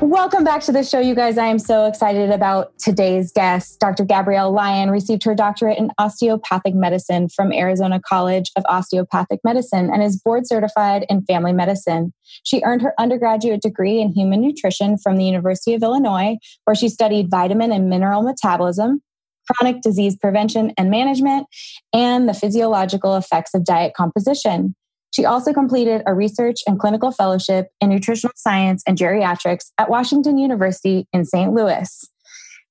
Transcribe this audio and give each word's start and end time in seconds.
Welcome 0.00 0.44
back 0.44 0.62
to 0.62 0.72
the 0.72 0.82
show, 0.82 0.98
you 0.98 1.14
guys. 1.14 1.36
I 1.36 1.48
am 1.48 1.58
so 1.58 1.84
excited 1.84 2.30
about 2.30 2.72
today's 2.78 3.30
guest. 3.32 3.78
Dr. 3.80 4.06
Gabrielle 4.06 4.50
Lyon 4.50 4.90
received 4.90 5.22
her 5.24 5.34
doctorate 5.34 5.76
in 5.76 5.90
osteopathic 5.98 6.74
medicine 6.74 7.28
from 7.28 7.52
Arizona 7.52 8.00
College 8.00 8.50
of 8.56 8.64
Osteopathic 8.66 9.40
Medicine 9.44 9.90
and 9.92 10.02
is 10.02 10.18
board 10.18 10.46
certified 10.46 11.04
in 11.10 11.22
family 11.26 11.52
medicine. 11.52 12.14
She 12.44 12.62
earned 12.64 12.80
her 12.80 12.94
undergraduate 12.98 13.60
degree 13.60 14.00
in 14.00 14.10
human 14.12 14.40
nutrition 14.40 14.96
from 14.96 15.18
the 15.18 15.24
University 15.24 15.74
of 15.74 15.82
Illinois, 15.82 16.38
where 16.64 16.74
she 16.74 16.88
studied 16.88 17.30
vitamin 17.30 17.70
and 17.70 17.90
mineral 17.90 18.22
metabolism, 18.22 19.02
chronic 19.50 19.82
disease 19.82 20.16
prevention 20.16 20.72
and 20.78 20.90
management, 20.90 21.46
and 21.92 22.26
the 22.26 22.34
physiological 22.34 23.16
effects 23.16 23.52
of 23.52 23.66
diet 23.66 23.92
composition. 23.94 24.74
She 25.12 25.24
also 25.24 25.52
completed 25.52 26.02
a 26.06 26.14
research 26.14 26.60
and 26.66 26.78
clinical 26.78 27.10
fellowship 27.10 27.68
in 27.80 27.90
nutritional 27.90 28.32
science 28.36 28.82
and 28.86 28.96
geriatrics 28.96 29.70
at 29.78 29.90
Washington 29.90 30.38
University 30.38 31.06
in 31.12 31.24
St. 31.24 31.52
Louis. 31.52 32.08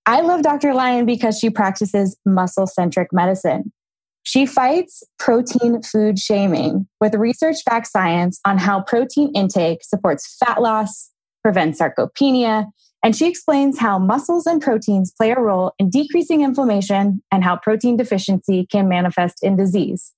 I 0.05 0.21
love 0.21 0.41
Dr. 0.41 0.73
Lyon 0.73 1.05
because 1.05 1.37
she 1.37 1.49
practices 1.49 2.17
muscle 2.25 2.65
centric 2.65 3.09
medicine. 3.11 3.71
She 4.23 4.45
fights 4.45 5.03
protein 5.17 5.81
food 5.81 6.19
shaming 6.19 6.87
with 7.01 7.15
research 7.15 7.57
backed 7.65 7.87
science 7.87 8.39
on 8.45 8.57
how 8.57 8.81
protein 8.81 9.31
intake 9.35 9.83
supports 9.83 10.37
fat 10.37 10.61
loss, 10.61 11.09
prevents 11.41 11.79
sarcopenia, 11.79 12.67
and 13.03 13.15
she 13.15 13.27
explains 13.27 13.79
how 13.79 13.97
muscles 13.97 14.45
and 14.45 14.61
proteins 14.61 15.11
play 15.11 15.31
a 15.31 15.39
role 15.39 15.73
in 15.79 15.89
decreasing 15.89 16.41
inflammation 16.41 17.21
and 17.31 17.43
how 17.43 17.55
protein 17.55 17.95
deficiency 17.95 18.67
can 18.69 18.89
manifest 18.89 19.39
in 19.41 19.55
disease. 19.55 20.11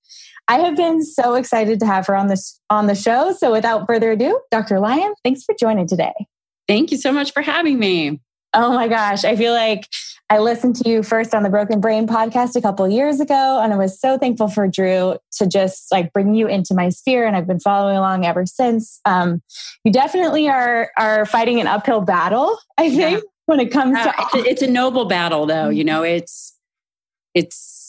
I 0.51 0.59
have 0.59 0.75
been 0.75 1.01
so 1.01 1.35
excited 1.35 1.79
to 1.79 1.85
have 1.85 2.05
her 2.07 2.15
on 2.15 2.27
this 2.27 2.59
on 2.69 2.87
the 2.87 2.95
show. 2.95 3.31
So 3.31 3.53
without 3.53 3.87
further 3.87 4.11
ado, 4.11 4.37
Dr. 4.51 4.81
Lyon, 4.81 5.13
thanks 5.23 5.45
for 5.45 5.55
joining 5.57 5.87
today. 5.87 6.11
Thank 6.67 6.91
you 6.91 6.97
so 6.97 7.13
much 7.13 7.31
for 7.31 7.41
having 7.41 7.79
me. 7.79 8.19
Oh 8.53 8.73
my 8.73 8.89
gosh, 8.89 9.23
I 9.23 9.37
feel 9.37 9.53
like 9.53 9.87
I 10.29 10.39
listened 10.39 10.75
to 10.77 10.89
you 10.89 11.03
first 11.03 11.33
on 11.33 11.43
the 11.43 11.49
Broken 11.49 11.79
Brain 11.79 12.05
podcast 12.05 12.57
a 12.57 12.61
couple 12.61 12.85
years 12.89 13.21
ago 13.21 13.61
and 13.63 13.71
I 13.71 13.77
was 13.77 13.97
so 13.97 14.17
thankful 14.17 14.49
for 14.49 14.67
Dhru 14.67 15.17
to 15.37 15.47
just 15.47 15.89
like 15.89 16.11
bring 16.11 16.35
you 16.35 16.47
into 16.47 16.73
my 16.73 16.89
sphere 16.89 17.25
and 17.25 17.37
I've 17.37 17.47
been 17.47 17.61
following 17.61 17.95
along 17.95 18.25
ever 18.25 18.45
since. 18.45 18.99
Um, 19.05 19.41
you 19.85 19.91
definitely 19.93 20.49
are 20.49 20.91
are 20.97 21.25
fighting 21.25 21.61
an 21.61 21.67
uphill 21.67 22.01
battle, 22.01 22.57
I 22.77 22.89
think, 22.89 23.23
yeah. 23.23 23.29
when 23.45 23.61
it 23.61 23.71
comes 23.71 23.97
to 23.97 24.13
it's 24.19 24.33
a, 24.35 24.49
it's 24.49 24.61
a 24.61 24.69
noble 24.69 25.05
battle 25.05 25.45
though, 25.45 25.69
you 25.69 25.85
know, 25.85 26.03
it's 26.03 26.57
it's 27.33 27.80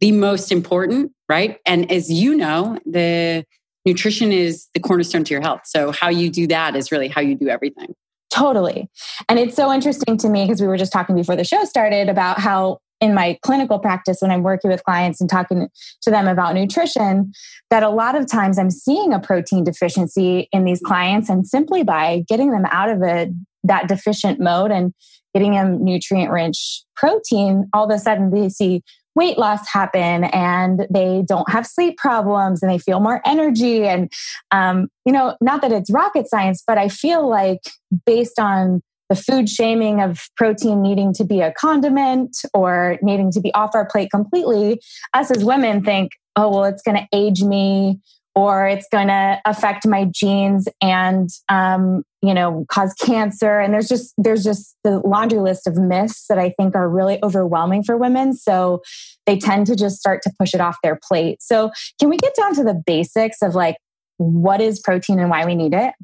the 0.00 0.12
most 0.12 0.50
important, 0.50 1.12
right? 1.28 1.58
And 1.66 1.90
as 1.92 2.10
you 2.10 2.34
know, 2.34 2.78
the 2.86 3.44
nutrition 3.84 4.32
is 4.32 4.68
the 4.74 4.80
cornerstone 4.80 5.24
to 5.24 5.34
your 5.34 5.42
health. 5.42 5.62
So 5.64 5.92
how 5.92 6.08
you 6.08 6.30
do 6.30 6.46
that 6.48 6.76
is 6.76 6.90
really 6.90 7.08
how 7.08 7.20
you 7.20 7.34
do 7.34 7.48
everything. 7.48 7.94
Totally. 8.32 8.88
And 9.28 9.38
it's 9.38 9.54
so 9.54 9.70
interesting 9.70 10.16
to 10.18 10.28
me 10.28 10.44
because 10.44 10.60
we 10.60 10.66
were 10.66 10.78
just 10.78 10.92
talking 10.92 11.14
before 11.14 11.36
the 11.36 11.44
show 11.44 11.64
started 11.64 12.08
about 12.08 12.38
how 12.38 12.78
in 13.02 13.14
my 13.14 13.36
clinical 13.42 13.78
practice 13.78 14.18
when 14.20 14.30
I'm 14.30 14.42
working 14.42 14.70
with 14.70 14.82
clients 14.84 15.20
and 15.20 15.28
talking 15.28 15.68
to 16.02 16.10
them 16.10 16.28
about 16.28 16.54
nutrition 16.54 17.32
that 17.68 17.82
a 17.82 17.90
lot 17.90 18.14
of 18.14 18.30
times 18.30 18.58
I'm 18.58 18.70
seeing 18.70 19.12
a 19.12 19.18
protein 19.18 19.64
deficiency 19.64 20.48
in 20.52 20.64
these 20.64 20.80
clients 20.80 21.28
and 21.28 21.46
simply 21.46 21.82
by 21.82 22.24
getting 22.28 22.52
them 22.52 22.64
out 22.70 22.88
of 22.88 23.02
a 23.02 23.30
that 23.64 23.88
deficient 23.88 24.40
mode 24.40 24.70
and 24.70 24.94
getting 25.34 25.52
them 25.52 25.84
nutrient 25.84 26.30
rich 26.30 26.84
protein 26.96 27.68
all 27.74 27.84
of 27.84 27.90
a 27.90 27.98
sudden 27.98 28.30
they 28.30 28.48
see 28.48 28.82
weight 29.14 29.38
loss 29.38 29.68
happen 29.68 30.24
and 30.24 30.86
they 30.90 31.22
don't 31.26 31.50
have 31.50 31.66
sleep 31.66 31.96
problems 31.98 32.62
and 32.62 32.70
they 32.70 32.78
feel 32.78 33.00
more 33.00 33.20
energy 33.26 33.84
and 33.86 34.10
um, 34.50 34.88
you 35.04 35.12
know 35.12 35.36
not 35.40 35.60
that 35.62 35.72
it's 35.72 35.90
rocket 35.90 36.28
science 36.28 36.62
but 36.66 36.78
i 36.78 36.88
feel 36.88 37.28
like 37.28 37.60
based 38.06 38.38
on 38.38 38.80
the 39.08 39.16
food 39.16 39.48
shaming 39.48 40.00
of 40.00 40.28
protein 40.36 40.80
needing 40.80 41.12
to 41.12 41.24
be 41.24 41.40
a 41.40 41.52
condiment 41.52 42.36
or 42.54 42.98
needing 43.02 43.30
to 43.30 43.40
be 43.40 43.52
off 43.54 43.70
our 43.74 43.86
plate 43.86 44.10
completely 44.10 44.80
us 45.12 45.30
as 45.30 45.44
women 45.44 45.82
think 45.84 46.12
oh 46.36 46.48
well 46.48 46.64
it's 46.64 46.82
going 46.82 46.96
to 46.96 47.06
age 47.12 47.42
me 47.42 48.00
or 48.34 48.66
it's 48.66 48.86
going 48.90 49.08
to 49.08 49.40
affect 49.44 49.86
my 49.86 50.06
genes 50.06 50.68
and 50.80 51.28
um, 51.48 52.02
you 52.22 52.34
know 52.34 52.64
cause 52.68 52.94
cancer. 52.94 53.58
And 53.58 53.74
there's 53.74 53.88
just 53.88 54.14
there's 54.16 54.44
just 54.44 54.76
the 54.84 54.98
laundry 55.00 55.38
list 55.38 55.66
of 55.66 55.76
myths 55.76 56.26
that 56.28 56.38
i 56.38 56.50
think 56.50 56.74
are 56.74 56.88
really 56.88 57.18
overwhelming 57.22 57.82
for 57.82 57.96
women. 57.96 58.32
So 58.34 58.82
they 59.26 59.38
tend 59.38 59.66
to 59.68 59.76
just 59.76 59.98
start 59.98 60.22
to 60.22 60.32
push 60.38 60.54
it 60.54 60.60
off 60.60 60.76
their 60.82 60.98
plate. 61.08 61.42
So 61.42 61.70
can 62.00 62.08
we 62.08 62.16
get 62.16 62.34
down 62.34 62.54
to 62.56 62.64
the 62.64 62.74
basics 62.74 63.42
of 63.42 63.54
like 63.54 63.76
what 64.16 64.60
is 64.60 64.80
protein 64.80 65.18
and 65.18 65.30
why 65.30 65.44
we 65.44 65.54
need 65.54 65.74
it? 65.74 65.94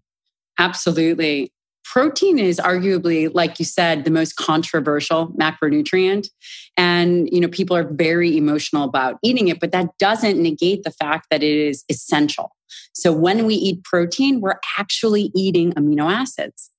Absolutely 0.58 1.52
protein 1.88 2.38
is 2.38 2.58
arguably 2.58 3.30
like 3.34 3.58
you 3.58 3.64
said 3.64 4.04
the 4.04 4.10
most 4.10 4.36
controversial 4.36 5.28
macronutrient. 5.40 6.28
And 6.76 7.28
you 7.32 7.40
know 7.40 7.48
people 7.48 7.76
are 7.76 7.88
very 7.90 8.36
emotional 8.36 8.84
about 8.84 9.18
eating 9.22 9.48
it 9.48 9.58
but 9.58 9.72
that 9.72 9.96
doesn't 9.98 10.40
negate 10.40 10.82
the 10.82 10.90
fact 10.90 11.28
that 11.30 11.42
it 11.42 11.56
is 11.56 11.84
essential. 11.88 12.54
So 12.92 13.12
when 13.12 13.46
we 13.46 13.54
eat 13.54 13.82
protein 13.84 14.40
we're 14.40 14.60
actually 14.78 15.30
eating 15.34 15.72
amino 15.72 16.12
acids. 16.12 16.70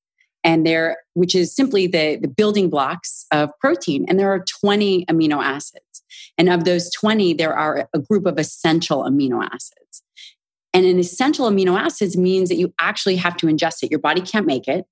And 0.44 0.66
there 0.66 0.98
which 1.16 1.34
is 1.36 1.56
simply 1.56 1.88
the, 1.88 2.18
the 2.22 2.28
building 2.28 2.70
blocks 2.70 3.26
of 3.32 3.50
protein. 3.60 4.06
And 4.08 4.20
there 4.20 4.32
are 4.32 4.46
20 4.62 5.06
amino 5.06 5.44
acids. 5.44 6.04
And 6.38 6.50
of 6.50 6.66
those 6.66 6.92
20 6.94 7.34
there 7.34 7.58
are 7.58 7.90
a 7.96 8.00
group 8.00 8.28
of 8.28 8.38
essential 8.38 9.04
amino 9.04 9.44
acids. 9.44 10.04
And 10.72 10.86
an 10.86 11.00
essential 11.00 11.50
amino 11.50 11.80
acids 11.80 12.16
means 12.16 12.50
that 12.50 12.58
you 12.58 12.76
actually 12.80 13.16
have 13.16 13.36
to 13.38 13.48
ingest 13.48 13.82
it. 13.82 13.90
Your 13.90 14.00
body 14.00 14.22
can't 14.22 14.46
make 14.46 14.68
it 14.68 14.86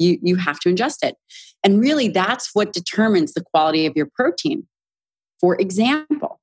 you, 0.00 0.18
you 0.22 0.36
have 0.36 0.58
to 0.60 0.72
ingest 0.72 0.98
it. 1.02 1.16
And 1.62 1.80
really, 1.80 2.08
that's 2.08 2.50
what 2.54 2.72
determines 2.72 3.34
the 3.34 3.42
quality 3.42 3.86
of 3.86 3.92
your 3.94 4.08
protein. 4.14 4.66
For 5.40 5.60
example, 5.60 6.40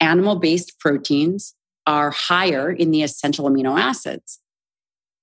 animal 0.00 0.36
based 0.36 0.78
proteins 0.78 1.54
are 1.86 2.10
higher 2.10 2.70
in 2.70 2.90
the 2.90 3.02
essential 3.02 3.48
amino 3.48 3.78
acids, 3.78 4.40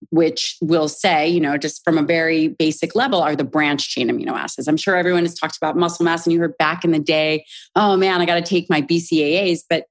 which 0.10 0.58
will 0.62 0.88
say, 0.88 1.28
you 1.28 1.40
know, 1.40 1.58
just 1.58 1.84
from 1.84 1.98
a 1.98 2.04
very 2.04 2.50
basic 2.50 2.94
level, 2.94 3.22
are 3.22 3.36
the 3.36 3.44
branch 3.44 3.90
chain 3.90 4.10
amino 4.10 4.34
acids. 4.34 4.68
I'm 4.68 4.78
sure 4.78 4.96
everyone 4.96 5.24
has 5.24 5.34
talked 5.34 5.58
about 5.58 5.78
muscle 5.78 6.04
mass 6.04 6.26
and 6.26 6.34
you 6.34 6.40
heard 6.40 6.58
back 6.58 6.84
in 6.84 6.92
the 6.92 7.00
day, 7.00 7.46
oh 7.76 7.96
man, 7.96 8.22
I 8.22 8.26
got 8.26 8.36
to 8.36 8.42
take 8.42 8.70
my 8.70 8.82
BCAAs. 8.82 9.62
But, 9.70 9.86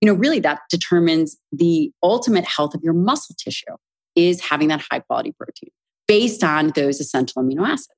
you 0.00 0.06
know, 0.06 0.14
really 0.14 0.40
that 0.40 0.60
determines 0.70 1.36
the 1.52 1.90
ultimate 2.02 2.44
health 2.44 2.74
of 2.74 2.82
your 2.82 2.94
muscle 2.94 3.34
tissue 3.38 3.76
is 4.14 4.40
having 4.40 4.68
that 4.68 4.82
high 4.90 5.00
quality 5.00 5.32
protein 5.32 5.70
based 6.08 6.42
on 6.42 6.72
those 6.74 6.98
essential 6.98 7.42
amino 7.42 7.68
acids. 7.68 7.94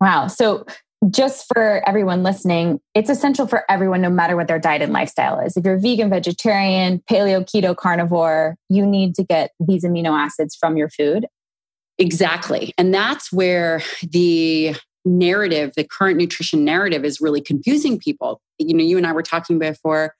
Wow. 0.00 0.26
So, 0.26 0.66
just 1.10 1.46
for 1.54 1.88
everyone 1.88 2.24
listening, 2.24 2.80
it's 2.92 3.08
essential 3.08 3.46
for 3.46 3.62
everyone, 3.70 4.00
no 4.00 4.10
matter 4.10 4.34
what 4.34 4.48
their 4.48 4.58
diet 4.58 4.82
and 4.82 4.92
lifestyle 4.92 5.38
is. 5.38 5.56
If 5.56 5.64
you're 5.64 5.78
vegan, 5.78 6.10
vegetarian, 6.10 7.00
paleo, 7.08 7.44
keto, 7.44 7.76
carnivore, 7.76 8.56
you 8.68 8.84
need 8.84 9.14
to 9.14 9.22
get 9.22 9.52
these 9.60 9.84
amino 9.84 10.18
acids 10.18 10.56
from 10.56 10.76
your 10.76 10.88
food. 10.88 11.26
Exactly. 11.98 12.72
And 12.76 12.92
that's 12.92 13.32
where 13.32 13.80
the 14.02 14.74
narrative, 15.04 15.72
the 15.76 15.84
current 15.84 16.18
nutrition 16.18 16.64
narrative 16.64 17.04
is 17.04 17.20
really 17.20 17.40
confusing 17.40 17.98
people. 17.98 18.40
You 18.58 18.74
know, 18.74 18.82
you 18.82 18.96
and 18.96 19.06
I 19.06 19.12
were 19.12 19.22
talking 19.22 19.60
before 19.60 20.14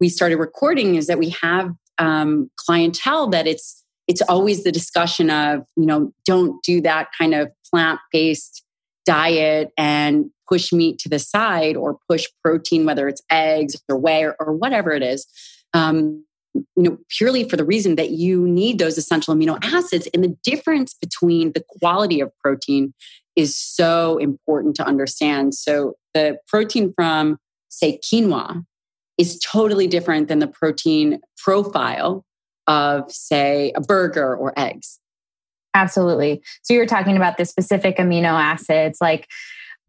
we 0.00 0.08
started 0.08 0.36
recording 0.36 0.96
is 0.96 1.06
that 1.06 1.18
we 1.18 1.30
have 1.40 1.70
um, 1.98 2.50
clientele 2.56 3.28
that 3.28 3.46
it's 3.46 3.83
it's 4.06 4.22
always 4.22 4.64
the 4.64 4.72
discussion 4.72 5.30
of 5.30 5.64
you 5.76 5.86
know 5.86 6.12
don't 6.24 6.62
do 6.62 6.80
that 6.80 7.08
kind 7.18 7.34
of 7.34 7.50
plant 7.70 8.00
based 8.12 8.62
diet 9.06 9.70
and 9.76 10.30
push 10.48 10.72
meat 10.72 10.98
to 10.98 11.08
the 11.08 11.18
side 11.18 11.76
or 11.76 11.98
push 12.08 12.26
protein 12.42 12.84
whether 12.84 13.08
it's 13.08 13.22
eggs 13.30 13.76
or 13.88 13.98
whey 13.98 14.24
or, 14.24 14.36
or 14.40 14.52
whatever 14.52 14.90
it 14.92 15.02
is 15.02 15.26
um, 15.74 16.24
you 16.54 16.64
know 16.76 16.98
purely 17.10 17.48
for 17.48 17.56
the 17.56 17.64
reason 17.64 17.96
that 17.96 18.10
you 18.10 18.46
need 18.46 18.78
those 18.78 18.96
essential 18.96 19.34
amino 19.34 19.58
acids. 19.62 20.08
And 20.14 20.22
the 20.22 20.36
difference 20.44 20.94
between 20.94 21.52
the 21.52 21.64
quality 21.80 22.20
of 22.20 22.30
protein 22.38 22.94
is 23.36 23.56
so 23.56 24.18
important 24.18 24.76
to 24.76 24.86
understand. 24.86 25.54
So 25.54 25.94
the 26.14 26.38
protein 26.46 26.92
from 26.94 27.38
say 27.68 27.98
quinoa 27.98 28.64
is 29.18 29.38
totally 29.40 29.86
different 29.86 30.28
than 30.28 30.38
the 30.38 30.46
protein 30.46 31.20
profile 31.36 32.24
of, 32.66 33.10
say, 33.10 33.72
a 33.74 33.80
burger 33.80 34.34
or 34.34 34.52
eggs. 34.58 34.98
Absolutely. 35.74 36.42
So 36.62 36.72
you're 36.72 36.86
talking 36.86 37.16
about 37.16 37.36
the 37.36 37.44
specific 37.44 37.96
amino 37.96 38.32
acids 38.32 38.98
like 39.00 39.28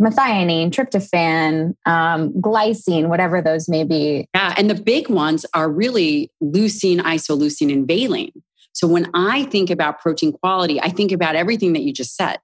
methionine, 0.01 0.71
tryptophan, 0.71 1.73
um, 1.85 2.33
glycine, 2.33 3.07
whatever 3.07 3.41
those 3.41 3.69
may 3.69 3.83
be. 3.83 4.27
Yeah, 4.35 4.53
and 4.57 4.69
the 4.69 4.75
big 4.75 5.09
ones 5.09 5.45
are 5.53 5.69
really 5.69 6.31
leucine, 6.43 6.99
isoleucine, 6.99 7.71
and 7.71 7.87
valine. 7.87 8.31
So 8.73 8.87
when 8.87 9.09
I 9.13 9.43
think 9.43 9.69
about 9.69 9.99
protein 9.99 10.33
quality, 10.33 10.81
I 10.81 10.89
think 10.89 11.13
about 11.13 11.35
everything 11.35 11.73
that 11.73 11.83
you 11.83 11.93
just 11.93 12.15
said, 12.15 12.39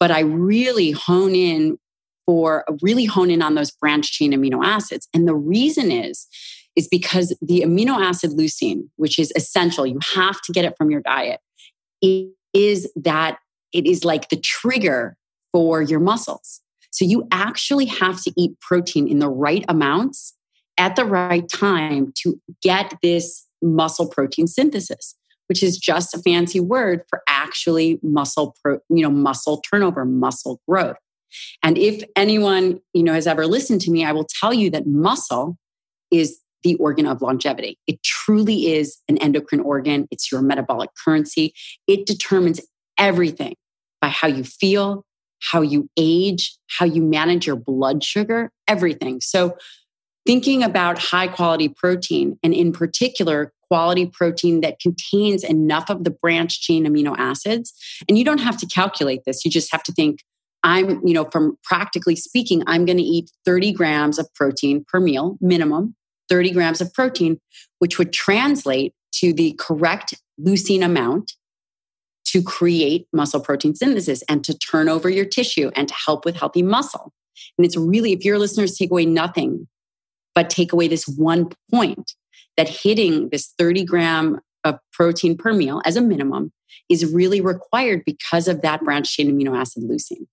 but 0.00 0.10
I 0.10 0.20
really 0.20 0.90
hone 0.90 1.36
in 1.36 1.78
for 2.26 2.64
really 2.80 3.04
hone 3.04 3.30
in 3.30 3.42
on 3.42 3.54
those 3.54 3.70
branched 3.70 4.12
chain 4.12 4.32
amino 4.32 4.64
acids. 4.64 5.08
And 5.14 5.28
the 5.28 5.36
reason 5.36 5.92
is, 5.92 6.26
is 6.76 6.88
because 6.88 7.36
the 7.42 7.60
amino 7.60 8.00
acid 8.00 8.32
leucine, 8.32 8.88
which 8.96 9.18
is 9.18 9.32
essential, 9.36 9.86
you 9.86 9.98
have 10.14 10.40
to 10.42 10.52
get 10.52 10.64
it 10.64 10.74
from 10.76 10.90
your 10.90 11.00
diet, 11.02 11.40
is 12.00 12.90
that 12.96 13.38
it 13.72 13.86
is 13.86 14.04
like 14.04 14.28
the 14.28 14.36
trigger 14.36 15.16
for 15.52 15.82
your 15.82 16.00
muscles. 16.00 16.60
So 16.90 17.04
you 17.04 17.26
actually 17.30 17.86
have 17.86 18.22
to 18.22 18.32
eat 18.36 18.58
protein 18.60 19.08
in 19.08 19.18
the 19.18 19.28
right 19.28 19.64
amounts 19.68 20.34
at 20.78 20.96
the 20.96 21.04
right 21.04 21.48
time 21.48 22.12
to 22.22 22.40
get 22.62 22.94
this 23.02 23.46
muscle 23.62 24.08
protein 24.08 24.46
synthesis 24.46 25.14
which 25.48 25.62
is 25.62 25.76
just 25.76 26.14
a 26.14 26.18
fancy 26.18 26.58
word 26.60 27.02
for 27.08 27.22
actually 27.28 28.00
muscle 28.02 28.56
pro, 28.60 28.78
you 28.88 29.02
know 29.02 29.10
muscle 29.10 29.60
turnover 29.60 30.04
muscle 30.04 30.60
growth 30.66 30.96
and 31.62 31.78
if 31.78 32.02
anyone, 32.16 32.80
you 32.92 33.02
know, 33.02 33.14
has 33.14 33.26
ever 33.26 33.46
listened 33.46 33.80
to 33.82 33.90
me, 33.90 34.04
I 34.04 34.12
will 34.12 34.26
tell 34.40 34.52
you 34.52 34.70
that 34.70 34.86
muscle 34.86 35.56
is 36.10 36.38
the 36.62 36.74
organ 36.76 37.06
of 37.06 37.22
longevity. 37.22 37.78
It 37.86 38.02
truly 38.02 38.72
is 38.72 38.98
an 39.08 39.18
endocrine 39.18 39.60
organ. 39.60 40.06
It's 40.10 40.30
your 40.30 40.42
metabolic 40.42 40.90
currency. 41.04 41.54
It 41.86 42.06
determines 42.06 42.60
everything 42.98 43.54
by 44.00 44.08
how 44.08 44.28
you 44.28 44.44
feel, 44.44 45.04
how 45.40 45.62
you 45.62 45.88
age, 45.96 46.56
how 46.68 46.84
you 46.84 47.02
manage 47.02 47.46
your 47.46 47.56
blood 47.56 48.04
sugar, 48.04 48.50
everything. 48.68 49.20
So, 49.20 49.56
thinking 50.24 50.62
about 50.62 50.98
high 50.98 51.26
quality 51.26 51.68
protein, 51.68 52.38
and 52.44 52.54
in 52.54 52.72
particular, 52.72 53.52
quality 53.68 54.06
protein 54.06 54.60
that 54.60 54.78
contains 54.78 55.42
enough 55.42 55.90
of 55.90 56.04
the 56.04 56.10
branched 56.10 56.62
chain 56.62 56.86
amino 56.86 57.16
acids, 57.18 57.72
and 58.08 58.16
you 58.16 58.24
don't 58.24 58.38
have 58.38 58.56
to 58.58 58.66
calculate 58.66 59.22
this, 59.26 59.44
you 59.44 59.50
just 59.50 59.72
have 59.72 59.82
to 59.82 59.92
think 59.92 60.20
I'm, 60.64 61.04
you 61.04 61.12
know, 61.12 61.28
from 61.32 61.56
practically 61.64 62.14
speaking, 62.14 62.62
I'm 62.66 62.84
going 62.84 62.98
to 62.98 63.02
eat 63.02 63.30
30 63.44 63.72
grams 63.72 64.18
of 64.18 64.32
protein 64.34 64.84
per 64.86 65.00
meal, 65.00 65.36
minimum 65.40 65.96
30 66.32 66.50
grams 66.52 66.80
of 66.80 66.90
protein, 66.94 67.38
which 67.78 67.98
would 67.98 68.10
translate 68.10 68.94
to 69.16 69.34
the 69.34 69.54
correct 69.58 70.14
leucine 70.40 70.82
amount 70.82 71.32
to 72.24 72.42
create 72.42 73.06
muscle 73.12 73.38
protein 73.38 73.74
synthesis 73.74 74.22
and 74.30 74.42
to 74.42 74.56
turn 74.56 74.88
over 74.88 75.10
your 75.10 75.26
tissue 75.26 75.70
and 75.76 75.88
to 75.88 75.94
help 76.06 76.24
with 76.24 76.34
healthy 76.34 76.62
muscle. 76.62 77.12
And 77.58 77.66
it's 77.66 77.76
really, 77.76 78.12
if 78.14 78.24
your 78.24 78.38
listeners 78.38 78.78
take 78.78 78.90
away 78.90 79.04
nothing, 79.04 79.68
but 80.34 80.48
take 80.48 80.72
away 80.72 80.88
this 80.88 81.06
one 81.06 81.50
point 81.70 82.14
that 82.56 82.66
hitting 82.66 83.28
this 83.28 83.52
30 83.58 83.84
gram 83.84 84.40
of 84.64 84.78
protein 84.90 85.36
per 85.36 85.52
meal 85.52 85.82
as 85.84 85.96
a 85.96 86.00
minimum 86.00 86.50
is 86.88 87.12
really 87.12 87.42
required 87.42 88.04
because 88.06 88.48
of 88.48 88.62
that 88.62 88.80
branched 88.80 89.12
chain 89.12 89.30
amino 89.30 89.54
acid 89.54 89.82
leucine. 89.82 90.26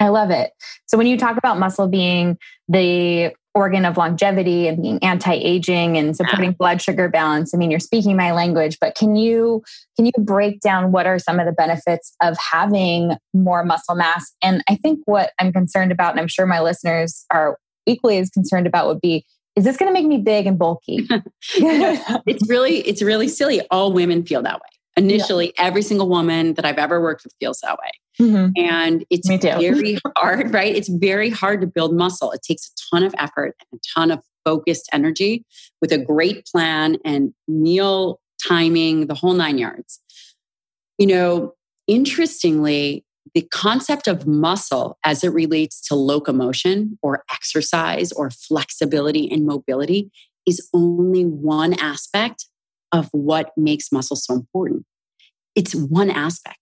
I 0.00 0.08
love 0.08 0.30
it. 0.30 0.52
So 0.86 0.96
when 0.98 1.06
you 1.06 1.16
talk 1.16 1.36
about 1.36 1.58
muscle 1.58 1.86
being 1.86 2.38
the 2.68 3.32
organ 3.54 3.84
of 3.84 3.96
longevity 3.96 4.68
and 4.68 4.80
being 4.80 4.98
anti-aging 5.02 5.98
and 5.98 6.16
supporting 6.16 6.52
blood 6.52 6.80
sugar 6.80 7.08
balance, 7.08 7.54
I 7.54 7.58
mean 7.58 7.70
you're 7.70 7.80
speaking 7.80 8.16
my 8.16 8.32
language, 8.32 8.78
but 8.80 8.94
can 8.94 9.14
you 9.14 9.62
can 9.96 10.06
you 10.06 10.12
break 10.18 10.60
down 10.60 10.90
what 10.92 11.06
are 11.06 11.18
some 11.18 11.38
of 11.38 11.46
the 11.46 11.52
benefits 11.52 12.14
of 12.22 12.36
having 12.38 13.16
more 13.34 13.64
muscle 13.64 13.94
mass? 13.94 14.32
And 14.42 14.64
I 14.68 14.76
think 14.76 15.00
what 15.04 15.32
I'm 15.38 15.52
concerned 15.52 15.92
about 15.92 16.12
and 16.12 16.20
I'm 16.20 16.28
sure 16.28 16.46
my 16.46 16.60
listeners 16.60 17.24
are 17.30 17.58
equally 17.86 18.18
as 18.18 18.30
concerned 18.30 18.66
about 18.66 18.86
would 18.86 19.00
be 19.00 19.24
is 19.56 19.64
this 19.64 19.76
going 19.76 19.88
to 19.88 19.92
make 19.92 20.06
me 20.06 20.16
big 20.16 20.46
and 20.46 20.58
bulky? 20.58 21.06
it's 21.56 22.48
really 22.48 22.78
it's 22.78 23.02
really 23.02 23.28
silly. 23.28 23.60
All 23.70 23.92
women 23.92 24.24
feel 24.24 24.42
that 24.42 24.54
way. 24.54 24.68
Initially, 24.96 25.52
yeah. 25.56 25.64
every 25.64 25.82
single 25.82 26.08
woman 26.08 26.54
that 26.54 26.64
I've 26.64 26.78
ever 26.78 27.00
worked 27.00 27.24
with 27.24 27.32
feels 27.40 27.60
that 27.60 27.78
way. 27.78 27.90
Mm-hmm. 28.20 28.50
And 28.56 29.04
it's 29.10 29.28
very 29.28 29.98
hard, 30.16 30.52
right? 30.54 30.74
It's 30.74 30.88
very 30.88 31.30
hard 31.30 31.60
to 31.62 31.66
build 31.66 31.94
muscle. 31.94 32.32
It 32.32 32.42
takes 32.42 32.70
a 32.70 32.94
ton 32.94 33.04
of 33.04 33.14
effort 33.18 33.56
and 33.60 33.80
a 33.80 33.98
ton 33.98 34.10
of 34.10 34.20
focused 34.44 34.88
energy 34.92 35.44
with 35.80 35.92
a 35.92 35.98
great 35.98 36.46
plan 36.46 36.96
and 37.04 37.32
meal 37.48 38.20
timing, 38.46 39.06
the 39.06 39.14
whole 39.14 39.34
nine 39.34 39.58
yards. 39.58 40.00
You 40.98 41.06
know, 41.06 41.54
interestingly, 41.86 43.04
the 43.34 43.42
concept 43.42 44.08
of 44.08 44.26
muscle 44.26 44.98
as 45.04 45.22
it 45.22 45.28
relates 45.28 45.80
to 45.88 45.94
locomotion 45.94 46.98
or 47.02 47.24
exercise 47.32 48.12
or 48.12 48.30
flexibility 48.30 49.30
and 49.30 49.46
mobility 49.46 50.10
is 50.46 50.68
only 50.74 51.24
one 51.24 51.74
aspect 51.74 52.46
of 52.92 53.08
what 53.12 53.52
makes 53.56 53.92
muscle 53.92 54.16
so 54.16 54.34
important. 54.34 54.84
It's 55.54 55.74
one 55.74 56.10
aspect. 56.10 56.58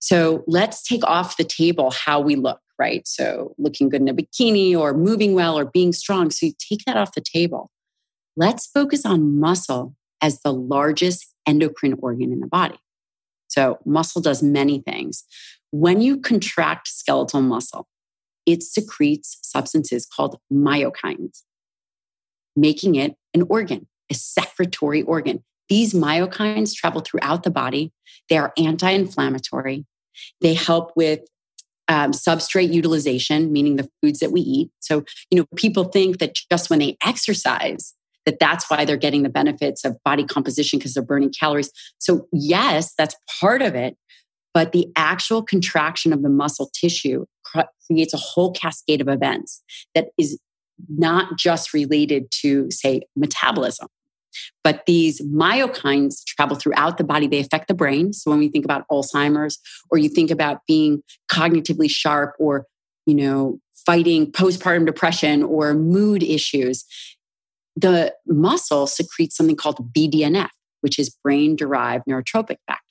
So 0.00 0.44
let's 0.46 0.82
take 0.82 1.04
off 1.04 1.36
the 1.36 1.44
table 1.44 1.90
how 1.90 2.20
we 2.20 2.34
look, 2.34 2.60
right? 2.78 3.06
So 3.06 3.54
looking 3.58 3.88
good 3.88 4.00
in 4.00 4.08
a 4.08 4.14
bikini 4.14 4.76
or 4.76 4.94
moving 4.94 5.34
well 5.34 5.58
or 5.58 5.66
being 5.66 5.92
strong. 5.92 6.30
So 6.30 6.46
you 6.46 6.52
take 6.58 6.84
that 6.86 6.96
off 6.96 7.14
the 7.14 7.20
table. 7.20 7.70
Let's 8.36 8.66
focus 8.66 9.04
on 9.04 9.38
muscle 9.38 9.94
as 10.22 10.40
the 10.40 10.52
largest 10.52 11.26
endocrine 11.46 11.96
organ 11.98 12.32
in 12.32 12.40
the 12.40 12.46
body. 12.46 12.78
So 13.48 13.78
muscle 13.84 14.22
does 14.22 14.42
many 14.42 14.80
things. 14.80 15.24
When 15.70 16.00
you 16.00 16.18
contract 16.18 16.88
skeletal 16.88 17.42
muscle, 17.42 17.86
it 18.46 18.62
secretes 18.62 19.38
substances 19.42 20.06
called 20.06 20.38
myokines, 20.52 21.42
making 22.56 22.94
it 22.94 23.16
an 23.34 23.42
organ, 23.48 23.86
a 24.10 24.14
secretory 24.14 25.02
organ. 25.02 25.44
These 25.70 25.94
myokines 25.94 26.74
travel 26.74 27.00
throughout 27.00 27.44
the 27.44 27.50
body. 27.50 27.92
They 28.28 28.36
are 28.36 28.52
anti 28.58 28.90
inflammatory. 28.90 29.86
They 30.42 30.52
help 30.52 30.92
with 30.96 31.20
um, 31.88 32.10
substrate 32.10 32.72
utilization, 32.72 33.52
meaning 33.52 33.76
the 33.76 33.88
foods 34.02 34.18
that 34.18 34.32
we 34.32 34.40
eat. 34.42 34.70
So, 34.80 35.04
you 35.30 35.38
know, 35.38 35.46
people 35.56 35.84
think 35.84 36.18
that 36.18 36.34
just 36.50 36.70
when 36.70 36.80
they 36.80 36.96
exercise, 37.04 37.94
that 38.26 38.38
that's 38.38 38.68
why 38.68 38.84
they're 38.84 38.96
getting 38.96 39.22
the 39.22 39.28
benefits 39.28 39.84
of 39.84 39.96
body 40.04 40.24
composition 40.24 40.78
because 40.78 40.94
they're 40.94 41.02
burning 41.02 41.32
calories. 41.32 41.70
So, 41.98 42.26
yes, 42.32 42.92
that's 42.98 43.16
part 43.40 43.62
of 43.62 43.74
it. 43.74 43.96
But 44.52 44.72
the 44.72 44.88
actual 44.96 45.42
contraction 45.42 46.12
of 46.12 46.22
the 46.22 46.28
muscle 46.28 46.70
tissue 46.74 47.24
creates 47.86 48.12
a 48.12 48.18
whole 48.18 48.52
cascade 48.52 49.00
of 49.00 49.08
events 49.08 49.62
that 49.94 50.08
is 50.18 50.38
not 50.88 51.38
just 51.38 51.72
related 51.72 52.26
to, 52.42 52.70
say, 52.70 53.02
metabolism. 53.16 53.88
But 54.62 54.86
these 54.86 55.20
myokines 55.22 56.24
travel 56.24 56.56
throughout 56.56 56.98
the 56.98 57.04
body. 57.04 57.26
They 57.26 57.40
affect 57.40 57.68
the 57.68 57.74
brain. 57.74 58.12
So 58.12 58.30
when 58.30 58.40
we 58.40 58.48
think 58.48 58.64
about 58.64 58.84
Alzheimer's, 58.90 59.58
or 59.90 59.98
you 59.98 60.08
think 60.08 60.30
about 60.30 60.60
being 60.66 61.02
cognitively 61.30 61.90
sharp, 61.90 62.34
or 62.38 62.66
you 63.06 63.14
know, 63.14 63.58
fighting 63.86 64.30
postpartum 64.30 64.86
depression 64.86 65.42
or 65.42 65.74
mood 65.74 66.22
issues, 66.22 66.84
the 67.76 68.14
muscle 68.26 68.86
secretes 68.86 69.36
something 69.36 69.56
called 69.56 69.92
BDNF, 69.92 70.50
which 70.82 70.98
is 70.98 71.10
brain-derived 71.24 72.04
neurotrophic 72.08 72.58
factor. 72.66 72.84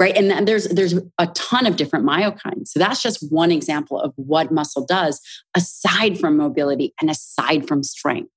Right. 0.00 0.16
And 0.16 0.48
there's 0.48 0.66
there's 0.68 0.94
a 1.18 1.26
ton 1.34 1.66
of 1.66 1.76
different 1.76 2.06
myokines. 2.06 2.68
So 2.68 2.78
that's 2.78 3.02
just 3.02 3.30
one 3.30 3.52
example 3.52 4.00
of 4.00 4.14
what 4.16 4.50
muscle 4.50 4.86
does 4.86 5.20
aside 5.54 6.18
from 6.18 6.38
mobility 6.38 6.94
and 7.00 7.10
aside 7.10 7.68
from 7.68 7.82
strength. 7.82 8.30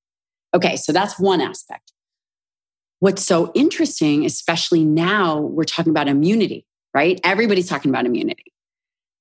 Okay, 0.54 0.76
so 0.76 0.92
that's 0.92 1.18
one 1.18 1.40
aspect. 1.40 1.94
What's 3.00 3.24
so 3.24 3.52
interesting, 3.54 4.26
especially 4.26 4.84
now, 4.84 5.40
we're 5.40 5.66
talking 5.66 5.92
about 5.92 6.08
immunity, 6.08 6.66
right? 6.94 7.20
Everybody's 7.24 7.70
talking 7.70 7.92
about 7.92 8.06
immunity. 8.06 8.54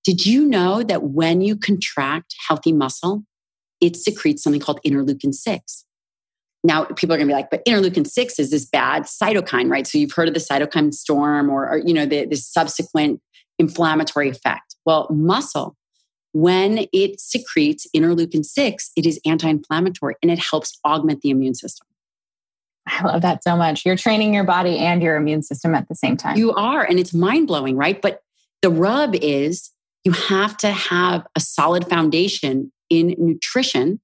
Did 0.03 0.25
you 0.25 0.47
know 0.47 0.83
that 0.83 1.03
when 1.03 1.41
you 1.41 1.57
contract 1.57 2.35
healthy 2.49 2.73
muscle, 2.73 3.25
it 3.81 3.97
secretes 3.97 4.43
something 4.43 4.61
called 4.61 4.81
interleukin 4.87 5.35
6? 5.35 5.85
Now, 6.65 6.85
people 6.85 7.15
are 7.15 7.19
going 7.19 7.29
to 7.29 7.33
be 7.33 7.37
like, 7.37 7.51
but 7.51 7.65
interleukin 7.67 8.07
6 8.07 8.39
is 8.39 8.51
this 8.51 8.65
bad 8.65 9.03
cytokine, 9.03 9.71
right? 9.71 9.87
So 9.87 9.99
you've 9.99 10.13
heard 10.13 10.29
of 10.29 10.35
the 10.35 10.41
cytokine 10.41 10.95
storm 10.95 11.51
or, 11.51 11.69
or 11.69 11.79
you 11.79 11.93
know, 11.93 12.07
the, 12.07 12.25
the 12.25 12.37
subsequent 12.37 13.21
inflammatory 13.59 14.31
effect. 14.31 14.75
Well, 14.87 15.07
muscle, 15.11 15.77
when 16.33 16.87
it 16.93 17.21
secretes 17.21 17.87
interleukin 17.95 18.45
6, 18.45 18.91
it 18.97 19.07
is 19.07 19.21
anti 19.27 19.49
inflammatory 19.49 20.17
and 20.23 20.31
it 20.31 20.39
helps 20.39 20.79
augment 20.85 21.21
the 21.21 21.31
immune 21.31 21.55
system. 21.55 21.87
I 22.87 23.05
love 23.05 23.23
that 23.23 23.43
so 23.43 23.57
much. 23.57 23.85
You're 23.85 23.97
training 23.97 24.35
your 24.35 24.45
body 24.45 24.79
and 24.79 25.03
your 25.03 25.17
immune 25.17 25.43
system 25.43 25.75
at 25.75 25.89
the 25.89 25.95
same 25.95 26.17
time. 26.17 26.37
You 26.37 26.53
are. 26.53 26.85
And 26.85 26.99
it's 26.99 27.13
mind 27.13 27.49
blowing, 27.49 27.77
right? 27.77 28.01
But 28.01 28.21
the 28.63 28.71
rub 28.71 29.15
is 29.17 29.71
you 30.05 30.13
have 30.13 30.57
to 30.59 30.71
have 30.71 31.27
a 31.35 31.41
solid 31.41 31.89
foundation 31.89 32.73
in 32.89 33.15
nutrition 33.19 34.01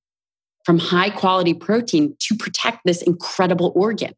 from 0.65 0.79
high 0.79 1.11
quality 1.11 1.55
protein 1.55 2.17
to 2.21 2.37
protect 2.37 2.81
this 2.85 3.03
incredible 3.03 3.73
organ. 3.75 4.15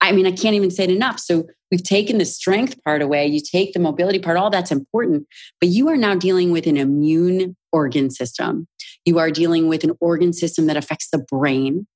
I 0.00 0.12
mean, 0.12 0.26
I 0.26 0.32
can't 0.32 0.54
even 0.54 0.70
say 0.70 0.84
it 0.84 0.90
enough. 0.90 1.20
So 1.20 1.46
we've 1.70 1.82
taken 1.82 2.18
the 2.18 2.24
strength 2.24 2.82
part 2.84 3.02
away, 3.02 3.26
you 3.26 3.40
take 3.40 3.72
the 3.72 3.80
mobility 3.80 4.18
part, 4.18 4.36
all 4.36 4.50
that's 4.50 4.72
important, 4.72 5.26
but 5.60 5.68
you 5.68 5.88
are 5.88 5.96
now 5.96 6.14
dealing 6.14 6.50
with 6.50 6.66
an 6.66 6.76
immune 6.76 7.56
organ 7.70 8.10
system. 8.10 8.66
You 9.04 9.18
are 9.18 9.30
dealing 9.30 9.68
with 9.68 9.84
an 9.84 9.92
organ 10.00 10.32
system 10.32 10.66
that 10.66 10.76
affects 10.76 11.10
the 11.10 11.18
brain. 11.18 11.86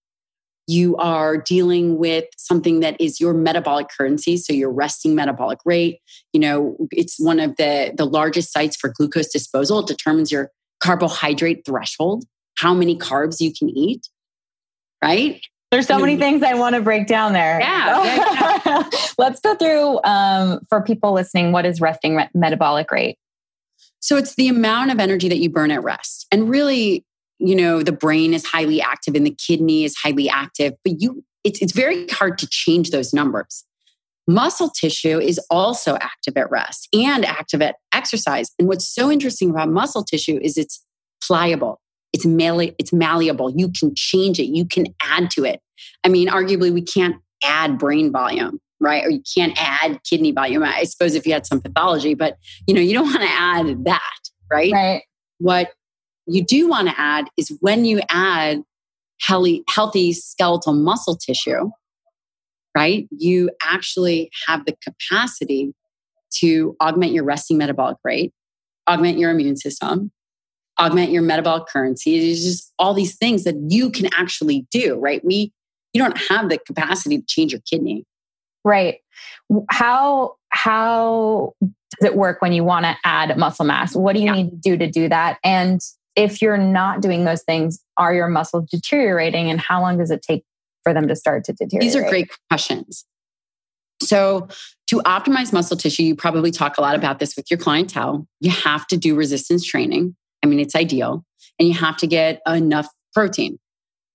You 0.66 0.96
are 0.96 1.36
dealing 1.36 1.98
with 1.98 2.24
something 2.36 2.80
that 2.80 3.00
is 3.00 3.20
your 3.20 3.34
metabolic 3.34 3.88
currency, 3.96 4.36
so 4.36 4.52
your 4.52 4.72
resting 4.72 5.14
metabolic 5.14 5.58
rate. 5.64 6.00
You 6.32 6.40
know, 6.40 6.76
it's 6.90 7.16
one 7.18 7.40
of 7.40 7.56
the 7.56 7.92
the 7.96 8.06
largest 8.06 8.52
sites 8.52 8.76
for 8.76 8.92
glucose 8.96 9.28
disposal. 9.28 9.80
It 9.80 9.86
determines 9.86 10.32
your 10.32 10.50
carbohydrate 10.80 11.64
threshold, 11.64 12.24
how 12.58 12.74
many 12.74 12.96
carbs 12.96 13.40
you 13.40 13.52
can 13.52 13.68
eat, 13.70 14.08
right? 15.02 15.40
There's 15.70 15.88
so 15.88 15.98
many 15.98 16.16
things 16.16 16.44
I 16.44 16.54
want 16.54 16.76
to 16.76 16.80
break 16.80 17.08
down 17.08 17.32
there. 17.32 17.58
Yeah. 17.58 18.04
yeah, 18.04 18.60
yeah. 18.64 18.90
Let's 19.18 19.40
go 19.40 19.56
through 19.56 20.00
um, 20.04 20.60
for 20.68 20.80
people 20.82 21.12
listening 21.12 21.50
what 21.50 21.66
is 21.66 21.80
resting 21.80 22.20
metabolic 22.32 22.92
rate? 22.92 23.18
So 23.98 24.16
it's 24.16 24.36
the 24.36 24.46
amount 24.46 24.92
of 24.92 25.00
energy 25.00 25.28
that 25.28 25.38
you 25.38 25.50
burn 25.50 25.72
at 25.72 25.82
rest. 25.82 26.26
And 26.30 26.48
really, 26.48 27.04
you 27.46 27.54
know 27.54 27.82
the 27.82 27.92
brain 27.92 28.32
is 28.32 28.44
highly 28.44 28.80
active 28.80 29.14
and 29.14 29.26
the 29.26 29.36
kidney 29.46 29.84
is 29.84 29.96
highly 29.96 30.28
active 30.28 30.72
but 30.84 31.00
you 31.00 31.24
it's, 31.44 31.60
it's 31.60 31.72
very 31.72 32.06
hard 32.08 32.38
to 32.38 32.48
change 32.48 32.90
those 32.90 33.12
numbers. 33.12 33.64
Muscle 34.26 34.70
tissue 34.70 35.20
is 35.20 35.38
also 35.50 35.96
active 35.96 36.36
at 36.36 36.50
rest 36.50 36.88
and 36.94 37.26
active 37.26 37.60
at 37.60 37.76
exercise. 37.92 38.50
And 38.58 38.66
what's 38.66 38.88
so 38.88 39.10
interesting 39.10 39.50
about 39.50 39.68
muscle 39.68 40.02
tissue 40.02 40.40
is 40.42 40.56
it's 40.56 40.82
pliable. 41.22 41.80
It's, 42.14 42.24
malleable. 42.24 42.74
it's 42.78 42.92
malleable. 42.92 43.52
You 43.54 43.70
can 43.70 43.94
change 43.94 44.38
it. 44.38 44.46
You 44.46 44.64
can 44.64 44.86
add 45.02 45.30
to 45.32 45.44
it. 45.44 45.60
I 46.02 46.08
mean 46.08 46.28
arguably 46.28 46.72
we 46.72 46.82
can't 46.82 47.16
add 47.44 47.78
brain 47.78 48.10
volume 48.10 48.58
right? 48.80 49.04
Or 49.04 49.08
you 49.08 49.22
can't 49.34 49.54
add 49.56 50.00
kidney 50.04 50.32
volume. 50.32 50.62
I 50.62 50.84
suppose 50.84 51.14
if 51.14 51.26
you 51.26 51.32
had 51.32 51.46
some 51.46 51.60
pathology 51.60 52.14
but 52.14 52.38
you 52.66 52.74
know 52.74 52.80
you 52.80 52.94
don't 52.94 53.06
want 53.06 53.22
to 53.22 53.28
add 53.28 53.84
that 53.84 54.20
right? 54.50 54.72
Right. 54.72 55.02
What 55.38 55.72
you 56.26 56.44
do 56.44 56.68
want 56.68 56.88
to 56.88 56.94
add 56.98 57.26
is 57.36 57.56
when 57.60 57.84
you 57.84 58.00
add 58.10 58.62
healthy, 59.20 59.62
healthy 59.68 60.12
skeletal 60.12 60.72
muscle 60.72 61.16
tissue, 61.16 61.70
right? 62.76 63.08
You 63.10 63.50
actually 63.62 64.30
have 64.46 64.64
the 64.66 64.76
capacity 64.82 65.74
to 66.38 66.76
augment 66.80 67.12
your 67.12 67.24
resting 67.24 67.58
metabolic 67.58 67.98
rate, 68.04 68.32
augment 68.88 69.18
your 69.18 69.30
immune 69.30 69.56
system, 69.56 70.10
augment 70.80 71.10
your 71.10 71.22
metabolic 71.22 71.66
currency. 71.68 72.16
It's 72.16 72.42
just 72.42 72.72
all 72.78 72.94
these 72.94 73.16
things 73.16 73.44
that 73.44 73.54
you 73.68 73.90
can 73.90 74.06
actually 74.16 74.66
do, 74.70 74.96
right? 74.96 75.24
We 75.24 75.52
you 75.92 76.02
don't 76.02 76.18
have 76.28 76.48
the 76.48 76.58
capacity 76.58 77.18
to 77.18 77.26
change 77.26 77.52
your 77.52 77.60
kidney. 77.70 78.04
Right. 78.64 78.96
How 79.70 80.34
how 80.48 81.52
does 81.60 82.10
it 82.10 82.16
work 82.16 82.42
when 82.42 82.52
you 82.52 82.64
want 82.64 82.84
to 82.84 82.96
add 83.04 83.36
muscle 83.38 83.64
mass? 83.64 83.94
What 83.94 84.14
do 84.14 84.20
you 84.20 84.26
yeah. 84.26 84.32
need 84.32 84.50
to 84.50 84.56
do 84.56 84.76
to 84.76 84.90
do 84.90 85.08
that? 85.08 85.38
And 85.44 85.80
if 86.16 86.40
you're 86.40 86.58
not 86.58 87.00
doing 87.00 87.24
those 87.24 87.42
things, 87.42 87.82
are 87.96 88.14
your 88.14 88.28
muscles 88.28 88.68
deteriorating 88.70 89.50
and 89.50 89.60
how 89.60 89.80
long 89.80 89.98
does 89.98 90.10
it 90.10 90.22
take 90.22 90.44
for 90.82 90.92
them 90.94 91.08
to 91.08 91.16
start 91.16 91.44
to 91.44 91.52
deteriorate? 91.52 91.82
These 91.82 91.96
are 91.96 92.08
great 92.08 92.30
questions. 92.48 93.04
So, 94.02 94.48
to 94.88 94.96
optimize 95.06 95.52
muscle 95.52 95.76
tissue, 95.76 96.02
you 96.02 96.14
probably 96.14 96.50
talk 96.50 96.76
a 96.76 96.80
lot 96.80 96.94
about 96.94 97.20
this 97.20 97.36
with 97.36 97.50
your 97.50 97.58
clientele. 97.58 98.26
You 98.40 98.50
have 98.50 98.86
to 98.88 98.96
do 98.96 99.14
resistance 99.14 99.64
training. 99.64 100.14
I 100.42 100.46
mean, 100.46 100.60
it's 100.60 100.74
ideal. 100.74 101.24
And 101.58 101.66
you 101.68 101.74
have 101.74 101.96
to 101.98 102.06
get 102.06 102.42
enough 102.46 102.88
protein. 103.14 103.58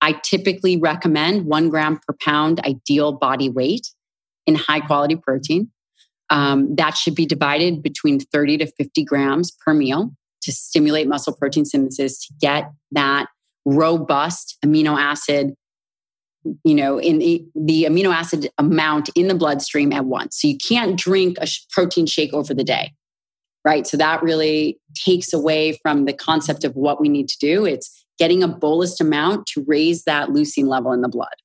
I 0.02 0.14
typically 0.24 0.78
recommend 0.78 1.46
one 1.46 1.70
gram 1.70 1.98
per 1.98 2.16
pound 2.22 2.60
ideal 2.60 3.14
body 3.14 3.50
weight 3.50 3.88
in 4.46 4.56
high 4.56 4.80
quality 4.80 5.16
protein. 5.16 5.72
Um, 6.30 6.76
that 6.76 6.96
should 6.96 7.16
be 7.16 7.26
divided 7.26 7.82
between 7.82 8.20
30 8.20 8.60
to 8.60 8.68
50 8.68 9.04
grams 9.04 9.52
per 9.52 9.74
meal 9.74 10.12
to 10.50 10.56
stimulate 10.56 11.08
muscle 11.08 11.34
protein 11.34 11.66
synthesis 11.66 12.26
to 12.26 12.34
get 12.42 12.72
that 12.92 13.28
robust 13.66 14.58
amino 14.66 15.00
acid 15.00 15.54
you 16.64 16.74
know 16.74 16.98
in 17.00 17.20
the, 17.20 17.46
the, 17.54 17.84
amino 17.84 18.14
acid 18.14 18.50
amount 18.58 19.10
in 19.10 19.28
the 19.28 19.36
bloodstream 19.36 19.92
at 19.92 20.06
once. 20.06 20.42
So 20.42 20.48
you 20.48 20.58
can't 20.58 20.98
drink 20.98 21.38
a 21.40 21.48
protein 21.72 22.06
shake 22.06 22.34
over 22.34 22.54
the 22.54 22.64
day 22.64 22.94
right? 23.66 23.86
So 23.86 23.98
that 23.98 24.24
really 24.24 24.80
takes 24.96 25.34
away 25.34 25.78
from 25.82 26.06
the 26.06 26.14
concept 26.14 26.64
of 26.64 26.76
what 26.76 27.02
we 27.02 27.10
need 27.10 27.28
to 27.30 27.38
do. 27.40 27.66
It's 27.66 28.06
getting 28.18 28.42
a 28.44 28.48
bolus 28.48 29.00
amount 29.00 29.48
to 29.48 29.64
raise 29.68 30.04
that 30.04 30.30
leucine 30.30 30.68
level 30.68 30.92
in 30.92 31.02
the 31.02 31.10
blood. 31.10 31.36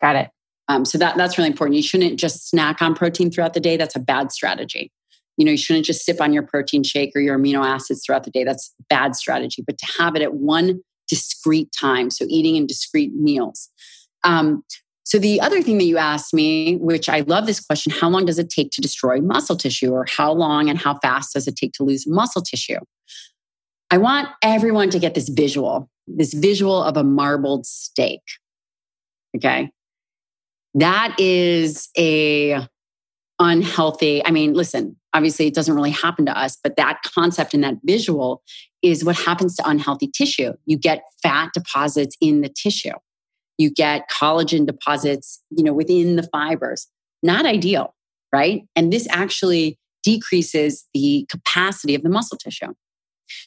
Got 0.00 0.16
it. 0.16 0.30
Um, 0.68 0.84
so 0.84 0.98
that, 0.98 1.16
that's 1.16 1.36
really 1.36 1.50
important. 1.50 1.76
You 1.76 1.82
shouldn't 1.82 2.18
just 2.18 2.48
snack 2.48 2.80
on 2.80 2.94
protein 2.94 3.30
throughout 3.30 3.54
the 3.54 3.60
day. 3.60 3.76
That's 3.76 3.96
a 3.96 4.00
bad 4.00 4.32
strategy 4.32 4.90
you 5.36 5.44
know, 5.44 5.52
you 5.52 5.56
shouldn't 5.56 5.86
just 5.86 6.04
sip 6.04 6.20
on 6.20 6.32
your 6.32 6.42
protein 6.42 6.82
shake 6.82 7.12
or 7.14 7.20
your 7.20 7.38
amino 7.38 7.64
acids 7.64 8.04
throughout 8.04 8.24
the 8.24 8.30
day. 8.30 8.44
That's 8.44 8.74
bad 8.88 9.16
strategy. 9.16 9.62
But 9.66 9.78
to 9.78 9.86
have 9.98 10.14
it 10.14 10.22
at 10.22 10.34
one 10.34 10.80
discrete 11.08 11.70
time, 11.78 12.10
so 12.10 12.24
eating 12.28 12.56
in 12.56 12.66
discrete 12.66 13.14
meals. 13.14 13.68
Um, 14.24 14.62
so 15.04 15.18
the 15.18 15.40
other 15.40 15.62
thing 15.62 15.78
that 15.78 15.84
you 15.84 15.98
asked 15.98 16.32
me, 16.32 16.76
which 16.76 17.08
I 17.08 17.20
love 17.20 17.46
this 17.46 17.60
question, 17.60 17.92
how 17.92 18.08
long 18.08 18.24
does 18.24 18.38
it 18.38 18.48
take 18.48 18.70
to 18.72 18.80
destroy 18.80 19.20
muscle 19.20 19.56
tissue, 19.56 19.90
or 19.90 20.06
how 20.08 20.32
long 20.32 20.70
and 20.70 20.78
how 20.78 20.98
fast 21.00 21.34
does 21.34 21.48
it 21.48 21.56
take 21.56 21.72
to 21.74 21.82
lose 21.82 22.06
muscle 22.06 22.42
tissue? 22.42 22.78
I 23.90 23.98
want 23.98 24.28
everyone 24.42 24.90
to 24.90 24.98
get 24.98 25.14
this 25.14 25.28
visual, 25.28 25.90
this 26.06 26.32
visual 26.32 26.82
of 26.82 26.96
a 26.96 27.04
marbled 27.04 27.66
steak. 27.66 28.20
Okay. 29.36 29.70
That 30.74 31.14
is 31.18 31.90
a 31.98 32.66
unhealthy. 33.42 34.24
I 34.24 34.30
mean, 34.30 34.54
listen, 34.54 34.96
obviously 35.12 35.46
it 35.46 35.54
doesn't 35.54 35.74
really 35.74 35.90
happen 35.90 36.24
to 36.26 36.38
us, 36.38 36.56
but 36.62 36.76
that 36.76 37.00
concept 37.02 37.52
and 37.54 37.64
that 37.64 37.74
visual 37.84 38.42
is 38.82 39.04
what 39.04 39.16
happens 39.16 39.56
to 39.56 39.68
unhealthy 39.68 40.06
tissue. 40.06 40.52
You 40.64 40.78
get 40.78 41.02
fat 41.22 41.50
deposits 41.52 42.16
in 42.20 42.40
the 42.40 42.48
tissue. 42.48 42.94
You 43.58 43.70
get 43.70 44.08
collagen 44.10 44.66
deposits, 44.66 45.42
you 45.50 45.62
know, 45.62 45.72
within 45.72 46.16
the 46.16 46.22
fibers. 46.32 46.88
Not 47.22 47.44
ideal, 47.44 47.94
right? 48.32 48.62
And 48.74 48.92
this 48.92 49.06
actually 49.10 49.78
decreases 50.02 50.86
the 50.94 51.26
capacity 51.28 51.94
of 51.94 52.02
the 52.02 52.08
muscle 52.08 52.38
tissue. 52.38 52.72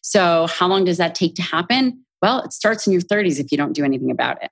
So, 0.01 0.47
how 0.47 0.67
long 0.67 0.85
does 0.85 0.97
that 0.97 1.15
take 1.15 1.35
to 1.35 1.41
happen? 1.41 2.05
Well, 2.21 2.41
it 2.41 2.53
starts 2.53 2.87
in 2.87 2.93
your 2.93 3.01
30s 3.01 3.39
if 3.39 3.51
you 3.51 3.57
don't 3.57 3.73
do 3.73 3.83
anything 3.83 4.09
about 4.09 4.41
it 4.43 4.51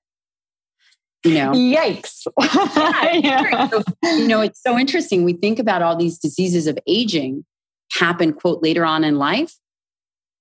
you 1.24 1.36
know? 1.36 1.52
Yikes. 1.52 2.28
Yeah. 3.24 3.70
So, 3.70 3.84
you 4.04 4.28
know 4.28 4.42
it's 4.42 4.62
so 4.62 4.78
interesting. 4.78 5.24
We 5.24 5.34
think 5.34 5.60
about 5.60 5.82
all 5.82 5.96
these 5.96 6.18
diseases 6.18 6.68
of 6.68 6.78
aging 6.88 7.46
happen 7.92 8.34
quote 8.34 8.64
later 8.64 8.86
on 8.86 9.04
in 9.04 9.18
life. 9.18 9.56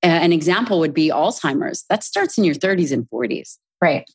Uh, 0.02 0.08
an 0.08 0.32
example 0.32 0.78
would 0.80 0.94
be 0.94 1.10
alzheimer's. 1.10 1.84
That 1.90 2.02
starts 2.02 2.38
in 2.38 2.44
your 2.44 2.54
30s 2.54 2.92
and 2.92 3.08
40s 3.10 3.58
right. 3.80 4.08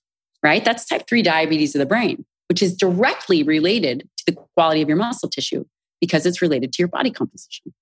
Right? 0.44 0.64
That's 0.64 0.86
type 0.86 1.08
3 1.08 1.22
diabetes 1.22 1.76
of 1.76 1.80
the 1.80 1.86
brain 1.86 2.26
which 2.50 2.62
is 2.62 2.76
directly 2.76 3.44
related 3.44 4.08
to 4.18 4.26
the 4.26 4.38
quality 4.56 4.82
of 4.82 4.88
your 4.88 4.98
muscle 4.98 5.30
tissue 5.30 5.66
because 6.00 6.26
it's 6.26 6.42
related 6.42 6.74
to 6.74 6.82
your 6.82 6.88
body 6.88 7.12
composition. 7.12 7.74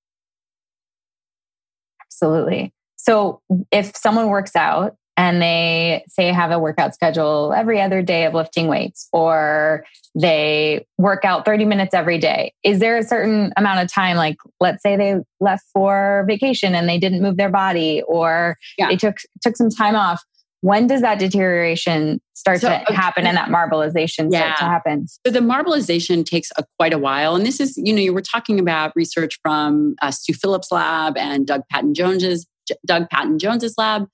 Absolutely. 2.01 2.73
So 2.95 3.41
if 3.71 3.95
someone 3.95 4.29
works 4.29 4.55
out 4.55 4.95
and 5.17 5.41
they 5.41 6.03
say 6.07 6.31
have 6.31 6.51
a 6.51 6.59
workout 6.59 6.93
schedule 6.93 7.53
every 7.55 7.81
other 7.81 8.01
day 8.01 8.25
of 8.25 8.33
lifting 8.33 8.67
weights 8.67 9.07
or 9.13 9.85
they 10.13 10.85
work 10.97 11.25
out 11.25 11.45
30 11.45 11.65
minutes 11.65 11.93
every 11.93 12.17
day 12.17 12.53
is 12.63 12.79
there 12.79 12.97
a 12.97 13.03
certain 13.03 13.51
amount 13.57 13.79
of 13.79 13.91
time 13.91 14.17
like 14.17 14.37
let's 14.59 14.81
say 14.81 14.95
they 14.95 15.15
left 15.39 15.63
for 15.73 16.25
vacation 16.27 16.75
and 16.75 16.87
they 16.87 16.97
didn't 16.97 17.21
move 17.21 17.37
their 17.37 17.49
body 17.49 18.01
or 18.07 18.57
yeah. 18.77 18.87
they 18.87 18.97
took 18.97 19.17
took 19.41 19.55
some 19.55 19.69
time 19.69 19.95
off 19.95 20.23
when 20.65 20.87
does 20.87 21.01
that 21.01 21.19
deterioration 21.19 22.19
start 22.33 22.59
so, 22.59 22.69
to 22.69 22.93
happen 22.93 23.27
and 23.27 23.37
that 23.37 23.49
marbleization 23.49 24.29
yeah. 24.31 24.55
start 24.55 24.57
to 24.57 24.63
happen? 24.63 25.07
So 25.07 25.31
the 25.31 25.39
marbleization 25.39 26.25
takes 26.25 26.49
a, 26.57 26.63
quite 26.79 26.91
a 26.91 26.97
while. 26.97 27.35
And 27.35 27.45
this 27.45 27.59
is, 27.59 27.77
you 27.77 27.93
know, 27.93 28.01
you 28.01 28.15
were 28.15 28.23
talking 28.23 28.59
about 28.59 28.91
research 28.95 29.37
from 29.43 29.95
uh, 30.01 30.09
Stu 30.09 30.33
Phillips' 30.33 30.71
lab 30.71 31.17
and 31.17 31.45
Doug 31.45 31.61
Paddon-Jones's 31.71 32.47
Doug 32.83 33.07
Paddon-Jones's 33.11 33.75
lab. 33.77 34.07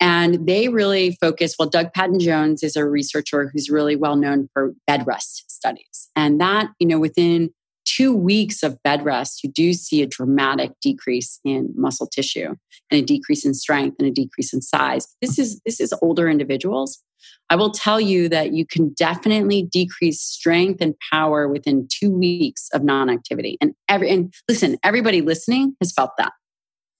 And 0.00 0.46
they 0.46 0.68
really 0.68 1.16
focus, 1.20 1.54
well, 1.58 1.68
Doug 1.68 1.92
Paddon-Jones 1.94 2.62
is 2.62 2.76
a 2.76 2.84
researcher 2.84 3.50
who's 3.52 3.70
really 3.70 3.96
well 3.96 4.16
known 4.16 4.48
for 4.52 4.74
bed 4.86 5.06
rest 5.06 5.50
studies. 5.50 6.08
And 6.14 6.40
that, 6.40 6.68
you 6.78 6.86
know, 6.86 6.98
within 6.98 7.50
two 7.86 8.14
weeks 8.14 8.62
of 8.62 8.82
bed 8.82 9.04
rest, 9.04 9.42
you 9.42 9.50
do 9.50 9.72
see 9.72 10.02
a 10.02 10.06
dramatic 10.06 10.72
decrease 10.82 11.40
in 11.44 11.72
muscle 11.76 12.06
tissue 12.06 12.54
and 12.90 13.00
a 13.00 13.02
decrease 13.02 13.46
in 13.46 13.54
strength 13.54 13.96
and 13.98 14.08
a 14.08 14.10
decrease 14.10 14.52
in 14.52 14.60
size. 14.60 15.06
This 15.22 15.38
is 15.38 15.60
this 15.64 15.80
is 15.80 15.94
older 16.02 16.28
individuals. 16.28 17.02
I 17.48 17.56
will 17.56 17.70
tell 17.70 18.00
you 18.00 18.28
that 18.28 18.52
you 18.52 18.66
can 18.66 18.92
definitely 18.98 19.62
decrease 19.62 20.20
strength 20.20 20.80
and 20.80 20.94
power 21.10 21.48
within 21.48 21.88
two 21.90 22.10
weeks 22.10 22.68
of 22.72 22.84
non-activity. 22.84 23.56
And 23.60 23.72
every 23.88 24.10
and 24.10 24.34
listen, 24.48 24.76
everybody 24.82 25.22
listening 25.22 25.76
has 25.80 25.92
felt 25.92 26.10
that. 26.18 26.32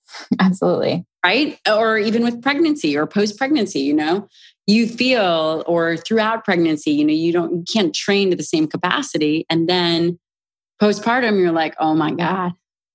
Absolutely. 0.41 1.05
Right? 1.25 1.59
Or 1.69 1.99
even 1.99 2.23
with 2.23 2.43
pregnancy 2.43 2.97
or 2.97 3.07
post-pregnancy, 3.07 3.81
you 3.81 3.95
know, 3.95 4.29
you 4.67 4.87
feel 4.87 5.65
or 5.67 5.97
throughout 5.97 6.45
pregnancy, 6.45 6.91
you 6.91 7.05
know, 7.05 7.13
you 7.13 7.33
don't 7.33 7.53
you 7.53 7.65
can't 7.73 7.95
train 7.95 8.31
to 8.31 8.37
the 8.37 8.43
same 8.43 8.67
capacity. 8.67 9.47
And 9.49 9.69
then 9.69 10.19
postpartum, 10.81 11.39
you're 11.39 11.53
like, 11.53 11.75
oh 11.79 11.95
my 11.95 12.13
God. 12.13 12.53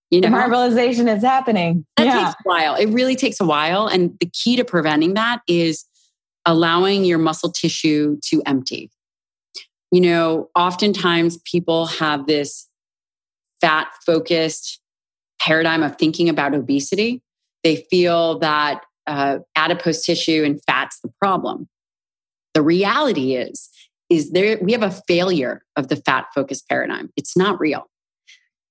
You 0.10 0.20
know, 0.20 0.30
the 0.30 0.36
marbleization 0.36 1.14
is 1.14 1.24
happening. 1.24 1.86
That 1.96 2.08
yeah. 2.08 2.26
takes 2.26 2.32
a 2.32 2.44
while. 2.44 2.76
It 2.76 2.88
really 2.88 3.16
takes 3.16 3.40
a 3.40 3.46
while. 3.46 3.88
And 3.88 4.18
the 4.20 4.26
key 4.26 4.58
to 4.58 4.66
preventing 4.66 5.14
that 5.14 5.42
is 5.48 5.86
allowing 6.46 7.06
your 7.06 7.18
muscle 7.18 7.52
tissue 7.52 8.18
to 8.26 8.42
empty. 8.46 8.92
You 9.90 10.02
know, 10.02 10.50
oftentimes 10.54 11.38
people 11.50 11.86
have 11.86 12.28
this 12.28 12.68
fat 13.62 13.88
focused 14.06 14.81
paradigm 15.46 15.84
of 15.84 15.98
thinking 15.98 16.30
about 16.30 16.54
obesity. 16.54 17.22
They 17.64 17.88
feel 17.90 18.40
that 18.40 18.82
uh, 19.08 19.40
adipose 19.56 20.04
tissue 20.04 20.44
and 20.46 20.62
fat's 20.66 21.00
the 21.02 21.12
problem. 21.20 21.68
The 22.54 22.62
reality 22.62 23.36
is 23.36 23.70
is 24.10 24.32
there 24.32 24.60
we 24.62 24.74
have 24.74 24.84
a 24.84 24.92
failure 25.08 25.64
of 25.78 25.88
the 25.88 25.96
fat 25.96 26.26
focused 26.36 26.68
paradigm. 26.68 27.10
It's 27.16 27.38
not 27.38 27.60
real. 27.60 27.90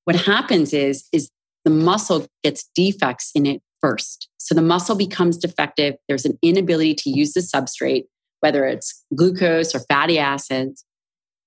What 0.05 0.17
happens 0.17 0.73
is 0.73 1.09
is 1.13 1.31
the 1.65 1.71
muscle 1.71 2.27
gets 2.45 2.69
defects 2.75 3.31
in 3.35 3.47
it 3.47 3.63
first. 3.81 4.29
So 4.39 4.55
the 4.55 4.63
muscle 4.63 4.97
becomes 4.97 5.37
defective. 5.39 5.95
There's 6.09 6.25
an 6.27 6.39
inability 6.43 6.95
to 6.97 7.11
use 7.11 7.33
the 7.33 7.41
substrate 7.41 8.05
whether 8.41 8.65
it's 8.65 9.05
glucose 9.15 9.75
or 9.75 9.81
fatty 9.81 10.19
acids. 10.19 10.85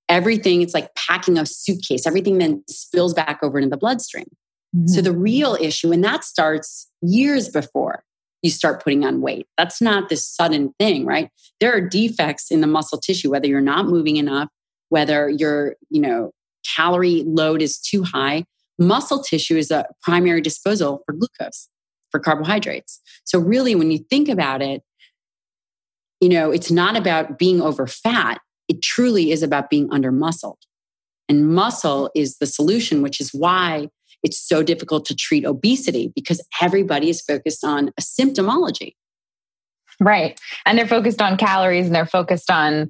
Everything 0.09 0.61
it's 0.61 0.75
like 0.75 0.93
packing 0.95 1.39
a 1.39 1.45
suitcase. 1.45 2.05
Everything 2.05 2.37
then 2.37 2.63
spills 2.69 3.13
back 3.13 3.39
over 3.41 3.57
into 3.57 3.69
the 3.69 3.77
bloodstream 3.77 4.27
mm-hmm. 4.75 4.87
so 4.87 5.01
the 5.01 5.11
real 5.11 5.57
issue 5.59 5.91
and 5.91 6.03
that 6.03 6.23
starts 6.23 6.89
years 7.01 7.49
before 7.49 8.03
you 8.43 8.51
start 8.51 8.83
putting 8.83 9.05
on 9.05 9.21
weight. 9.21 9.47
That's 9.57 9.81
not 9.81 10.09
this 10.09 10.27
sudden 10.27 10.73
thing, 10.77 11.05
right? 11.05 11.29
There 11.59 11.73
are 11.73 11.81
defects 11.81 12.51
in 12.51 12.61
the 12.61 12.67
muscle 12.67 12.99
tissue, 12.99 13.31
whether 13.31 13.47
you're 13.47 13.61
not 13.61 13.87
moving 13.87 14.17
enough, 14.17 14.49
whether 14.89 15.29
your, 15.29 15.75
you 15.89 16.01
know, 16.01 16.31
calorie 16.75 17.23
load 17.25 17.61
is 17.61 17.79
too 17.79 18.03
high. 18.03 18.43
Muscle 18.77 19.23
tissue 19.23 19.55
is 19.55 19.71
a 19.71 19.87
primary 20.01 20.41
disposal 20.41 21.01
for 21.05 21.13
glucose, 21.13 21.69
for 22.11 22.19
carbohydrates. 22.19 22.99
So 23.23 23.39
really, 23.39 23.75
when 23.75 23.91
you 23.91 23.99
think 24.09 24.27
about 24.27 24.61
it, 24.61 24.81
you 26.19 26.29
know, 26.29 26.51
it's 26.51 26.71
not 26.71 26.97
about 26.97 27.39
being 27.39 27.61
over 27.61 27.87
fat. 27.87 28.39
It 28.67 28.81
truly 28.81 29.31
is 29.31 29.41
about 29.41 29.69
being 29.69 29.89
under 29.91 30.11
muscled. 30.11 30.59
And 31.29 31.53
muscle 31.53 32.09
is 32.13 32.37
the 32.37 32.45
solution, 32.45 33.01
which 33.01 33.21
is 33.21 33.31
why 33.33 33.89
it's 34.23 34.39
so 34.39 34.63
difficult 34.63 35.05
to 35.05 35.15
treat 35.15 35.45
obesity 35.45 36.11
because 36.15 36.41
everybody 36.61 37.09
is 37.09 37.21
focused 37.21 37.63
on 37.63 37.89
a 37.97 38.01
symptomology. 38.01 38.93
Right. 39.99 40.39
And 40.65 40.77
they're 40.77 40.87
focused 40.87 41.21
on 41.21 41.37
calories 41.37 41.85
and 41.85 41.95
they're 41.95 42.05
focused 42.05 42.49
on, 42.49 42.89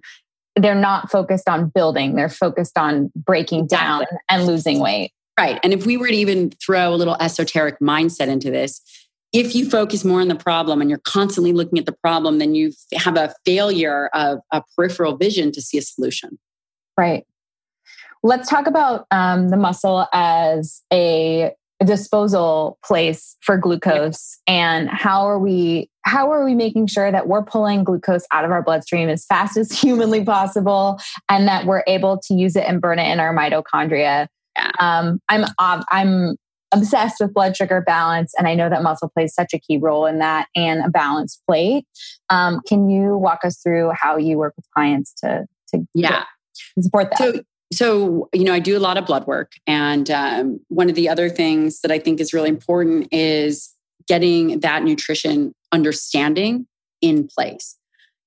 they're 0.55 0.75
not 0.75 1.11
focused 1.11 1.49
on 1.49 1.69
building, 1.69 2.15
they're 2.15 2.29
focused 2.29 2.77
on 2.77 3.11
breaking 3.15 3.67
down 3.67 4.05
and 4.29 4.45
losing 4.45 4.79
weight. 4.79 5.11
Right. 5.37 5.59
And 5.63 5.73
if 5.73 5.85
we 5.85 5.97
were 5.97 6.07
to 6.07 6.13
even 6.13 6.51
throw 6.51 6.93
a 6.93 6.95
little 6.95 7.17
esoteric 7.19 7.79
mindset 7.79 8.27
into 8.27 8.51
this, 8.51 8.81
if 9.33 9.55
you 9.55 9.67
focus 9.67 10.05
more 10.05 10.21
on 10.21 10.27
the 10.27 10.35
problem 10.35 10.79
and 10.79 10.91
you're 10.91 10.99
constantly 10.99 11.53
looking 11.53 11.79
at 11.79 11.87
the 11.87 11.95
problem, 12.03 12.37
then 12.37 12.53
you 12.53 12.71
have 12.93 13.17
a 13.17 13.33
failure 13.45 14.11
of 14.13 14.39
a 14.51 14.61
peripheral 14.75 15.17
vision 15.17 15.51
to 15.53 15.61
see 15.61 15.79
a 15.79 15.81
solution. 15.81 16.37
Right. 16.95 17.25
Let's 18.23 18.49
talk 18.49 18.67
about 18.67 19.05
um, 19.11 19.49
the 19.49 19.57
muscle 19.57 20.07
as 20.13 20.81
a 20.91 21.51
disposal 21.83 22.79
place 22.83 23.35
for 23.41 23.57
glucose 23.57 24.39
and 24.47 24.89
how 24.89 25.27
are 25.27 25.39
we 25.39 25.89
how 26.05 26.31
are 26.31 26.45
we 26.45 26.55
making 26.55 26.87
sure 26.87 27.11
that 27.11 27.27
we're 27.27 27.43
pulling 27.43 27.83
glucose 27.83 28.25
out 28.31 28.45
of 28.45 28.51
our 28.51 28.61
bloodstream 28.61 29.09
as 29.09 29.25
fast 29.25 29.57
as 29.57 29.71
humanly 29.81 30.23
possible 30.23 30.99
and 31.29 31.47
that 31.47 31.65
we're 31.65 31.83
able 31.87 32.17
to 32.19 32.33
use 32.33 32.55
it 32.55 32.63
and 32.65 32.81
burn 32.81 32.99
it 32.99 33.11
in 33.11 33.19
our 33.19 33.35
mitochondria? 33.35 34.27
Yeah. 34.55 34.71
um, 34.79 35.19
i'm 35.29 35.45
i'm 35.91 36.37
obsessed 36.71 37.15
with 37.19 37.33
blood 37.33 37.57
sugar 37.57 37.81
balance 37.81 38.33
and 38.37 38.47
i 38.47 38.53
know 38.53 38.69
that 38.69 38.83
muscle 38.83 39.09
plays 39.09 39.33
such 39.33 39.53
a 39.53 39.59
key 39.59 39.77
role 39.77 40.05
in 40.05 40.19
that 40.19 40.47
and 40.55 40.85
a 40.85 40.89
balanced 40.89 41.41
plate. 41.47 41.85
Um, 42.29 42.61
can 42.67 42.89
you 42.89 43.17
walk 43.17 43.39
us 43.43 43.59
through 43.61 43.91
how 43.93 44.17
you 44.17 44.37
work 44.37 44.53
with 44.55 44.65
clients 44.73 45.13
to 45.15 45.45
to 45.69 45.85
yeah. 45.93 46.23
support 46.79 47.09
that? 47.11 47.17
So 47.17 47.41
so 47.73 48.29
you 48.33 48.43
know 48.43 48.53
i 48.53 48.59
do 48.59 48.77
a 48.77 48.79
lot 48.79 48.97
of 48.97 49.05
blood 49.05 49.25
work 49.27 49.53
and 49.67 50.09
um, 50.09 50.59
one 50.69 50.89
of 50.89 50.95
the 50.95 51.09
other 51.09 51.29
things 51.29 51.81
that 51.81 51.91
i 51.91 51.99
think 51.99 52.19
is 52.19 52.33
really 52.33 52.49
important 52.49 53.07
is 53.11 53.73
getting 54.07 54.59
that 54.59 54.83
nutrition 54.83 55.53
understanding 55.71 56.67
in 57.01 57.27
place. 57.27 57.77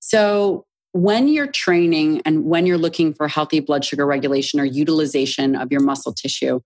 So 0.01 0.65
when 0.93 1.29
you're 1.29 1.47
training 1.47 2.23
and 2.25 2.45
when 2.45 2.67
you're 2.67 2.79
looking 2.79 3.13
for 3.13 3.29
healthy 3.29 3.61
blood 3.61 3.85
sugar 3.85 4.07
regulation 4.07 4.61
or 4.61 4.65
utilization 4.65 5.57
of 5.57 5.71
your 5.71 5.83
muscle 5.83 6.13
tissue 6.13 6.59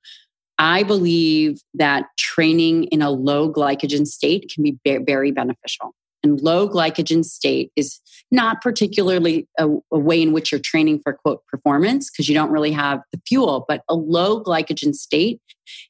i 0.58 0.84
believe 0.84 1.58
that 1.74 2.04
training 2.16 2.84
in 2.84 3.02
a 3.02 3.10
low 3.10 3.52
glycogen 3.52 4.06
state 4.06 4.48
can 4.54 4.62
be 4.62 4.78
very 4.84 5.32
beneficial 5.32 5.92
and 6.22 6.40
low 6.40 6.68
glycogen 6.68 7.24
state 7.24 7.72
is 7.76 8.00
not 8.30 8.60
particularly 8.60 9.48
a, 9.58 9.68
a 9.92 9.98
way 9.98 10.20
in 10.20 10.32
which 10.32 10.52
you're 10.52 10.60
training 10.60 11.00
for 11.02 11.12
quote 11.12 11.44
performance 11.46 12.10
because 12.10 12.28
you 12.28 12.34
don't 12.34 12.50
really 12.50 12.72
have 12.72 13.00
the 13.12 13.20
fuel, 13.26 13.64
but 13.66 13.82
a 13.88 13.94
low 13.94 14.42
glycogen 14.42 14.94
state 14.94 15.40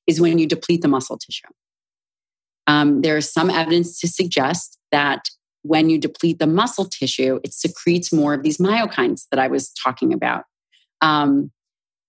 is 0.07 0.21
when 0.21 0.39
you 0.39 0.47
deplete 0.47 0.83
the 0.83 0.89
muscle 0.89 1.19
tissue. 1.19 1.49
Um, 2.67 3.03
there 3.03 3.17
is 3.17 3.33
some 3.33 3.51
evidence 3.51 3.99
to 4.01 4.09
suggest 4.09 4.79
that 4.93 5.29
when 5.63 5.91
you 5.91 5.99
deplete 5.99 6.39
the 6.39 6.47
muscle 6.47 6.87
tissue, 6.87 7.41
it 7.45 7.53
secretes 7.53 8.13
more 8.13 8.35
of 8.35 8.43
these 8.43 8.59
myokines 8.59 9.27
that 9.31 9.41
I 9.41 9.49
was 9.49 9.71
talking 9.71 10.13
about. 10.13 10.45
Um, 11.01 11.51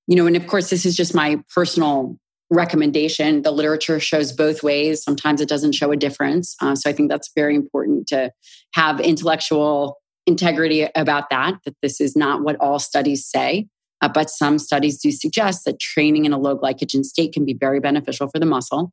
you 0.08 0.16
know, 0.16 0.28
and 0.28 0.36
of 0.36 0.48
course, 0.48 0.70
this 0.70 0.86
is 0.86 0.96
just 0.96 1.14
my 1.14 1.42
personal 1.54 2.18
recommendation. 2.52 3.42
The 3.42 3.52
literature 3.52 4.00
shows 4.00 4.32
both 4.32 4.62
ways. 4.62 5.04
Sometimes 5.04 5.42
it 5.42 5.50
doesn't 5.50 5.72
show 5.72 5.92
a 5.92 5.98
difference. 5.98 6.56
Uh, 6.62 6.76
so 6.76 6.90
I 6.90 6.94
think 6.94 7.10
that's 7.10 7.32
very 7.36 7.56
important 7.56 8.08
to 8.08 8.32
have 8.76 9.00
intellectual 9.00 9.98
integrity 10.28 10.88
about 10.94 11.30
that, 11.32 11.56
that 11.66 11.76
this 11.82 12.00
is 12.00 12.16
not 12.16 12.44
what 12.44 12.58
all 12.60 12.78
studies 12.78 13.26
say. 13.26 13.68
Uh, 14.02 14.10
but 14.10 14.30
some 14.30 14.60
studies 14.60 15.00
do 15.00 15.12
suggest 15.12 15.64
that 15.66 15.80
training 15.80 16.26
in 16.26 16.34
a 16.34 16.38
low 16.38 16.58
glycogen 16.58 17.04
state 17.04 17.34
can 17.34 17.46
be 17.46 17.54
very 17.54 17.80
beneficial 17.80 18.28
for 18.28 18.40
the 18.40 18.46
muscle. 18.46 18.92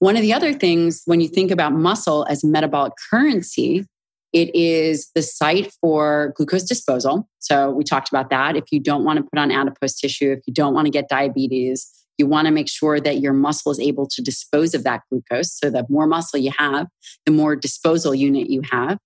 One 0.00 0.16
of 0.16 0.22
the 0.22 0.32
other 0.32 0.52
things, 0.52 1.02
when 1.04 1.20
you 1.20 1.28
think 1.28 1.50
about 1.50 1.72
muscle 1.72 2.26
as 2.28 2.42
metabolic 2.42 2.94
currency, 3.10 3.86
it 4.32 4.54
is 4.54 5.10
the 5.14 5.22
site 5.22 5.72
for 5.80 6.32
glucose 6.36 6.62
disposal. 6.62 7.28
So 7.38 7.70
we 7.70 7.84
talked 7.84 8.08
about 8.08 8.30
that. 8.30 8.56
If 8.56 8.64
you 8.70 8.80
don't 8.80 9.04
want 9.04 9.18
to 9.18 9.22
put 9.22 9.38
on 9.38 9.50
adipose 9.50 9.96
tissue, 9.96 10.32
if 10.32 10.40
you 10.46 10.54
don't 10.54 10.72
want 10.72 10.86
to 10.86 10.90
get 10.90 11.08
diabetes, 11.08 11.86
you 12.20 12.26
want 12.26 12.46
to 12.46 12.52
make 12.52 12.68
sure 12.68 13.00
that 13.00 13.18
your 13.20 13.32
muscle 13.32 13.72
is 13.72 13.80
able 13.80 14.06
to 14.06 14.22
dispose 14.22 14.74
of 14.74 14.84
that 14.84 15.00
glucose. 15.10 15.58
So 15.58 15.70
the 15.70 15.84
more 15.88 16.06
muscle 16.06 16.38
you 16.38 16.52
have, 16.56 16.86
the 17.26 17.32
more 17.32 17.56
disposal 17.56 18.14
unit 18.14 18.48
you 18.48 18.62
have. 18.70 18.98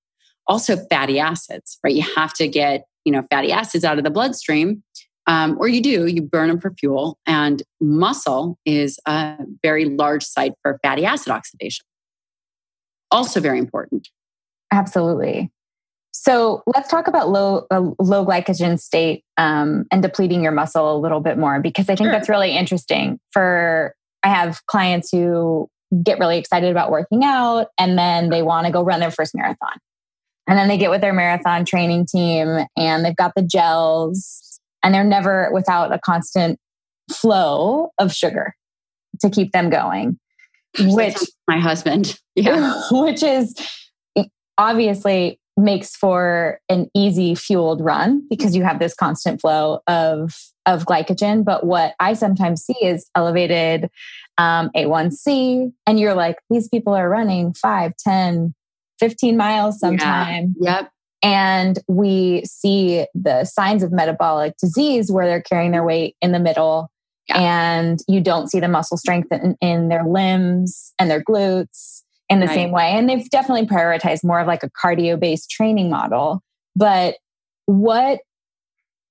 Also, 0.47 0.77
fatty 0.91 1.19
acids, 1.19 1.79
right? 1.83 1.95
You 1.95 2.03
have 2.17 2.35
to 2.35 2.49
get, 2.49 2.85
you 3.05 3.13
know, 3.13 3.25
fatty 3.31 3.53
acids 3.53 3.85
out 3.85 3.97
of 3.97 4.05
the 4.05 4.11
bloodstream. 4.11 4.83
Um, 5.27 5.57
or 5.59 5.69
you 5.69 5.81
do, 5.81 6.07
you 6.07 6.21
burn 6.21 6.49
them 6.49 6.61
for 6.61 6.75
fuel. 6.79 7.19
And 7.25 7.63
muscle 7.81 8.59
is 8.67 8.99
a 9.07 9.39
very 9.63 9.87
large 9.87 10.25
site 10.25 10.53
for 10.61 10.79
fatty 10.83 11.07
acid 11.07 11.33
oxidation. 11.33 11.87
Also, 13.11 13.41
very 13.41 13.59
important. 13.59 14.09
Absolutely. 14.71 15.51
So 16.17 16.63
let's 16.67 16.89
talk 16.89 17.09
about 17.09 17.29
low 17.29 17.67
uh, 17.73 17.91
low 17.99 18.25
glycogen 18.25 18.79
state 18.79 19.25
um, 19.37 19.85
and 19.91 20.01
depleting 20.01 20.45
your 20.45 20.53
muscle 20.53 20.97
a 20.97 20.99
little 20.99 21.19
bit 21.19 21.37
more 21.37 21.61
because 21.61 21.89
I 21.89 21.97
think 21.97 22.07
sure. 22.07 22.13
that's 22.13 22.29
really 22.29 22.57
interesting. 22.57 23.19
For 23.33 23.95
I 24.23 24.29
have 24.29 24.65
clients 24.67 25.11
who 25.11 25.69
get 26.05 26.21
really 26.21 26.39
excited 26.39 26.71
about 26.71 26.93
working 26.93 27.25
out 27.25 27.67
and 27.79 27.99
then 27.99 28.31
they 28.31 28.43
want 28.43 28.67
to 28.67 28.73
go 28.73 28.83
run 28.83 29.01
their 29.01 29.11
first 29.11 29.35
marathon. 29.35 29.77
And 30.47 30.57
then 30.57 30.69
they 30.69 30.79
get 30.79 30.91
with 30.91 31.01
their 31.01 31.13
marathon 31.13 31.65
training 31.65 32.07
team 32.07 32.65
and 32.77 33.05
they've 33.05 33.17
got 33.17 33.33
the 33.35 33.43
gels 33.43 34.61
and 34.85 34.95
they're 34.95 35.03
never 35.03 35.51
without 35.53 35.93
a 35.93 35.99
constant 35.99 36.61
flow 37.11 37.91
of 37.99 38.13
sugar 38.13 38.55
to 39.21 39.31
keep 39.31 39.51
them 39.51 39.69
going. 39.69 40.19
Which 40.79 41.17
my 41.49 41.59
husband, 41.59 42.21
yeah, 42.37 42.83
which 42.93 43.23
is 43.25 43.55
obviously 44.57 45.41
makes 45.57 45.95
for 45.95 46.61
an 46.69 46.91
easy 46.95 47.35
fueled 47.35 47.81
run 47.81 48.27
because 48.29 48.57
you 48.57 48.65
have 48.65 48.79
this 48.79 48.95
constant 48.95 49.41
flow 49.41 49.81
of 49.87 50.35
of 50.67 50.85
glycogen. 50.85 51.45
But 51.45 51.65
what 51.65 51.95
i 52.01 52.15
sometimes 52.15 52.65
see 52.65 52.77
is 52.83 53.09
elevated 53.15 53.91
um, 54.39 54.71
a1c 54.77 55.73
and 55.87 56.01
you're 56.01 56.15
like 56.15 56.39
these 56.51 56.69
people 56.69 56.95
are 56.95 57.09
running 57.09 57.55
5 57.55 57.93
10 57.97 58.55
15 58.99 59.37
miles 59.37 59.79
sometime. 59.79 60.55
Yeah. 60.59 60.81
yep. 60.81 60.91
And 61.23 61.79
we 61.89 62.45
see 62.45 63.07
the 63.15 63.45
signs 63.45 63.83
of 63.83 63.93
metabolic 63.93 64.57
disease 64.57 65.11
where 65.11 65.27
they're 65.27 65.43
carrying 65.43 65.73
their 65.73 65.85
weight 65.85 66.17
in 66.21 66.33
the 66.33 66.41
middle. 66.41 66.91
Yeah. 67.27 67.41
and 67.41 68.01
you 68.07 68.21
don't 68.21 68.51
see 68.51 68.61
the 68.61 68.69
muscle 68.69 68.99
strength 68.99 69.33
in, 69.33 69.57
in 69.63 69.89
their 69.89 70.05
limbs 70.05 70.93
and 70.99 71.11
their 71.11 71.25
glutes 71.25 72.04
in 72.29 72.41
the 72.41 72.47
right. 72.47 72.55
same 72.55 72.71
way. 72.71 72.91
And 72.91 73.09
they've 73.09 73.29
definitely 73.31 73.67
prioritized 73.67 74.25
more 74.25 74.41
of 74.41 74.47
like 74.47 74.63
a 74.63 74.71
cardio 74.71 75.19
based 75.19 75.51
training 75.51 75.91
model. 75.91 76.43
But 76.75 77.17
what 77.67 78.21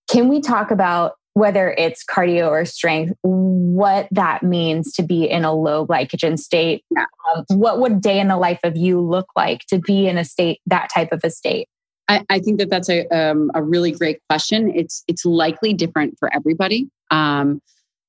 can 0.09 0.27
we 0.27 0.41
talk 0.41 0.71
about 0.71 1.13
whether 1.35 1.71
it's 1.71 2.03
cardio 2.05 2.47
or 2.47 2.63
strength, 2.63 3.13
what 3.23 4.07
that 4.11 4.43
means 4.43 4.93
to 4.93 5.03
be 5.03 5.27
in 5.27 5.43
a 5.43 5.53
low 5.53 5.85
glycogen 5.85 6.37
state? 6.37 6.83
Yeah. 6.91 7.05
Um, 7.35 7.45
what 7.57 7.79
would 7.79 8.01
day 8.01 8.19
in 8.19 8.27
the 8.27 8.37
life 8.37 8.59
of 8.63 8.77
you 8.77 8.99
look 8.99 9.27
like 9.35 9.61
to 9.69 9.79
be 9.79 10.07
in 10.07 10.17
a 10.17 10.25
state, 10.25 10.59
that 10.67 10.89
type 10.93 11.11
of 11.11 11.21
a 11.23 11.31
state? 11.31 11.67
I, 12.07 12.23
I 12.29 12.39
think 12.39 12.59
that 12.59 12.69
that's 12.69 12.89
a, 12.89 13.07
um, 13.07 13.49
a 13.55 13.63
really 13.63 13.91
great 13.91 14.19
question. 14.29 14.71
It's, 14.75 15.03
it's 15.07 15.25
likely 15.25 15.73
different 15.73 16.19
for 16.19 16.31
everybody. 16.33 16.89
Um, 17.09 17.61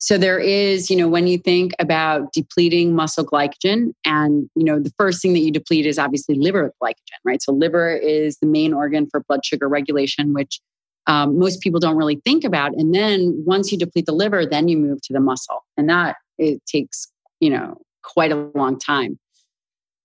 so 0.05 0.19
there 0.19 0.38
is, 0.38 0.90
you 0.90 0.97
know, 0.99 1.09
when 1.09 1.27
you 1.27 1.38
think 1.38 1.73
about 1.79 2.31
depleting 2.35 2.95
muscle 2.95 3.25
glycogen, 3.25 3.95
and, 4.05 4.51
you 4.55 4.62
know, 4.62 4.79
the 4.79 4.93
first 4.99 5.23
thing 5.23 5.33
that 5.33 5.38
you 5.38 5.51
deplete 5.51 5.87
is 5.87 5.99
obviously 5.99 6.35
liver 6.35 6.75
glycogen, 6.83 7.17
right? 7.25 7.43
So 7.43 7.53
liver 7.53 7.97
is 7.97 8.37
the 8.37 8.47
main 8.47 8.75
organ 8.75 9.09
for 9.11 9.25
blood 9.27 9.47
sugar 9.47 9.67
regulation, 9.67 10.35
which 10.35 10.61
um, 11.07 11.38
most 11.38 11.62
people 11.62 11.81
don't 11.81 11.97
really 11.97 12.21
think 12.23 12.45
about. 12.45 12.75
And 12.75 12.95
then 12.95 13.33
once 13.47 13.73
you 13.73 13.79
deplete 13.79 14.05
the 14.05 14.12
liver, 14.12 14.45
then 14.45 14.69
you 14.69 14.77
move 14.77 15.01
to 15.05 15.14
the 15.14 15.21
muscle. 15.21 15.64
And 15.79 15.88
that 15.88 16.17
it 16.37 16.61
takes, 16.67 17.11
you 17.40 17.49
know, 17.49 17.81
quite 18.03 18.31
a 18.31 18.51
long 18.55 18.79
time. 18.79 19.19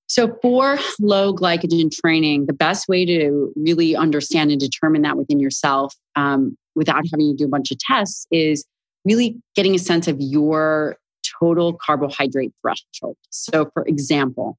So, 0.07 0.33
for 0.41 0.79
low 1.01 1.33
glycogen 1.33 1.91
training, 1.91 2.45
the 2.45 2.53
best 2.53 2.87
way 2.87 3.05
to 3.05 3.51
really 3.57 3.97
understand 3.97 4.49
and 4.49 4.61
determine 4.61 5.01
that 5.01 5.17
within 5.17 5.41
yourself 5.41 5.93
um, 6.15 6.57
without 6.73 7.03
having 7.11 7.31
to 7.31 7.35
do 7.35 7.45
a 7.45 7.49
bunch 7.49 7.69
of 7.69 7.79
tests 7.79 8.25
is 8.31 8.65
really 9.09 9.41
getting 9.55 9.73
a 9.73 9.79
sense 9.79 10.07
of 10.07 10.17
your 10.19 10.97
total 11.39 11.73
carbohydrate 11.73 12.53
threshold. 12.61 13.17
So, 13.31 13.69
for 13.73 13.83
example, 13.85 14.57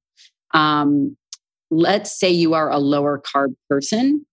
um, 0.53 1.15
let's 1.69 2.19
say 2.19 2.29
you 2.29 2.53
are 2.53 2.69
a 2.69 2.77
lower 2.77 3.21
carb 3.21 3.55
person, 3.69 4.25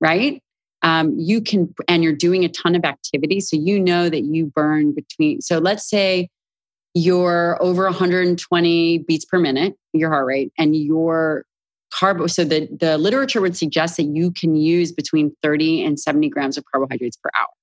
right? 0.00 0.42
Um, 0.82 1.14
you 1.16 1.40
can, 1.40 1.72
and 1.88 2.02
you're 2.02 2.12
doing 2.12 2.44
a 2.44 2.48
ton 2.48 2.74
of 2.74 2.84
activity. 2.84 3.40
So, 3.40 3.56
you 3.56 3.78
know 3.78 4.08
that 4.08 4.22
you 4.22 4.46
burn 4.46 4.92
between, 4.92 5.40
so 5.40 5.58
let's 5.58 5.88
say 5.88 6.28
you're 6.94 7.56
over 7.62 7.84
120 7.84 8.98
beats 8.98 9.24
per 9.24 9.38
minute, 9.38 9.76
your 9.92 10.10
heart 10.10 10.26
rate, 10.26 10.52
and 10.58 10.74
your 10.74 11.44
carb. 11.94 12.28
So, 12.30 12.44
the, 12.44 12.68
the 12.80 12.98
literature 12.98 13.40
would 13.40 13.56
suggest 13.56 13.96
that 13.98 14.04
you 14.04 14.32
can 14.32 14.56
use 14.56 14.90
between 14.90 15.32
30 15.42 15.84
and 15.84 16.00
70 16.00 16.28
grams 16.30 16.58
of 16.58 16.64
carbohydrates 16.72 17.16
per 17.16 17.30
hour, 17.38 17.54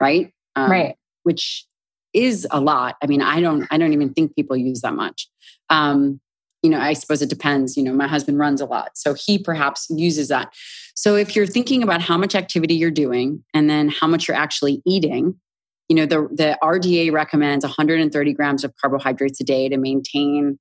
right? 0.00 0.32
Um, 0.58 0.70
right. 0.70 0.96
Which 1.22 1.66
is 2.14 2.46
a 2.50 2.60
lot. 2.60 2.96
I 3.02 3.06
mean, 3.06 3.22
I 3.22 3.40
don't, 3.40 3.66
I 3.70 3.78
don't 3.78 3.92
even 3.92 4.12
think 4.12 4.34
people 4.34 4.56
use 4.56 4.80
that 4.80 4.94
much. 4.94 5.28
Um, 5.70 6.20
you 6.62 6.70
know, 6.70 6.80
I 6.80 6.92
suppose 6.94 7.22
it 7.22 7.28
depends. 7.28 7.76
You 7.76 7.84
know, 7.84 7.92
my 7.92 8.08
husband 8.08 8.38
runs 8.38 8.60
a 8.60 8.66
lot, 8.66 8.98
so 8.98 9.14
he 9.14 9.38
perhaps 9.38 9.86
uses 9.90 10.28
that. 10.28 10.52
So 10.94 11.14
if 11.14 11.36
you're 11.36 11.46
thinking 11.46 11.82
about 11.82 12.02
how 12.02 12.18
much 12.18 12.34
activity 12.34 12.74
you're 12.74 12.90
doing 12.90 13.44
and 13.54 13.70
then 13.70 13.88
how 13.88 14.08
much 14.08 14.26
you're 14.26 14.36
actually 14.36 14.82
eating, 14.84 15.38
you 15.88 15.94
know, 15.94 16.06
the 16.06 16.28
the 16.32 16.58
RDA 16.62 17.12
recommends 17.12 17.64
130 17.64 18.32
grams 18.32 18.64
of 18.64 18.74
carbohydrates 18.76 19.40
a 19.40 19.44
day 19.44 19.68
to 19.68 19.76
maintain 19.76 20.58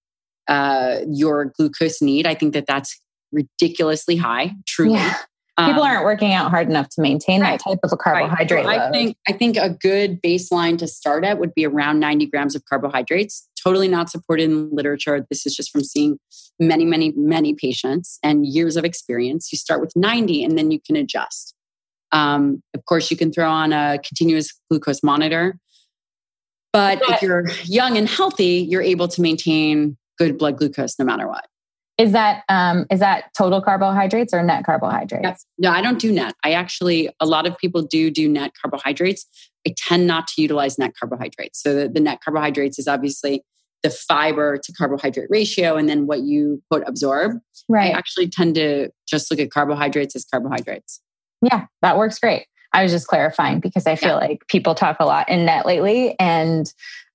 uh, 0.47 0.99
your 1.10 1.45
glucose 1.45 2.01
need. 2.01 2.27
I 2.27 2.36
think 2.36 2.53
that 2.53 2.67
that's 2.67 3.01
ridiculously 3.31 4.17
high, 4.17 4.53
truly. 4.67 4.93
Yeah. 4.93 5.17
People 5.60 5.82
um, 5.82 5.89
aren't 5.89 6.04
working 6.04 6.34
out 6.34 6.52
hard 6.52 6.70
enough 6.70 6.88
to 6.89 7.02
maintain 7.02 7.41
right. 7.41 7.60
that 7.60 7.63
type 7.63 7.80
of 7.84 7.91
a 7.91 7.98
carbohydrate 7.98 8.63
right. 8.63 8.80
I 8.80 8.91
think 8.91 9.17
I 9.28 9.32
think 9.32 9.58
a 9.58 9.72
good 9.72 10.22
baseline 10.22 10.78
to 10.78 10.88
start 10.88 11.26
at 11.26 11.39
would 11.39 11.56
be 11.56 11.65
around 11.65 12.00
90 12.00 12.28
grams 12.28 12.56
of 12.56 12.63
carbohydrates. 12.65 13.50
Totally 13.63 13.88
not 13.88 14.12
supported 14.12 14.43
in 14.43 14.70
literature. 14.70 15.26
This 15.32 15.48
is 15.48 15.56
just 15.56 15.72
from 15.72 15.84
seeing 15.84 16.20
many, 16.60 16.86
many, 16.86 17.12
many 17.15 17.56
patients 17.56 18.20
and 18.22 18.46
years 18.46 18.78
of 18.78 18.86
experience. 18.86 19.52
You 19.52 19.58
start 19.58 19.82
with 19.82 19.91
90 19.96 20.43
and 20.43 20.60
then 20.60 20.70
you 20.70 20.80
can 20.80 20.96
adjust. 20.96 21.56
Um, 22.12 22.62
of 22.76 22.86
course, 22.86 23.10
you 23.10 23.17
can 23.17 23.32
throw 23.32 23.50
on 23.50 23.74
a 23.74 24.00
continuous 24.08 24.54
glucose 24.70 25.02
monitor. 25.02 25.58
But 26.72 27.02
if 27.10 27.24
you're 27.24 27.46
young 27.63 27.98
and 27.98 28.08
healthy, 28.08 28.67
you're 28.70 28.84
able 28.84 29.08
to 29.08 29.22
maintain 29.22 29.98
good 30.20 30.38
blood 30.38 30.58
glucose 30.58 31.00
no 31.00 31.06
matter 31.06 31.28
what. 31.28 31.48
Is 31.97 32.12
that 32.12 32.43
um, 32.47 32.86
is 32.91 32.99
that 32.99 33.31
total 33.36 33.60
carbohydrates 33.60 34.31
or 34.31 34.43
net 34.43 34.63
carbohydrates? 34.65 35.45
No, 35.57 35.71
I 35.71 35.81
don't 35.81 35.99
do 35.99 36.12
net. 36.12 36.36
I 36.43 36.51
actually 36.51 37.10
a 37.19 37.25
lot 37.25 37.47
of 37.47 37.57
people 37.57 37.81
do 37.81 38.12
do 38.12 38.29
net 38.29 38.51
carbohydrates. 38.62 39.25
I 39.67 39.73
tend 39.75 40.05
not 40.05 40.27
to 40.27 40.41
utilize 40.41 40.77
net 40.77 40.93
carbohydrates. 40.97 41.62
So 41.62 41.73
the, 41.73 41.89
the 41.89 41.99
net 41.99 42.19
carbohydrates 42.23 42.77
is 42.77 42.88
obviously 42.88 43.43
the 43.81 43.89
fiber 43.89 44.57
to 44.57 44.73
carbohydrate 44.73 45.29
ratio, 45.31 45.75
and 45.75 45.89
then 45.89 46.05
what 46.05 46.21
you 46.21 46.62
put 46.71 46.83
absorb. 46.88 47.39
Right. 47.67 47.93
I 47.93 47.97
actually 47.97 48.29
tend 48.29 48.55
to 48.55 48.89
just 49.07 49.31
look 49.31 49.39
at 49.39 49.49
carbohydrates 49.49 50.15
as 50.15 50.23
carbohydrates. 50.23 51.01
Yeah, 51.41 51.65
that 51.81 51.97
works 51.97 52.19
great. 52.19 52.45
I 52.73 52.83
was 52.83 52.91
just 52.91 53.07
clarifying 53.07 53.60
because 53.60 53.88
I 53.88 53.95
feel 53.95 54.10
yeah. 54.10 54.27
like 54.27 54.47
people 54.47 54.75
talk 54.75 54.97
a 54.99 55.05
lot 55.05 55.29
in 55.29 55.45
net 55.45 55.65
lately, 55.65 56.15
and 56.19 56.71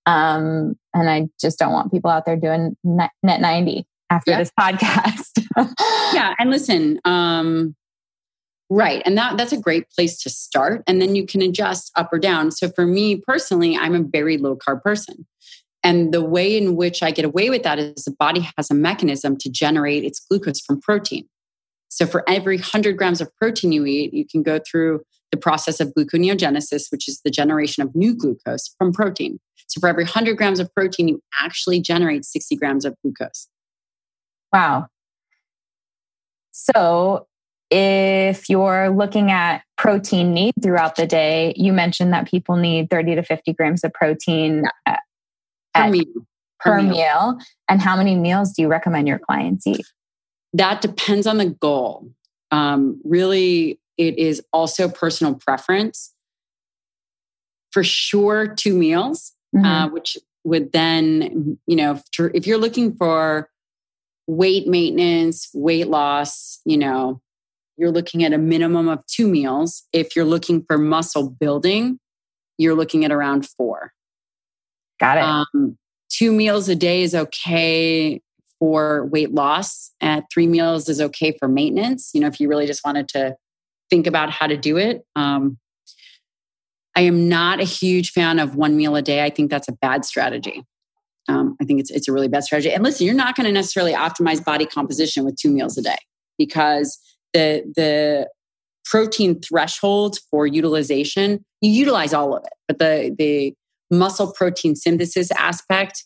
um, 0.07 0.77
and 0.92 1.09
I 1.09 1.29
just 1.40 1.61
don't 1.61 1.73
want 1.73 1.92
people 1.92 2.11
out 2.11 2.27
there 2.27 2.37
doing 2.37 2.77
net, 2.83 3.11
net 3.23 3.40
ninety 3.40 3.87
after 4.12 4.31
yeah. 4.31 4.38
this 4.38 4.53
podcast. 4.59 5.44
yeah, 6.14 6.35
and 6.38 6.51
listen, 6.51 7.01
um, 7.05 7.75
right, 8.70 9.03
and 9.05 9.16
that 9.16 9.37
that's 9.37 9.53
a 9.53 9.61
great 9.61 9.88
place 9.90 10.20
to 10.22 10.31
start, 10.31 10.83
and 10.87 11.01
then 11.01 11.16
you 11.16 11.27
can 11.27 11.42
adjust 11.42 11.90
up 11.96 12.11
or 12.12 12.18
down. 12.18 12.51
So 12.51 12.70
for 12.70 12.87
me 12.87 13.16
personally, 13.16 13.77
I'm 13.77 13.94
a 13.94 14.03
very 14.03 14.37
low 14.38 14.57
carb 14.57 14.83
person. 14.83 15.27
And 15.85 16.14
the 16.14 16.25
way 16.25 16.57
in 16.57 16.77
which 16.77 17.03
I 17.03 17.11
get 17.11 17.25
away 17.25 17.51
with 17.51 17.64
that 17.64 17.81
is 17.81 18.05
the 18.05 18.14
body 18.16 18.48
has 18.57 18.70
a 18.70 18.75
mechanism 18.75 19.37
to 19.38 19.51
generate 19.51 20.05
its 20.05 20.20
glucose 20.20 20.61
from 20.61 20.81
protein. 20.81 21.29
So 21.88 22.07
for 22.07 22.22
every 22.29 22.57
100 22.57 22.96
grams 22.96 23.20
of 23.20 23.35
protein 23.37 23.72
you 23.72 23.85
eat, 23.85 24.14
you 24.14 24.25
can 24.25 24.44
go 24.44 24.61
through 24.61 25.01
the 25.33 25.37
process 25.37 25.81
of 25.81 25.92
gluconeogenesis, 25.94 26.92
which 26.92 27.09
is 27.09 27.20
the 27.25 27.31
generation 27.31 27.83
of 27.83 27.94
new 27.96 28.14
glucose 28.14 28.75
from 28.79 28.92
protein. 28.92 29.40
So 29.66 29.81
for 29.81 29.88
every 29.88 30.05
100 30.05 30.37
grams 30.37 30.61
of 30.61 30.72
protein, 30.75 31.09
you 31.09 31.20
actually 31.40 31.81
generate 31.81 32.25
60 32.25 32.55
grams 32.57 32.85
of 32.85 32.94
glucose. 33.03 33.48
Wow. 34.53 34.88
So, 36.51 37.27
if 37.71 38.51
you're 38.51 38.91
looking 38.91 39.31
at 39.31 39.62
protein 39.79 40.35
need 40.35 40.53
throughout 40.62 40.97
the 40.97 41.07
day, 41.07 41.55
you 41.57 41.73
mentioned 41.73 42.12
that 42.12 42.29
people 42.29 42.57
need 42.57 42.91
30 42.91 43.15
to 43.15 43.23
50 43.23 43.53
grams 43.55 43.83
of 43.83 43.93
protein 43.95 44.65
at, 44.85 45.01
per, 45.75 45.88
meal. 45.88 46.05
per, 46.61 46.71
per 46.71 46.83
meal. 46.83 46.91
meal. 46.93 47.38
And 47.69 47.81
how 47.81 47.97
many 47.97 48.15
meals 48.15 48.53
do 48.53 48.61
you 48.61 48.69
recommend 48.69 49.09
your 49.09 49.19
clients 49.19 49.67
eat? 49.67 49.87
That 50.53 50.83
depends 50.83 51.27
on 51.27 51.38
the 51.38 51.47
goal. 51.47 52.11
Um, 52.51 53.01
really, 53.05 53.81
it 53.97 54.19
is 54.19 54.43
also 54.53 54.88
personal 54.88 55.35
preference. 55.35 56.12
For 57.71 57.83
sure, 57.83 58.49
two 58.49 58.77
meals, 58.77 59.33
mm-hmm. 59.57 59.65
uh, 59.65 59.88
which 59.88 60.19
would 60.45 60.73
then, 60.73 61.59
you 61.67 61.77
know, 61.77 62.03
if 62.35 62.47
you're 62.47 62.59
looking 62.59 62.95
for 62.95 63.49
weight 64.27 64.67
maintenance, 64.67 65.49
weight 65.55 65.89
loss, 65.89 66.61
you 66.65 66.77
know, 66.77 67.21
you're 67.77 67.91
looking 67.91 68.23
at 68.25 68.33
a 68.33 68.39
minimum 68.39 68.89
of 68.89 69.05
two 69.07 69.27
meals. 69.27 69.85
If 69.93 70.15
you're 70.15 70.25
looking 70.25 70.65
for 70.65 70.79
muscle 70.79 71.31
building, 71.31 71.99
you're 72.59 72.75
looking 72.75 73.05
at 73.05 73.13
around 73.13 73.47
four. 73.47 73.93
Got 75.01 75.19
it. 75.19 75.25
Um, 75.25 75.79
two 76.09 76.33
meals 76.33 76.69
a 76.69 76.77
day 76.77 77.03
is 77.03 77.15
okay 77.15 78.21
for 78.59 79.07
weight 79.07 79.33
loss. 79.33 79.91
and 80.01 80.23
three 80.33 80.47
meals 80.47 80.89
is 80.89 81.01
okay 81.01 81.37
for 81.39 81.49
maintenance. 81.49 82.11
You 82.15 82.21
know, 82.21 82.29
if 82.29 82.39
you 82.39 82.49
really 82.49 82.67
just 82.67 82.85
wanted 82.85 83.09
to 83.09 83.35
think 83.91 84.07
about 84.07 84.31
how 84.31 84.47
to 84.47 84.57
do 84.57 84.77
it. 84.77 85.05
Um, 85.17 85.59
I 86.95 87.03
am 87.03 87.29
not 87.29 87.59
a 87.59 87.65
huge 87.65 88.13
fan 88.13 88.39
of 88.39 88.55
one 88.55 88.77
meal 88.77 88.95
a 88.95 89.03
day. 89.03 89.25
I 89.25 89.31
think 89.31 89.51
that's 89.51 89.69
a 89.69 89.73
bad 89.73 90.05
strategy 90.05 90.63
um, 91.29 91.57
I 91.61 91.65
think 91.65 91.81
it's 91.81 91.91
it's 91.91 92.09
a 92.09 92.13
really 92.13 92.29
bad 92.29 92.45
strategy. 92.45 92.73
And 92.73 92.83
listen, 92.83 93.07
you're 93.07 93.15
not 93.15 93.37
going 93.37 93.47
to 93.47 93.53
necessarily 93.53 93.93
optimize 93.93 94.45
body 94.45 94.67
composition 94.67 95.25
with 95.25 95.37
two 95.37 95.51
meals 95.51 95.79
a 95.79 95.83
day 95.83 95.99
because 96.39 96.99
the 97.33 97.63
the 97.77 98.29
protein 98.85 99.41
threshold 99.41 100.19
for 100.31 100.47
utilization, 100.47 101.45
you 101.61 101.71
utilize 101.71 102.13
all 102.13 102.37
of 102.37 102.45
it, 102.45 102.53
but 102.67 102.79
the 102.79 103.15
the 103.17 103.55
muscle 103.91 104.33
protein 104.33 104.75
synthesis 104.75 105.31
aspect 105.33 106.05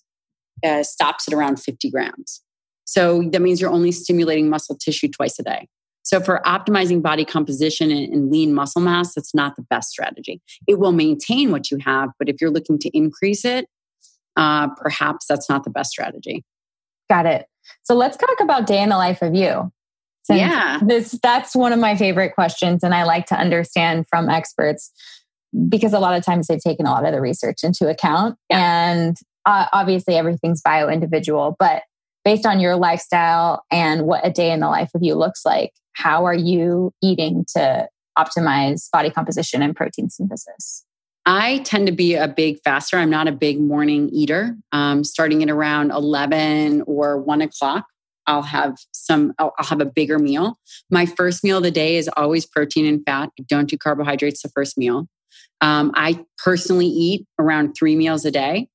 uh, 0.64 0.82
stops 0.82 1.28
at 1.28 1.34
around 1.34 1.60
50 1.60 1.90
grams. 1.90 2.42
So 2.84 3.22
that 3.32 3.42
means 3.42 3.60
you're 3.60 3.70
only 3.70 3.92
stimulating 3.92 4.48
muscle 4.48 4.76
tissue 4.76 5.08
twice 5.08 5.38
a 5.38 5.42
day. 5.42 5.68
So 6.02 6.20
for 6.20 6.40
optimizing 6.46 7.02
body 7.02 7.24
composition 7.24 7.90
and, 7.90 8.12
and 8.12 8.30
lean 8.30 8.54
muscle 8.54 8.80
mass, 8.80 9.14
that's 9.14 9.34
not 9.34 9.56
the 9.56 9.62
best 9.62 9.90
strategy. 9.90 10.40
It 10.68 10.78
will 10.78 10.92
maintain 10.92 11.50
what 11.50 11.70
you 11.70 11.78
have, 11.84 12.10
but 12.18 12.28
if 12.28 12.36
you're 12.40 12.50
looking 12.50 12.78
to 12.78 12.96
increase 12.96 13.44
it, 13.44 13.66
uh, 14.36 14.68
perhaps 14.74 15.26
that's 15.26 15.48
not 15.48 15.64
the 15.64 15.70
best 15.70 15.90
strategy. 15.90 16.44
Got 17.08 17.26
it. 17.26 17.46
So 17.82 17.94
let's 17.94 18.16
talk 18.16 18.40
about 18.40 18.66
day 18.66 18.82
in 18.82 18.88
the 18.88 18.96
life 18.96 19.22
of 19.22 19.34
you. 19.34 19.72
Since 20.24 20.40
yeah. 20.40 20.78
This 20.82 21.18
that's 21.22 21.54
one 21.54 21.72
of 21.72 21.78
my 21.78 21.96
favorite 21.96 22.34
questions 22.34 22.82
and 22.82 22.94
I 22.94 23.04
like 23.04 23.26
to 23.26 23.36
understand 23.36 24.06
from 24.08 24.28
experts 24.28 24.90
because 25.68 25.92
a 25.92 25.98
lot 25.98 26.16
of 26.16 26.24
times 26.24 26.48
they've 26.48 26.60
taken 26.60 26.86
a 26.86 26.90
lot 26.90 27.06
of 27.06 27.12
the 27.12 27.20
research 27.20 27.62
into 27.62 27.88
account 27.88 28.36
yeah. 28.50 28.90
and 28.90 29.16
uh, 29.46 29.66
obviously 29.72 30.16
everything's 30.16 30.60
bio 30.60 30.88
individual 30.88 31.56
but 31.58 31.82
based 32.24 32.44
on 32.44 32.60
your 32.60 32.76
lifestyle 32.76 33.64
and 33.70 34.02
what 34.02 34.26
a 34.26 34.30
day 34.30 34.50
in 34.50 34.60
the 34.60 34.68
life 34.68 34.90
of 34.94 35.02
you 35.02 35.14
looks 35.14 35.46
like 35.46 35.72
how 35.92 36.24
are 36.26 36.34
you 36.34 36.92
eating 37.02 37.44
to 37.54 37.88
optimize 38.18 38.90
body 38.90 39.10
composition 39.10 39.62
and 39.62 39.76
protein 39.76 40.10
synthesis 40.10 40.84
I 41.26 41.58
tend 41.58 41.88
to 41.88 41.92
be 41.92 42.14
a 42.14 42.28
big 42.28 42.60
faster. 42.62 42.96
I'm 42.96 43.10
not 43.10 43.26
a 43.26 43.32
big 43.32 43.60
morning 43.60 44.08
eater. 44.10 44.56
Um, 44.70 45.02
starting 45.02 45.42
at 45.42 45.50
around 45.50 45.90
11 45.90 46.82
or 46.86 47.18
1 47.18 47.42
o'clock, 47.42 47.84
I'll 48.28 48.42
have 48.42 48.76
some, 48.92 49.32
I'll, 49.38 49.52
I'll, 49.58 49.66
have 49.66 49.80
a 49.80 49.86
bigger 49.86 50.20
meal. 50.20 50.56
My 50.88 51.04
first 51.04 51.42
meal 51.42 51.58
of 51.58 51.64
the 51.64 51.72
day 51.72 51.96
is 51.96 52.08
always 52.16 52.46
protein 52.46 52.86
and 52.86 53.04
fat. 53.04 53.30
Don't 53.48 53.68
do 53.68 53.76
carbohydrates 53.76 54.42
the 54.42 54.48
first 54.50 54.78
meal. 54.78 55.08
Um, 55.60 55.90
I 55.94 56.24
personally 56.38 56.86
eat 56.86 57.26
around 57.40 57.74
three 57.74 57.96
meals 57.96 58.24
a 58.24 58.30
day. 58.30 58.68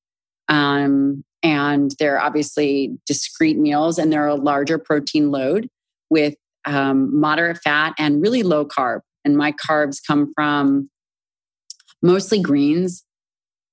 Um, 0.48 1.24
and 1.42 1.94
they're 1.98 2.20
obviously 2.20 2.98
discrete 3.06 3.58
meals 3.58 3.98
and 3.98 4.12
they're 4.12 4.28
a 4.28 4.34
larger 4.34 4.78
protein 4.78 5.30
load 5.30 5.68
with 6.10 6.34
um, 6.66 7.18
moderate 7.18 7.58
fat 7.64 7.94
and 7.98 8.22
really 8.22 8.42
low 8.42 8.66
carb. 8.66 9.00
And 9.24 9.36
my 9.36 9.52
carbs 9.52 9.98
come 10.06 10.32
from 10.34 10.90
mostly 12.02 12.40
greens, 12.40 13.04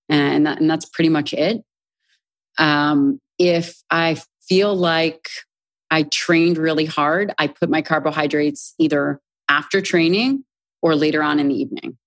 and, 0.07 0.45
that, 0.45 0.59
and 0.59 0.69
that's 0.69 0.85
pretty 0.85 1.09
much 1.09 1.33
it. 1.33 1.63
Um, 2.57 3.19
if 3.37 3.81
I 3.89 4.21
feel 4.47 4.75
like 4.75 5.27
I 5.91 6.03
trained 6.03 6.57
really 6.57 6.85
hard, 6.85 7.33
I 7.37 7.47
put 7.47 7.69
my 7.69 7.81
carbohydrates 7.81 8.73
either 8.77 9.19
after 9.47 9.81
training 9.81 10.43
or 10.81 10.95
later 10.95 11.23
on 11.23 11.39
in 11.39 11.47
the 11.47 11.55
evening 11.55 11.97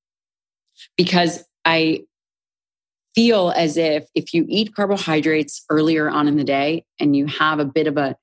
because 0.96 1.44
I 1.64 2.04
feel 3.14 3.52
as 3.56 3.76
if 3.76 4.06
if 4.14 4.32
you 4.32 4.46
eat 4.48 4.74
carbohydrates 4.74 5.64
earlier 5.68 6.08
on 6.08 6.28
in 6.28 6.36
the 6.36 6.44
day 6.44 6.84
and 6.98 7.14
you 7.14 7.26
have 7.26 7.58
a 7.58 7.64
bit 7.64 7.86
of 7.86 7.96
a 7.96 8.16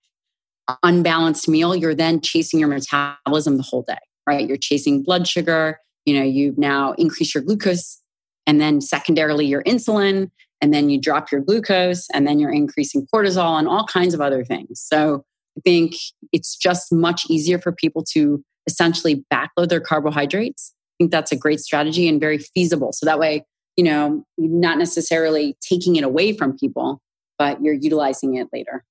unbalanced 0.84 1.48
meal, 1.48 1.76
you're 1.76 1.96
then 1.96 2.22
chasing 2.22 2.60
your 2.60 2.70
metabolism 2.70 3.58
the 3.58 3.64
whole 3.64 3.84
day, 3.84 3.98
right? 4.28 4.48
You're 4.48 4.58
chasing 4.58 5.04
blood 5.04 5.28
sugar, 5.28 5.80
you 6.10 6.18
know 6.18 6.26
you've 6.26 6.58
now 6.58 6.94
increase 6.94 7.36
your 7.36 7.44
glucose 7.44 8.02
and 8.48 8.60
then 8.60 8.82
secondarily 8.82 9.46
your 9.46 9.62
insulin 9.64 10.32
and 10.60 10.74
then 10.74 10.90
you 10.90 11.00
drop 11.00 11.32
your 11.32 11.40
glucose 11.40 12.08
and 12.16 12.26
then 12.26 12.40
you're 12.40 12.52
increasing 12.52 13.06
cortisol 13.14 13.60
and 13.60 13.68
all 13.68 13.86
kinds 13.86 14.16
of 14.16 14.22
other 14.22 14.44
things. 14.44 14.82
So 14.82 15.24
i 15.56 15.62
think 15.64 15.94
it's 16.32 16.56
just 16.56 16.92
much 16.92 17.30
easier 17.30 17.60
for 17.60 17.72
people 17.72 18.04
to 18.14 18.44
essentially 18.66 19.24
backload 19.32 19.70
their 19.70 19.80
carbohydrates. 19.80 20.74
I 20.76 21.04
think 21.04 21.12
that's 21.12 21.32
a 21.32 21.36
great 21.36 21.60
strategy 21.60 22.08
and 22.08 22.20
very 22.20 22.40
feasible. 22.40 22.92
So 22.92 23.06
that 23.06 23.20
way 23.20 23.46
you 23.78 23.84
know 23.84 24.24
not 24.40 24.80
necessarily 24.80 25.56
taking 25.62 25.96
it 25.96 26.04
away 26.04 26.34
from 26.34 26.58
people 26.58 27.00
but 27.38 27.62
you're 27.64 27.76
utilizing 27.76 28.36
it 28.36 28.48
later. 28.52 28.84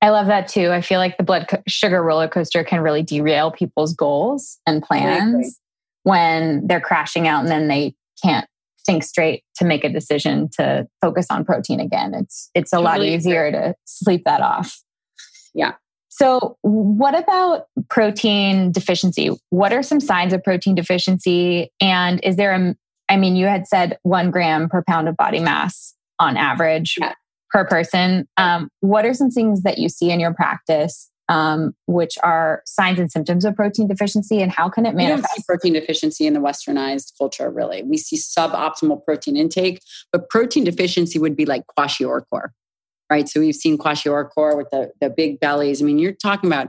I 0.00 0.08
love 0.08 0.26
that 0.26 0.48
too. 0.48 0.70
I 0.70 0.80
feel 0.80 0.98
like 0.98 1.16
the 1.18 1.22
blood 1.22 1.46
sugar 1.68 2.02
roller 2.02 2.26
coaster 2.26 2.64
can 2.64 2.80
really 2.80 3.02
derail 3.04 3.52
people's 3.52 3.94
goals 3.94 4.58
and 4.66 4.82
plans 4.82 5.60
when 6.04 6.66
they're 6.66 6.80
crashing 6.80 7.28
out 7.28 7.40
and 7.40 7.50
then 7.50 7.68
they 7.68 7.94
can't 8.22 8.46
think 8.84 9.04
straight 9.04 9.44
to 9.56 9.64
make 9.64 9.84
a 9.84 9.88
decision 9.88 10.48
to 10.58 10.86
focus 11.00 11.26
on 11.30 11.44
protein 11.44 11.80
again. 11.80 12.14
It's 12.14 12.50
it's 12.54 12.72
a 12.72 12.76
totally 12.76 13.10
lot 13.10 13.16
easier 13.16 13.46
agree. 13.46 13.60
to 13.60 13.74
sleep 13.84 14.22
that 14.24 14.40
off. 14.40 14.82
Yeah. 15.54 15.74
So, 16.08 16.58
what 16.60 17.18
about 17.18 17.68
protein 17.88 18.70
deficiency? 18.70 19.30
What 19.48 19.72
are 19.72 19.82
some 19.82 19.98
signs 19.98 20.32
of 20.32 20.44
protein 20.44 20.74
deficiency? 20.74 21.70
And 21.80 22.20
is 22.22 22.36
there 22.36 22.52
a, 22.52 22.74
I 23.08 23.16
mean, 23.16 23.34
you 23.34 23.46
had 23.46 23.66
said 23.66 23.98
one 24.02 24.30
gram 24.30 24.68
per 24.68 24.84
pound 24.86 25.08
of 25.08 25.16
body 25.16 25.40
mass 25.40 25.94
on 26.18 26.36
average 26.36 26.96
yeah. 27.00 27.14
per 27.50 27.66
person. 27.66 28.28
Um, 28.36 28.68
what 28.80 29.06
are 29.06 29.14
some 29.14 29.30
things 29.30 29.62
that 29.62 29.78
you 29.78 29.88
see 29.88 30.10
in 30.10 30.20
your 30.20 30.34
practice 30.34 31.10
um, 31.28 31.74
which 31.86 32.18
are 32.22 32.62
signs 32.66 32.98
and 32.98 33.10
symptoms 33.10 33.44
of 33.44 33.54
protein 33.56 33.88
deficiency, 33.88 34.42
and 34.42 34.52
how 34.52 34.68
can 34.68 34.86
it 34.86 34.94
manifest? 34.94 35.16
We 35.16 35.22
don't 35.22 35.36
see 35.36 35.42
protein 35.46 35.72
deficiency 35.74 36.26
in 36.26 36.34
the 36.34 36.40
westernized 36.40 37.12
culture, 37.16 37.50
really. 37.50 37.82
We 37.82 37.96
see 37.96 38.16
suboptimal 38.16 39.04
protein 39.04 39.36
intake, 39.36 39.80
but 40.10 40.28
protein 40.28 40.64
deficiency 40.64 41.18
would 41.18 41.36
be 41.36 41.46
like 41.46 41.62
kwashiorkor, 41.78 42.50
right? 43.10 43.28
So 43.28 43.40
we've 43.40 43.54
seen 43.54 43.78
kwashiorkor 43.78 44.56
with 44.56 44.68
the, 44.70 44.92
the 45.00 45.10
big 45.10 45.40
bellies. 45.40 45.80
I 45.80 45.84
mean, 45.84 45.98
you're 45.98 46.12
talking 46.12 46.48
about 46.50 46.68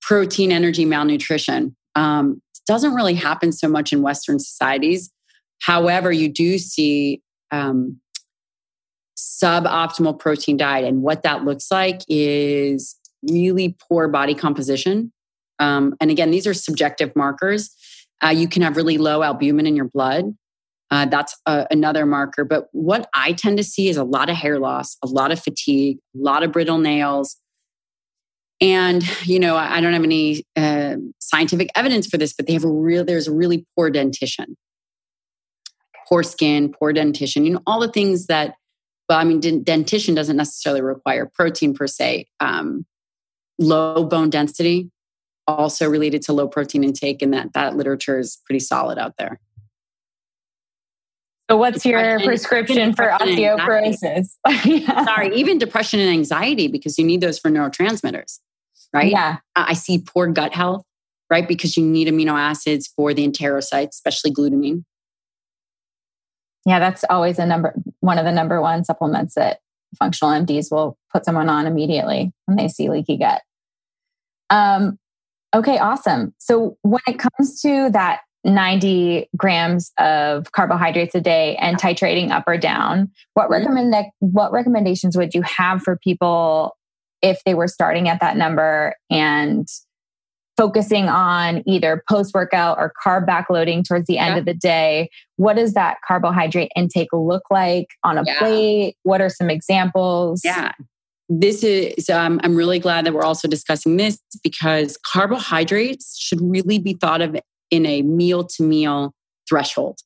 protein 0.00 0.52
energy 0.52 0.84
malnutrition. 0.84 1.76
Um, 1.94 2.40
doesn't 2.66 2.94
really 2.94 3.14
happen 3.14 3.50
so 3.50 3.68
much 3.68 3.92
in 3.92 4.00
Western 4.00 4.38
societies. 4.38 5.10
However, 5.60 6.12
you 6.12 6.28
do 6.28 6.56
see 6.56 7.20
um, 7.50 8.00
suboptimal 9.18 10.18
protein 10.18 10.56
diet. 10.56 10.86
And 10.86 11.02
what 11.02 11.24
that 11.24 11.44
looks 11.44 11.70
like 11.70 12.02
is 12.08 12.96
really 13.22 13.76
poor 13.88 14.08
body 14.08 14.34
composition. 14.34 15.12
Um, 15.58 15.94
and 16.00 16.10
again, 16.10 16.30
these 16.30 16.46
are 16.46 16.54
subjective 16.54 17.14
markers. 17.14 17.74
Uh, 18.24 18.28
you 18.28 18.48
can 18.48 18.62
have 18.62 18.76
really 18.76 18.98
low 18.98 19.22
albumin 19.22 19.66
in 19.66 19.76
your 19.76 19.88
blood. 19.88 20.34
Uh, 20.90 21.06
that's 21.06 21.36
a, 21.46 21.66
another 21.70 22.04
marker. 22.04 22.44
But 22.44 22.68
what 22.72 23.08
I 23.14 23.32
tend 23.32 23.58
to 23.58 23.64
see 23.64 23.88
is 23.88 23.96
a 23.96 24.04
lot 24.04 24.28
of 24.28 24.36
hair 24.36 24.58
loss, 24.58 24.96
a 25.04 25.06
lot 25.06 25.30
of 25.30 25.40
fatigue, 25.40 25.98
a 26.16 26.18
lot 26.18 26.42
of 26.42 26.50
brittle 26.50 26.78
nails. 26.78 27.36
And, 28.60 29.02
you 29.24 29.38
know, 29.38 29.56
I 29.56 29.80
don't 29.80 29.94
have 29.94 30.04
any 30.04 30.44
uh, 30.56 30.96
scientific 31.18 31.70
evidence 31.74 32.06
for 32.06 32.18
this, 32.18 32.34
but 32.34 32.46
they 32.46 32.52
have 32.52 32.64
a 32.64 32.68
real, 32.68 33.04
there's 33.04 33.28
a 33.28 33.32
really 33.32 33.64
poor 33.74 33.88
dentition, 33.88 34.56
poor 36.08 36.22
skin, 36.22 36.70
poor 36.70 36.92
dentition, 36.92 37.46
you 37.46 37.52
know, 37.52 37.62
all 37.66 37.80
the 37.80 37.90
things 37.90 38.26
that, 38.26 38.54
well, 39.08 39.18
I 39.18 39.24
mean, 39.24 39.40
dentition 39.62 40.14
doesn't 40.14 40.36
necessarily 40.36 40.82
require 40.82 41.30
protein 41.32 41.72
per 41.72 41.86
se. 41.86 42.26
Um, 42.40 42.84
low 43.60 44.02
bone 44.04 44.30
density 44.30 44.90
also 45.46 45.88
related 45.88 46.22
to 46.22 46.32
low 46.32 46.48
protein 46.48 46.82
intake 46.82 47.22
and 47.22 47.32
that 47.32 47.52
that 47.52 47.76
literature 47.76 48.18
is 48.18 48.38
pretty 48.44 48.60
solid 48.60 48.98
out 48.98 49.14
there. 49.18 49.38
So 51.50 51.56
what's 51.56 51.82
depression, 51.82 52.20
your 52.20 52.28
prescription 52.28 52.94
for 52.94 53.08
osteoporosis? 53.08 54.28
Yeah. 54.64 55.04
sorry 55.04 55.34
even 55.34 55.58
depression 55.58 56.00
and 56.00 56.10
anxiety 56.10 56.68
because 56.68 56.98
you 56.98 57.04
need 57.04 57.20
those 57.20 57.38
for 57.38 57.50
neurotransmitters 57.50 58.38
right? 58.92 59.10
Yeah. 59.10 59.38
I 59.54 59.74
see 59.74 59.98
poor 59.98 60.26
gut 60.28 60.54
health 60.54 60.84
right? 61.28 61.46
Because 61.46 61.76
you 61.76 61.84
need 61.84 62.08
amino 62.08 62.38
acids 62.38 62.88
for 62.88 63.14
the 63.14 63.26
enterocytes 63.26 63.90
especially 63.90 64.32
glutamine. 64.32 64.84
Yeah 66.64 66.78
that's 66.78 67.04
always 67.10 67.38
a 67.38 67.46
number 67.46 67.74
one 68.00 68.18
of 68.18 68.24
the 68.24 68.32
number 68.32 68.60
one 68.60 68.84
supplements 68.84 69.34
that 69.34 69.58
functional 69.98 70.32
mds 70.32 70.70
will 70.70 70.96
put 71.12 71.24
someone 71.24 71.48
on 71.48 71.66
immediately 71.66 72.30
when 72.46 72.56
they 72.56 72.68
see 72.68 72.88
leaky 72.88 73.16
gut 73.16 73.42
um, 74.50 74.98
okay, 75.54 75.78
awesome. 75.78 76.34
So 76.38 76.76
when 76.82 77.00
it 77.06 77.18
comes 77.18 77.60
to 77.62 77.90
that 77.92 78.20
90 78.44 79.28
grams 79.36 79.92
of 79.98 80.52
carbohydrates 80.52 81.14
a 81.14 81.20
day 81.20 81.56
and 81.56 81.78
titrating 81.78 82.30
up 82.30 82.44
or 82.46 82.56
down, 82.56 83.10
what 83.34 83.44
mm-hmm. 83.44 83.52
recommend 83.54 83.94
what 84.18 84.52
recommendations 84.52 85.16
would 85.16 85.34
you 85.34 85.42
have 85.42 85.82
for 85.82 85.98
people 86.02 86.76
if 87.22 87.42
they 87.44 87.54
were 87.54 87.68
starting 87.68 88.08
at 88.08 88.20
that 88.20 88.36
number 88.36 88.94
and 89.10 89.68
focusing 90.56 91.08
on 91.08 91.62
either 91.66 92.02
post 92.08 92.34
workout 92.34 92.76
or 92.78 92.92
carb 93.02 93.26
backloading 93.26 93.86
towards 93.86 94.06
the 94.06 94.18
end 94.18 94.34
yeah. 94.34 94.38
of 94.38 94.44
the 94.44 94.54
day. 94.54 95.08
What 95.36 95.56
does 95.56 95.74
that 95.74 95.98
carbohydrate 96.06 96.70
intake 96.76 97.08
look 97.12 97.44
like 97.50 97.86
on 98.04 98.18
a 98.18 98.24
yeah. 98.26 98.38
plate? 98.38 98.96
What 99.02 99.20
are 99.20 99.30
some 99.30 99.48
examples? 99.48 100.42
Yeah 100.44 100.72
this 101.32 101.62
is 101.62 102.10
um, 102.10 102.40
i'm 102.42 102.56
really 102.56 102.78
glad 102.78 103.06
that 103.06 103.14
we're 103.14 103.22
also 103.22 103.46
discussing 103.46 103.96
this 103.96 104.18
because 104.42 104.98
carbohydrates 105.06 106.18
should 106.18 106.40
really 106.42 106.78
be 106.78 106.94
thought 106.94 107.22
of 107.22 107.36
in 107.70 107.86
a 107.86 108.02
meal 108.02 108.44
to 108.44 108.62
meal 108.62 109.14
threshold. 109.48 109.98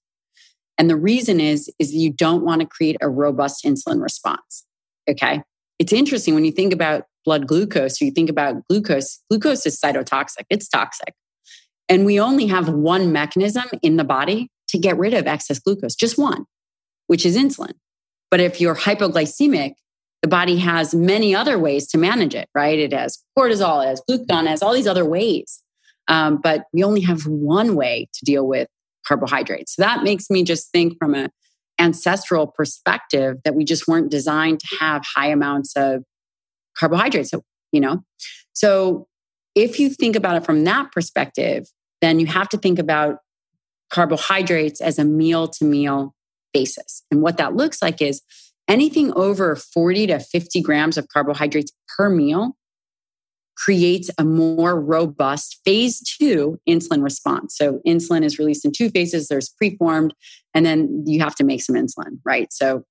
And 0.78 0.90
the 0.90 0.96
reason 0.96 1.40
is 1.40 1.70
is 1.78 1.94
you 1.94 2.10
don't 2.10 2.44
want 2.44 2.60
to 2.60 2.66
create 2.66 2.96
a 3.00 3.08
robust 3.08 3.64
insulin 3.64 4.02
response 4.02 4.64
okay? 5.08 5.42
It's 5.78 5.92
interesting 5.92 6.34
when 6.34 6.44
you 6.44 6.52
think 6.52 6.72
about 6.72 7.04
blood 7.24 7.46
glucose 7.46 8.00
or 8.00 8.06
you 8.06 8.10
think 8.10 8.30
about 8.30 8.56
glucose 8.68 9.20
glucose 9.30 9.66
is 9.66 9.80
cytotoxic 9.80 10.44
it's 10.50 10.68
toxic. 10.68 11.14
And 11.88 12.06
we 12.06 12.18
only 12.18 12.46
have 12.46 12.68
one 12.70 13.12
mechanism 13.12 13.64
in 13.82 13.96
the 13.96 14.04
body 14.04 14.48
to 14.68 14.78
get 14.78 14.96
rid 14.96 15.12
of 15.12 15.26
excess 15.26 15.58
glucose, 15.58 15.94
just 15.94 16.18
one, 16.18 16.46
which 17.06 17.26
is 17.26 17.36
insulin. 17.36 17.74
But 18.30 18.40
if 18.40 18.60
you're 18.60 18.74
hypoglycemic, 18.74 19.74
the 20.24 20.28
body 20.28 20.56
has 20.56 20.94
many 20.94 21.34
other 21.34 21.58
ways 21.58 21.86
to 21.86 21.98
manage 21.98 22.34
it, 22.34 22.48
right? 22.54 22.78
It 22.78 22.94
has 22.94 23.22
cortisol, 23.38 23.84
it 23.84 23.88
has 23.88 24.02
glucagon, 24.08 24.44
it 24.44 24.48
has 24.48 24.62
all 24.62 24.72
these 24.72 24.86
other 24.86 25.04
ways. 25.04 25.60
Um, 26.08 26.40
but 26.42 26.64
we 26.72 26.82
only 26.82 27.02
have 27.02 27.26
one 27.26 27.76
way 27.76 28.08
to 28.14 28.24
deal 28.24 28.46
with 28.48 28.66
carbohydrates. 29.06 29.76
So 29.76 29.82
that 29.82 30.02
makes 30.02 30.30
me 30.30 30.42
just 30.42 30.72
think 30.72 30.96
from 30.98 31.14
an 31.14 31.28
ancestral 31.78 32.46
perspective 32.46 33.36
that 33.44 33.54
we 33.54 33.66
just 33.66 33.86
weren't 33.86 34.10
designed 34.10 34.60
to 34.60 34.76
have 34.80 35.04
high 35.04 35.26
amounts 35.26 35.76
of 35.76 36.04
carbohydrates. 36.74 37.28
So, 37.28 37.42
you 37.70 37.80
know, 37.82 38.02
so 38.54 39.06
if 39.54 39.78
you 39.78 39.90
think 39.90 40.16
about 40.16 40.36
it 40.36 40.46
from 40.46 40.64
that 40.64 40.90
perspective, 40.90 41.66
then 42.00 42.18
you 42.18 42.24
have 42.28 42.48
to 42.48 42.56
think 42.56 42.78
about 42.78 43.18
carbohydrates 43.90 44.80
as 44.80 44.98
a 44.98 45.04
meal 45.04 45.48
to 45.48 45.66
meal 45.66 46.14
basis. 46.54 47.02
And 47.10 47.20
what 47.20 47.36
that 47.36 47.54
looks 47.54 47.82
like 47.82 48.00
is 48.00 48.22
anything 48.68 49.12
over 49.14 49.56
40 49.56 50.08
to 50.08 50.18
50 50.18 50.62
grams 50.62 50.96
of 50.96 51.08
carbohydrates 51.08 51.72
per 51.96 52.08
meal 52.08 52.56
creates 53.56 54.10
a 54.18 54.24
more 54.24 54.80
robust 54.80 55.60
phase 55.64 56.00
two 56.00 56.58
insulin 56.68 57.02
response. 57.02 57.56
So, 57.56 57.80
insulin 57.86 58.24
is 58.24 58.38
released 58.38 58.64
in 58.64 58.72
two 58.72 58.90
phases 58.90 59.28
there's 59.28 59.48
preformed, 59.48 60.12
and 60.54 60.66
then 60.66 61.04
you 61.06 61.20
have 61.20 61.36
to 61.36 61.44
make 61.44 61.62
some 61.62 61.76
insulin, 61.76 62.18
right? 62.24 62.52
So, 62.52 62.84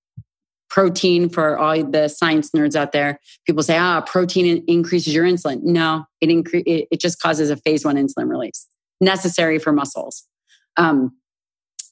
protein 0.70 1.30
for 1.30 1.58
all 1.58 1.84
the 1.84 2.08
science 2.08 2.50
nerds 2.56 2.76
out 2.76 2.94
there, 2.94 3.20
people 3.46 3.62
say, 3.62 3.78
ah, 3.78 4.02
protein 4.02 4.64
increases 4.68 5.14
your 5.14 5.26
insulin. 5.26 5.62
No, 5.64 6.06
it, 6.22 6.30
incre- 6.30 6.64
it, 6.66 6.88
it 6.90 7.00
just 7.00 7.22
causes 7.22 7.50
a 7.50 7.58
phase 7.58 7.86
one 7.86 7.96
insulin 7.96 8.30
release 8.30 8.66
necessary 9.00 9.60
for 9.60 9.72
muscles. 9.72 10.24
Um, 10.78 11.16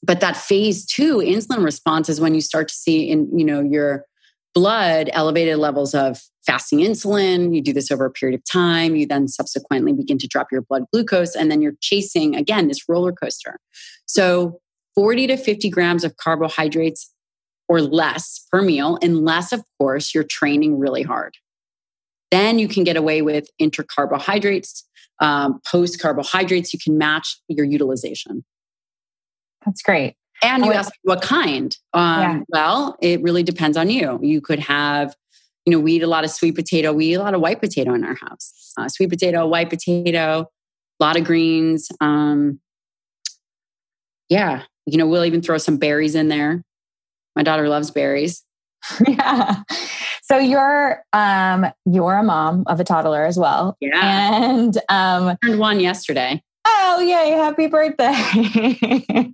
but 0.03 0.19
that 0.19 0.37
phase 0.37 0.85
two 0.85 1.17
insulin 1.17 1.63
response 1.63 2.09
is 2.09 2.19
when 2.19 2.33
you 2.33 2.41
start 2.41 2.67
to 2.67 2.73
see 2.73 3.09
in 3.09 3.37
you 3.37 3.45
know 3.45 3.61
your 3.61 4.05
blood 4.53 5.09
elevated 5.13 5.57
levels 5.57 5.93
of 5.93 6.19
fasting 6.45 6.79
insulin. 6.79 7.55
You 7.55 7.61
do 7.61 7.73
this 7.73 7.91
over 7.91 8.05
a 8.05 8.11
period 8.11 8.37
of 8.39 8.43
time. 8.51 8.95
You 8.95 9.05
then 9.05 9.27
subsequently 9.27 9.93
begin 9.93 10.17
to 10.19 10.27
drop 10.27 10.47
your 10.51 10.61
blood 10.61 10.85
glucose 10.91 11.35
and 11.35 11.51
then 11.51 11.61
you're 11.61 11.75
chasing 11.81 12.35
again 12.35 12.67
this 12.67 12.89
roller 12.89 13.11
coaster. 13.11 13.59
So 14.05 14.59
40 14.95 15.27
to 15.27 15.37
50 15.37 15.69
grams 15.69 16.03
of 16.03 16.17
carbohydrates 16.17 17.13
or 17.69 17.81
less 17.81 18.45
per 18.51 18.61
meal 18.61 18.97
unless 19.01 19.53
of 19.53 19.63
course 19.79 20.13
you're 20.13 20.25
training 20.25 20.79
really 20.79 21.03
hard. 21.03 21.35
Then 22.31 22.59
you 22.59 22.67
can 22.67 22.83
get 22.83 22.97
away 22.97 23.21
with 23.21 23.47
intercarbohydrates 23.61 24.83
um, 25.21 25.61
post 25.67 26.01
carbohydrates 26.01 26.73
you 26.73 26.79
can 26.83 26.97
match 26.97 27.39
your 27.47 27.65
utilization 27.65 28.43
that's 29.65 29.81
great. 29.81 30.15
And 30.43 30.65
you 30.65 30.73
ask 30.73 30.91
what 31.03 31.21
kind? 31.21 31.75
Um, 31.93 32.19
yeah. 32.19 32.39
Well, 32.49 32.97
it 33.01 33.21
really 33.21 33.43
depends 33.43 33.77
on 33.77 33.89
you. 33.89 34.19
You 34.23 34.41
could 34.41 34.59
have, 34.59 35.15
you 35.65 35.71
know, 35.71 35.79
we 35.79 35.93
eat 35.93 36.03
a 36.03 36.07
lot 36.07 36.23
of 36.23 36.31
sweet 36.31 36.55
potato. 36.55 36.93
We 36.93 37.07
eat 37.07 37.15
a 37.15 37.19
lot 37.19 37.35
of 37.35 37.41
white 37.41 37.61
potato 37.61 37.93
in 37.93 38.03
our 38.03 38.15
house. 38.15 38.73
Uh, 38.77 38.89
sweet 38.89 39.11
potato, 39.11 39.45
white 39.45 39.69
potato, 39.69 40.49
a 40.99 41.03
lot 41.03 41.15
of 41.15 41.25
greens. 41.25 41.89
Um, 42.01 42.59
yeah, 44.29 44.63
you 44.85 44.97
know, 44.97 45.05
we'll 45.05 45.25
even 45.25 45.41
throw 45.41 45.57
some 45.57 45.77
berries 45.77 46.15
in 46.15 46.27
there. 46.27 46.63
My 47.35 47.43
daughter 47.43 47.69
loves 47.69 47.91
berries. 47.91 48.43
yeah. 49.07 49.61
So 50.23 50.37
you're 50.39 51.03
um 51.13 51.67
you're 51.85 52.15
a 52.15 52.23
mom 52.23 52.63
of 52.65 52.79
a 52.79 52.83
toddler 52.83 53.25
as 53.25 53.37
well. 53.37 53.77
Yeah. 53.79 54.49
And 54.49 54.75
um 54.89 55.37
turned 55.43 55.59
one 55.59 55.79
yesterday 55.79 56.41
oh 56.73 56.99
yay 57.01 57.31
happy 57.31 57.67
birthday. 57.67 59.31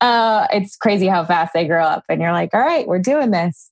Uh, 0.00 0.46
it's 0.52 0.76
crazy 0.76 1.06
how 1.06 1.24
fast 1.24 1.52
they 1.54 1.66
grow 1.66 1.82
up 1.82 2.02
and 2.08 2.20
you're 2.20 2.32
like 2.32 2.50
all 2.52 2.60
right 2.60 2.86
we're 2.86 2.98
doing 2.98 3.30
this. 3.30 3.70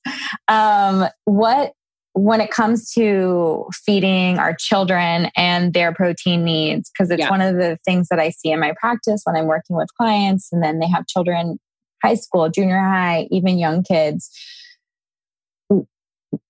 Um, 0.49 1.07
what 1.25 1.73
when 2.15 2.41
it 2.41 2.51
comes 2.51 2.93
to 2.93 3.67
feeding 3.73 4.39
our 4.39 4.55
children 4.55 5.31
and 5.37 5.75
their 5.75 5.93
protein 5.93 6.45
needs 6.45 6.91
because 6.91 7.11
it's 7.11 7.21
yeah. 7.21 7.31
one 7.31 7.41
of 7.41 7.57
the 7.57 7.77
things 7.85 8.09
that 8.09 8.21
i 8.21 8.31
see 8.31 8.53
in 8.53 8.61
my 8.61 8.73
practice 8.81 9.23
when 9.25 9.37
i'm 9.37 9.47
working 9.47 9.77
with 9.77 9.89
clients 9.99 10.49
and 10.53 10.63
then 10.63 10.79
they 10.79 10.87
have 10.87 11.07
children 11.07 11.59
high 12.03 12.15
school 12.15 12.49
junior 12.49 12.79
high 12.79 13.27
even 13.31 13.59
young 13.59 13.83
kids 13.83 14.31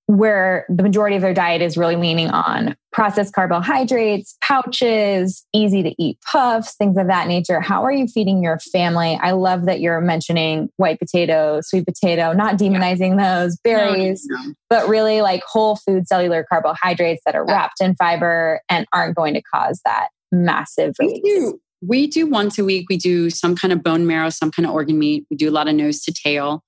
where 0.07 0.67
the 0.69 0.83
majority 0.83 1.17
of 1.17 1.23
their 1.23 1.35
diet 1.35 1.63
is 1.63 1.77
really 1.77 1.97
leaning 1.97 2.29
on 2.29 2.77
processed 2.93 3.35
carbohydrates, 3.35 4.37
pouches, 4.43 5.45
easy 5.53 5.83
to 5.83 5.95
eat 6.03 6.19
puffs, 6.31 6.77
things 6.77 6.97
of 6.97 7.07
that 7.07 7.27
nature. 7.27 7.61
How 7.61 7.83
are 7.85 7.93
you 7.93 8.07
feeding 8.07 8.43
your 8.43 8.59
family? 8.59 9.19
I 9.21 9.33
love 9.33 9.65
that 9.65 9.81
you're 9.81 10.01
mentioning 10.01 10.69
white 10.77 10.99
potato, 10.99 11.61
sweet 11.63 11.87
potato, 11.87 12.33
not 12.33 12.57
demonizing 12.57 13.19
those, 13.19 13.57
berries, 13.65 14.27
no, 14.29 14.37
no. 14.37 14.53
but 14.69 14.89
really 14.89 15.23
like 15.23 15.43
whole 15.45 15.77
food 15.77 16.07
cellular 16.07 16.45
carbohydrates 16.49 17.23
that 17.27 17.35
are 17.35 17.47
wrapped 17.47 17.81
in 17.81 17.97
fiber 17.97 18.61
and 18.69 18.87
aren't 18.93 19.17
going 19.17 19.35
to 19.35 19.43
cause 19.43 19.81
that 19.85 20.09
massive 20.31 20.95
we 20.99 21.21
do, 21.21 21.61
we 21.87 22.07
do 22.07 22.27
once 22.27 22.59
a 22.59 22.65
week, 22.65 22.87
we 22.89 22.97
do 22.97 23.31
some 23.31 23.57
kind 23.57 23.73
of 23.73 23.83
bone 23.83 24.07
marrow, 24.07 24.31
some 24.31 24.51
kind 24.51 24.67
of 24.67 24.73
organ 24.73 24.99
meat. 24.99 25.27
We 25.31 25.37
do 25.37 25.49
a 25.49 25.53
lot 25.53 25.69
of 25.69 25.75
nose 25.75 26.03
to 26.03 26.13
tail. 26.13 26.65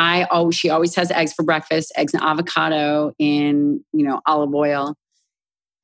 I 0.00 0.22
always 0.30 0.56
she 0.56 0.70
always 0.70 0.94
has 0.94 1.10
eggs 1.10 1.34
for 1.34 1.42
breakfast, 1.42 1.92
eggs 1.94 2.14
and 2.14 2.22
avocado 2.22 3.12
in, 3.18 3.84
you 3.92 4.02
know, 4.02 4.22
olive 4.24 4.54
oil. 4.54 4.94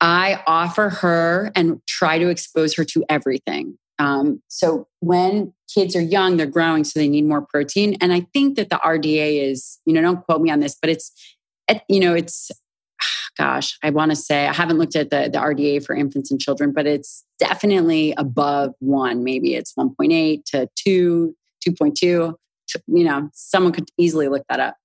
I 0.01 0.41
offer 0.47 0.89
her 0.89 1.51
and 1.55 1.81
try 1.87 2.17
to 2.17 2.27
expose 2.29 2.75
her 2.75 2.85
to 2.85 3.05
everything. 3.09 3.77
Um, 3.99 4.41
so 4.47 4.87
when 5.01 5.53
kids 5.71 5.95
are 5.95 6.01
young, 6.01 6.37
they're 6.37 6.47
growing, 6.47 6.83
so 6.83 6.99
they 6.99 7.07
need 7.07 7.25
more 7.25 7.43
protein. 7.43 7.95
And 8.01 8.11
I 8.11 8.25
think 8.33 8.57
that 8.57 8.71
the 8.71 8.77
RDA 8.77 9.51
is, 9.51 9.79
you 9.85 9.93
know, 9.93 10.01
don't 10.01 10.25
quote 10.25 10.41
me 10.41 10.49
on 10.49 10.61
this, 10.61 10.75
but 10.81 10.89
it's, 10.89 11.11
you 11.87 11.99
know, 11.99 12.15
it's, 12.15 12.49
gosh, 13.37 13.77
I 13.83 13.91
want 13.91 14.09
to 14.11 14.15
say 14.15 14.47
I 14.47 14.53
haven't 14.53 14.79
looked 14.79 14.95
at 14.95 15.11
the 15.11 15.29
the 15.31 15.37
RDA 15.37 15.85
for 15.85 15.95
infants 15.95 16.31
and 16.31 16.41
children, 16.41 16.73
but 16.73 16.87
it's 16.87 17.23
definitely 17.37 18.15
above 18.17 18.73
one. 18.79 19.23
Maybe 19.23 19.53
it's 19.53 19.73
1.8 19.77 20.43
to 20.45 20.67
2, 20.75 21.35
2.2 21.69 22.33
you 22.87 23.03
know, 23.03 23.29
someone 23.33 23.73
could 23.73 23.89
easily 23.97 24.27
look 24.27 24.43
that 24.49 24.59
up. 24.59 24.75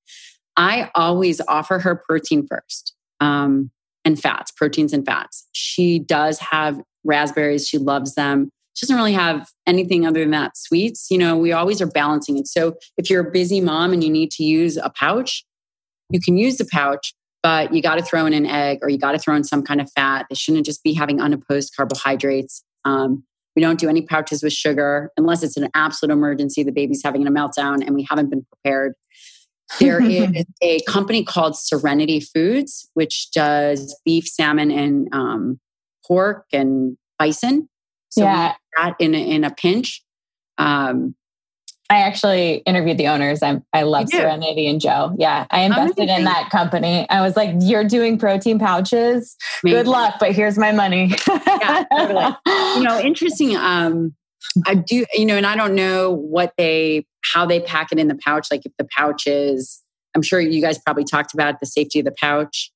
I 0.57 0.91
always 0.95 1.41
offer 1.49 1.79
her 1.79 1.97
protein 1.97 2.47
first 2.47 2.95
um, 3.21 3.71
and 4.05 4.21
fats, 4.21 4.51
proteins 4.51 4.93
and 4.93 5.05
fats. 5.05 5.47
She 5.53 5.99
does 5.99 6.39
have 6.39 6.81
raspberries. 7.05 7.67
She 7.67 7.79
loves 7.79 8.15
them. 8.15 8.51
She 8.75 8.87
doesn't 8.87 8.97
really 8.97 9.13
have 9.13 9.49
anything 9.67 10.07
other 10.07 10.21
than 10.21 10.31
that 10.31 10.57
sweets. 10.57 11.09
You 11.11 11.19
know, 11.19 11.37
we 11.37 11.53
always 11.53 11.81
are 11.81 11.87
balancing 11.87 12.39
it. 12.39 12.49
So 12.49 12.75
if 12.97 13.11
you're 13.11 13.27
a 13.27 13.31
busy 13.31 13.61
mom 13.61 13.93
and 13.93 14.03
you 14.03 14.11
need 14.11 14.31
to 14.33 14.45
use 14.45 14.77
a 14.77 14.91
pouch, 14.91 15.45
you 16.11 16.21
can 16.21 16.37
use 16.37 16.57
the 16.57 16.65
pouch, 16.65 17.15
but 17.43 17.75
you 17.75 17.83
got 17.83 17.97
to 17.97 18.03
throw 18.03 18.27
in 18.27 18.33
an 18.33 18.47
egg 18.47 18.79
or 18.83 18.89
you 18.89 18.99
got 18.99 19.13
to 19.13 19.19
throw 19.19 19.35
in 19.35 19.45
some 19.45 19.63
kind 19.63 19.81
of 19.81 19.91
fat. 19.93 20.27
They 20.29 20.35
shouldn't 20.35 20.67
just 20.67 20.83
be 20.83 20.95
having 20.95 21.21
unopposed 21.21 21.75
carbohydrates. 21.77 22.63
Um, 22.85 23.25
we 23.55 23.63
don't 23.63 23.79
do 23.79 23.89
any 23.89 24.03
pouches 24.03 24.43
with 24.43 24.53
sugar 24.53 25.11
unless 25.17 25.43
it's 25.43 25.57
an 25.57 25.69
absolute 25.75 26.13
emergency. 26.13 26.63
The 26.63 26.73
baby's 26.73 27.03
having 27.05 27.27
a 27.27 27.31
meltdown 27.31 27.85
and 27.85 27.95
we 27.95 28.07
haven't 28.09 28.31
been 28.31 28.47
prepared. 28.53 28.95
There 29.79 30.03
is 30.05 30.45
a 30.63 30.81
company 30.83 31.25
called 31.25 31.57
Serenity 31.57 32.21
Foods, 32.21 32.89
which 32.95 33.31
does 33.33 33.99
beef, 34.05 34.27
salmon, 34.27 34.71
and 34.71 35.09
um, 35.13 35.61
pork 36.07 36.47
and 36.53 36.97
bison. 37.19 37.69
So 38.11 38.25
yeah. 38.25 38.55
that 38.77 38.97
in 38.99 39.15
a, 39.15 39.19
in 39.19 39.45
a 39.45 39.51
pinch. 39.51 40.03
Um, 40.59 41.15
I 41.93 41.99
actually 41.99 42.63
interviewed 42.65 42.97
the 42.97 43.09
owners. 43.09 43.43
I'm, 43.43 43.63
I 43.75 43.83
love 43.83 44.09
Serenity 44.09 44.67
and 44.67 44.81
Joe. 44.81 45.15
Yeah, 45.19 45.45
I 45.51 45.61
invested 45.61 46.05
Amazing. 46.05 46.21
in 46.21 46.25
that 46.25 46.49
company. 46.49 47.07
I 47.11 47.21
was 47.21 47.37
like, 47.37 47.55
"You're 47.61 47.85
doing 47.85 48.17
protein 48.17 48.59
pouches. 48.59 49.37
Maybe. 49.63 49.77
Good 49.77 49.89
luck, 49.89 50.15
but 50.19 50.33
here's 50.33 50.57
my 50.57 50.73
money." 50.73 51.15
yeah, 51.29 51.85
totally. 51.95 52.35
You 52.47 52.83
know, 52.83 52.99
interesting. 53.05 53.57
Um, 53.57 54.15
I 54.67 54.77
do. 54.77 55.05
You 55.13 55.27
know, 55.27 55.37
and 55.37 55.45
I 55.45 55.55
don't 55.55 55.75
know 55.75 56.11
what 56.11 56.55
they 56.57 57.05
how 57.35 57.45
they 57.45 57.61
pack 57.61 57.93
it 57.93 57.99
in 57.99 58.09
the 58.09 58.17
pouch. 58.25 58.47
Like 58.51 58.65
if 58.65 58.73
the 58.79 58.89
pouch 58.97 59.27
is, 59.27 59.83
I'm 60.15 60.23
sure 60.23 60.41
you 60.41 60.63
guys 60.63 60.79
probably 60.79 61.05
talked 61.05 61.35
about 61.35 61.61
the 61.61 61.67
safety 61.67 61.99
of 61.99 62.07
the 62.07 62.15
pouch. 62.19 62.73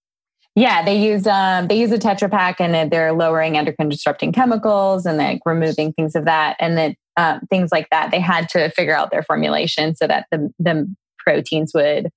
Yeah, 0.56 0.84
they 0.84 0.98
use 0.98 1.26
um, 1.26 1.68
they 1.68 1.78
use 1.78 1.92
a 1.92 1.98
Tetra 1.98 2.30
Pak 2.30 2.60
and 2.60 2.90
they're 2.90 3.12
lowering 3.12 3.56
endocrine 3.56 3.90
disrupting 3.90 4.32
chemicals 4.32 5.04
and 5.06 5.18
like 5.18 5.40
removing 5.44 5.92
things 5.92 6.14
of 6.16 6.24
that. 6.24 6.56
And 6.58 6.76
that 6.78 6.96
um, 7.16 7.40
things 7.50 7.72
like 7.72 7.88
that. 7.90 8.10
They 8.10 8.20
had 8.20 8.48
to 8.50 8.70
figure 8.70 8.94
out 8.94 9.10
their 9.10 9.22
formulation 9.22 9.94
so 9.94 10.06
that 10.06 10.26
the, 10.30 10.50
the 10.58 10.94
proteins 11.18 11.72
would 11.74 12.10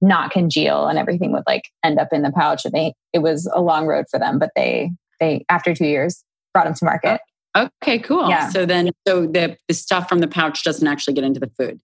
not 0.00 0.30
congeal 0.30 0.86
and 0.86 0.98
everything 0.98 1.32
would 1.32 1.44
like 1.46 1.64
end 1.84 1.98
up 1.98 2.08
in 2.12 2.22
the 2.22 2.32
pouch. 2.32 2.64
And 2.64 2.74
they, 2.74 2.94
it 3.12 3.20
was 3.20 3.50
a 3.54 3.60
long 3.60 3.86
road 3.86 4.06
for 4.10 4.18
them, 4.18 4.38
but 4.38 4.50
they, 4.56 4.90
they, 5.20 5.44
after 5.48 5.74
two 5.74 5.86
years, 5.86 6.24
brought 6.52 6.64
them 6.64 6.74
to 6.74 6.84
market. 6.84 7.20
Okay, 7.56 7.98
cool. 7.98 8.28
Yeah. 8.28 8.48
So 8.48 8.64
then, 8.64 8.90
so 9.06 9.26
the, 9.26 9.56
the 9.68 9.74
stuff 9.74 10.08
from 10.08 10.18
the 10.18 10.28
pouch 10.28 10.64
doesn't 10.64 10.86
actually 10.86 11.14
get 11.14 11.24
into 11.24 11.40
the 11.40 11.50
food. 11.58 11.80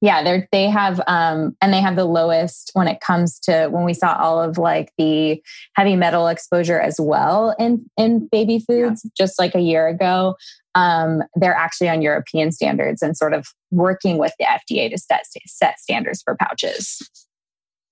Yeah, 0.00 0.22
they're 0.22 0.48
they 0.52 0.68
have 0.68 1.00
um 1.06 1.56
and 1.60 1.72
they 1.72 1.80
have 1.80 1.96
the 1.96 2.04
lowest 2.04 2.70
when 2.74 2.86
it 2.86 3.00
comes 3.00 3.38
to 3.40 3.68
when 3.68 3.84
we 3.84 3.94
saw 3.94 4.16
all 4.16 4.40
of 4.40 4.58
like 4.58 4.92
the 4.96 5.42
heavy 5.74 5.96
metal 5.96 6.28
exposure 6.28 6.80
as 6.80 6.96
well 7.00 7.54
in 7.58 7.84
in 7.96 8.28
baby 8.28 8.60
foods 8.60 9.02
yeah. 9.04 9.10
just 9.16 9.38
like 9.38 9.54
a 9.54 9.60
year 9.60 9.88
ago. 9.88 10.36
Um, 10.74 11.24
they're 11.34 11.54
actually 11.54 11.88
on 11.88 12.02
European 12.02 12.52
standards 12.52 13.02
and 13.02 13.16
sort 13.16 13.34
of 13.34 13.48
working 13.72 14.18
with 14.18 14.32
the 14.38 14.44
FDA 14.44 14.88
to 14.90 14.98
set 14.98 15.24
set 15.46 15.80
standards 15.80 16.22
for 16.22 16.36
pouches. 16.36 16.98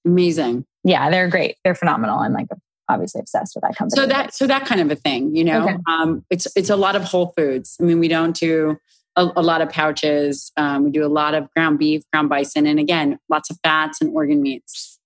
Amazing. 0.04 0.64
Yeah, 0.84 1.10
they're 1.10 1.28
great. 1.28 1.56
They're 1.64 1.74
phenomenal. 1.74 2.20
I'm 2.20 2.32
like 2.32 2.46
obviously 2.88 3.20
obsessed 3.20 3.56
with 3.56 3.62
that 3.62 3.76
company. 3.76 4.00
So 4.00 4.06
that 4.06 4.34
so 4.34 4.46
that 4.46 4.66
kind 4.66 4.80
of 4.80 4.90
a 4.90 4.96
thing, 4.96 5.34
you 5.34 5.44
know. 5.44 5.64
Okay. 5.64 5.76
Um, 5.88 6.24
it's 6.30 6.46
it's 6.54 6.70
a 6.70 6.76
lot 6.76 6.94
of 6.94 7.02
whole 7.02 7.32
foods. 7.36 7.76
I 7.80 7.84
mean, 7.84 7.98
we 7.98 8.08
don't 8.08 8.36
do 8.36 8.78
a, 9.16 9.28
a 9.36 9.42
lot 9.42 9.60
of 9.60 9.70
pouches. 9.70 10.52
Um, 10.56 10.84
we 10.84 10.90
do 10.90 11.04
a 11.04 11.08
lot 11.08 11.34
of 11.34 11.50
ground 11.54 11.78
beef, 11.78 12.02
ground 12.12 12.28
bison, 12.28 12.66
and 12.66 12.78
again, 12.78 13.18
lots 13.28 13.50
of 13.50 13.58
fats 13.62 14.00
and 14.00 14.14
organ 14.14 14.42
meats. 14.42 14.98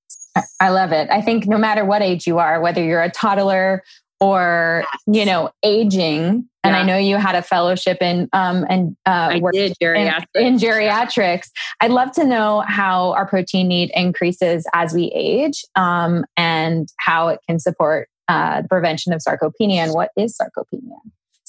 I 0.60 0.68
love 0.70 0.92
it. 0.92 1.10
I 1.10 1.20
think 1.20 1.46
no 1.46 1.58
matter 1.58 1.84
what 1.84 2.02
age 2.02 2.26
you 2.26 2.38
are, 2.38 2.60
whether 2.60 2.82
you're 2.82 3.02
a 3.02 3.10
toddler 3.10 3.82
or 4.20 4.84
you 5.06 5.24
know 5.24 5.50
aging 5.62 6.46
and 6.62 6.74
yeah. 6.74 6.78
i 6.78 6.82
know 6.82 6.98
you 6.98 7.16
had 7.16 7.34
a 7.34 7.42
fellowship 7.42 7.98
in 8.02 8.28
um 8.32 8.66
and 8.68 8.96
uh 9.06 9.30
I 9.32 9.40
did 9.52 9.74
geriatrics. 9.82 10.24
In, 10.34 10.46
in, 10.46 10.56
geriatrics 10.58 11.48
i'd 11.80 11.90
love 11.90 12.12
to 12.12 12.24
know 12.24 12.62
how 12.66 13.12
our 13.12 13.26
protein 13.26 13.68
need 13.68 13.90
increases 13.94 14.66
as 14.74 14.92
we 14.92 15.10
age 15.14 15.64
um 15.74 16.26
and 16.36 16.86
how 16.98 17.28
it 17.28 17.40
can 17.48 17.58
support 17.58 18.08
uh, 18.28 18.62
the 18.62 18.68
prevention 18.68 19.12
of 19.12 19.22
sarcopenia 19.26 19.78
and 19.78 19.92
what 19.92 20.10
is 20.16 20.38
sarcopenia 20.38 20.98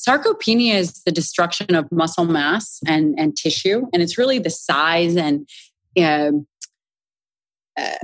sarcopenia 0.07 0.75
is 0.75 1.03
the 1.03 1.11
destruction 1.11 1.75
of 1.75 1.91
muscle 1.91 2.25
mass 2.25 2.79
and 2.87 3.15
and 3.19 3.35
tissue 3.35 3.85
and 3.93 4.01
it's 4.01 4.17
really 4.17 4.39
the 4.39 4.49
size 4.49 5.15
and 5.15 5.47
uh, 5.99 6.31
uh, 7.77 7.95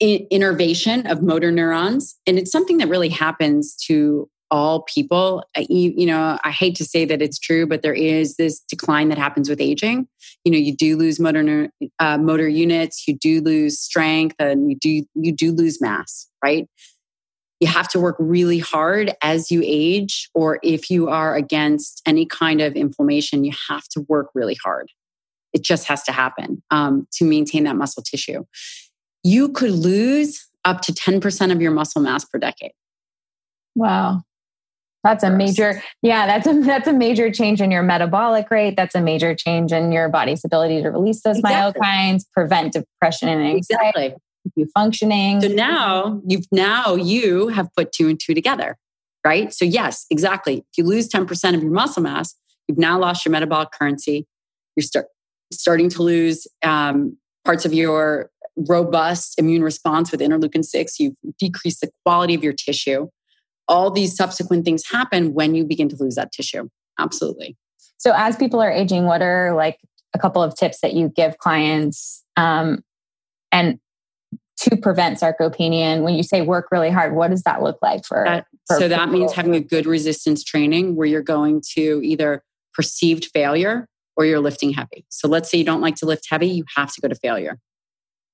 innervation 0.00 1.06
of 1.06 1.22
motor 1.22 1.50
neurons. 1.50 2.16
And 2.26 2.38
it's 2.38 2.52
something 2.52 2.78
that 2.78 2.88
really 2.88 3.08
happens 3.08 3.74
to 3.86 4.28
all 4.50 4.82
people. 4.82 5.42
You, 5.56 5.92
you, 5.96 6.06
know, 6.06 6.38
I 6.44 6.50
hate 6.50 6.76
to 6.76 6.84
say 6.84 7.04
that 7.06 7.22
it's 7.22 7.38
true, 7.38 7.66
but 7.66 7.82
there 7.82 7.94
is 7.94 8.36
this 8.36 8.60
decline 8.60 9.08
that 9.08 9.18
happens 9.18 9.48
with 9.48 9.60
aging. 9.60 10.06
You 10.44 10.52
know, 10.52 10.58
you 10.58 10.76
do 10.76 10.96
lose 10.96 11.18
motor 11.18 11.70
uh, 11.98 12.18
motor 12.18 12.48
units, 12.48 13.08
you 13.08 13.16
do 13.16 13.40
lose 13.40 13.80
strength, 13.80 14.36
and 14.38 14.70
you 14.70 14.76
do 14.76 15.04
you 15.14 15.32
do 15.32 15.52
lose 15.52 15.80
mass. 15.80 16.28
Right? 16.44 16.68
You 17.60 17.68
have 17.68 17.88
to 17.88 18.00
work 18.00 18.16
really 18.18 18.58
hard 18.58 19.14
as 19.22 19.50
you 19.50 19.62
age, 19.64 20.28
or 20.34 20.58
if 20.62 20.90
you 20.90 21.08
are 21.08 21.34
against 21.34 22.02
any 22.06 22.26
kind 22.26 22.60
of 22.60 22.74
inflammation, 22.74 23.44
you 23.44 23.52
have 23.68 23.84
to 23.88 24.04
work 24.08 24.30
really 24.34 24.56
hard. 24.62 24.90
It 25.52 25.62
just 25.62 25.86
has 25.86 26.02
to 26.04 26.12
happen 26.12 26.62
um, 26.70 27.06
to 27.12 27.24
maintain 27.24 27.64
that 27.64 27.76
muscle 27.76 28.02
tissue 28.02 28.44
you 29.24 29.48
could 29.48 29.72
lose 29.72 30.46
up 30.64 30.82
to 30.82 30.92
10% 30.92 31.50
of 31.50 31.60
your 31.60 31.72
muscle 31.72 32.02
mass 32.02 32.24
per 32.24 32.38
decade. 32.38 32.72
Wow. 33.74 34.22
That's 35.02 35.24
a 35.24 35.30
major, 35.30 35.82
yeah, 36.00 36.26
that's 36.26 36.46
a 36.46 36.62
that's 36.62 36.88
a 36.88 36.92
major 36.92 37.30
change 37.30 37.60
in 37.60 37.70
your 37.70 37.82
metabolic 37.82 38.50
rate. 38.50 38.74
That's 38.74 38.94
a 38.94 39.02
major 39.02 39.34
change 39.34 39.70
in 39.70 39.92
your 39.92 40.08
body's 40.08 40.42
ability 40.46 40.82
to 40.82 40.90
release 40.90 41.20
those 41.20 41.40
exactly. 41.40 41.82
myokines, 41.82 42.22
prevent 42.32 42.72
depression 42.72 43.28
and 43.28 43.42
anxiety, 43.42 43.58
exactly. 43.58 44.14
You 44.56 44.66
functioning. 44.74 45.40
So 45.40 45.48
now 45.48 46.20
you've 46.26 46.46
now 46.52 46.94
you 46.94 47.48
have 47.48 47.68
put 47.76 47.92
two 47.92 48.08
and 48.08 48.20
two 48.20 48.34
together, 48.34 48.76
right? 49.24 49.52
So 49.52 49.64
yes, 49.64 50.06
exactly. 50.10 50.58
If 50.58 50.78
you 50.78 50.84
lose 50.84 51.08
10% 51.08 51.54
of 51.54 51.62
your 51.62 51.72
muscle 51.72 52.02
mass, 52.02 52.34
you've 52.68 52.78
now 52.78 52.98
lost 52.98 53.24
your 53.24 53.32
metabolic 53.32 53.70
currency. 53.72 54.26
You're 54.76 54.82
start, 54.82 55.06
starting 55.52 55.88
to 55.90 56.02
lose 56.02 56.46
um, 56.62 57.16
parts 57.44 57.64
of 57.64 57.72
your 57.72 58.30
robust 58.56 59.38
immune 59.38 59.62
response 59.62 60.12
with 60.12 60.20
interleukin 60.20 60.64
6. 60.64 61.00
You've 61.00 61.14
decreased 61.38 61.80
the 61.80 61.90
quality 62.04 62.34
of 62.34 62.44
your 62.44 62.52
tissue. 62.52 63.08
All 63.66 63.90
these 63.90 64.14
subsequent 64.14 64.64
things 64.64 64.82
happen 64.90 65.32
when 65.32 65.54
you 65.54 65.64
begin 65.64 65.88
to 65.88 65.96
lose 65.96 66.16
that 66.16 66.32
tissue. 66.32 66.68
Absolutely. 66.98 67.56
So, 67.96 68.12
as 68.14 68.36
people 68.36 68.60
are 68.60 68.70
aging, 68.70 69.04
what 69.06 69.22
are 69.22 69.54
like 69.54 69.78
a 70.14 70.18
couple 70.18 70.42
of 70.42 70.54
tips 70.54 70.80
that 70.80 70.92
you 70.92 71.08
give 71.08 71.38
clients 71.38 72.22
um, 72.36 72.82
and 73.50 73.78
to 74.62 74.76
prevent 74.76 75.18
sarcopenia? 75.18 75.80
And 75.80 76.04
when 76.04 76.14
you 76.14 76.22
say 76.22 76.42
work 76.42 76.68
really 76.70 76.90
hard, 76.90 77.14
what 77.14 77.30
does 77.30 77.42
that 77.42 77.62
look 77.62 77.78
like 77.82 78.04
for? 78.04 78.24
That, 78.24 78.46
for 78.66 78.78
so, 78.78 78.88
that 78.88 79.10
means 79.10 79.32
having 79.32 79.54
a 79.54 79.60
good 79.60 79.86
resistance 79.86 80.42
training 80.44 80.96
where 80.96 81.06
you're 81.06 81.22
going 81.22 81.62
to 81.74 82.00
either 82.02 82.42
perceived 82.72 83.26
failure 83.32 83.88
or 84.16 84.24
you're 84.24 84.40
lifting 84.40 84.72
heavy. 84.72 85.04
So, 85.08 85.28
let's 85.28 85.50
say 85.50 85.58
you 85.58 85.64
don't 85.64 85.80
like 85.80 85.96
to 85.96 86.06
lift 86.06 86.26
heavy, 86.30 86.48
you 86.48 86.64
have 86.76 86.92
to 86.94 87.00
go 87.00 87.08
to 87.08 87.14
failure 87.14 87.58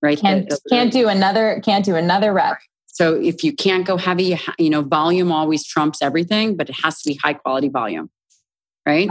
right? 0.02 0.18
Can't, 0.18 0.52
can't 0.68 0.92
do 0.92 1.08
another, 1.08 1.60
can't 1.64 1.84
do 1.84 1.94
another 1.94 2.32
rep. 2.32 2.58
So 2.86 3.14
if 3.14 3.44
you 3.44 3.52
can't 3.52 3.86
go 3.86 3.96
heavy, 3.96 4.38
you 4.58 4.70
know, 4.70 4.82
volume 4.82 5.30
always 5.32 5.64
trumps 5.64 6.02
everything, 6.02 6.56
but 6.56 6.68
it 6.68 6.76
has 6.82 7.00
to 7.02 7.10
be 7.10 7.18
high 7.22 7.34
quality 7.34 7.68
volume, 7.68 8.10
right? 8.86 9.08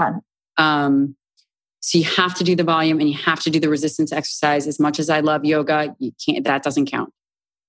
Um, 0.57 1.15
so 1.81 1.97
you 1.97 2.03
have 2.03 2.35
to 2.35 2.43
do 2.43 2.55
the 2.55 2.63
volume 2.63 2.99
and 2.99 3.09
you 3.09 3.17
have 3.17 3.39
to 3.41 3.49
do 3.49 3.59
the 3.59 3.69
resistance 3.69 4.11
exercise. 4.11 4.67
As 4.67 4.79
much 4.79 4.99
as 4.99 5.09
I 5.09 5.21
love 5.21 5.45
yoga, 5.45 5.95
you 5.99 6.11
can't. 6.23 6.43
That 6.43 6.63
doesn't 6.63 6.87
count. 6.87 7.11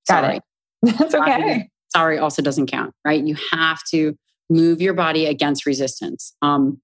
Got 0.09 0.25
Sorry. 0.25 0.37
it. 0.37 0.43
That's 0.99 1.15
okay. 1.15 1.69
Sorry, 1.93 2.19
also 2.19 2.43
doesn't 2.43 2.67
count, 2.67 2.95
right? 3.05 3.25
You 3.25 3.37
have 3.53 3.81
to 3.91 4.17
move 4.49 4.81
your 4.81 4.95
body 4.95 5.27
against 5.27 5.67
resistance. 5.67 6.35
Um, 6.43 6.81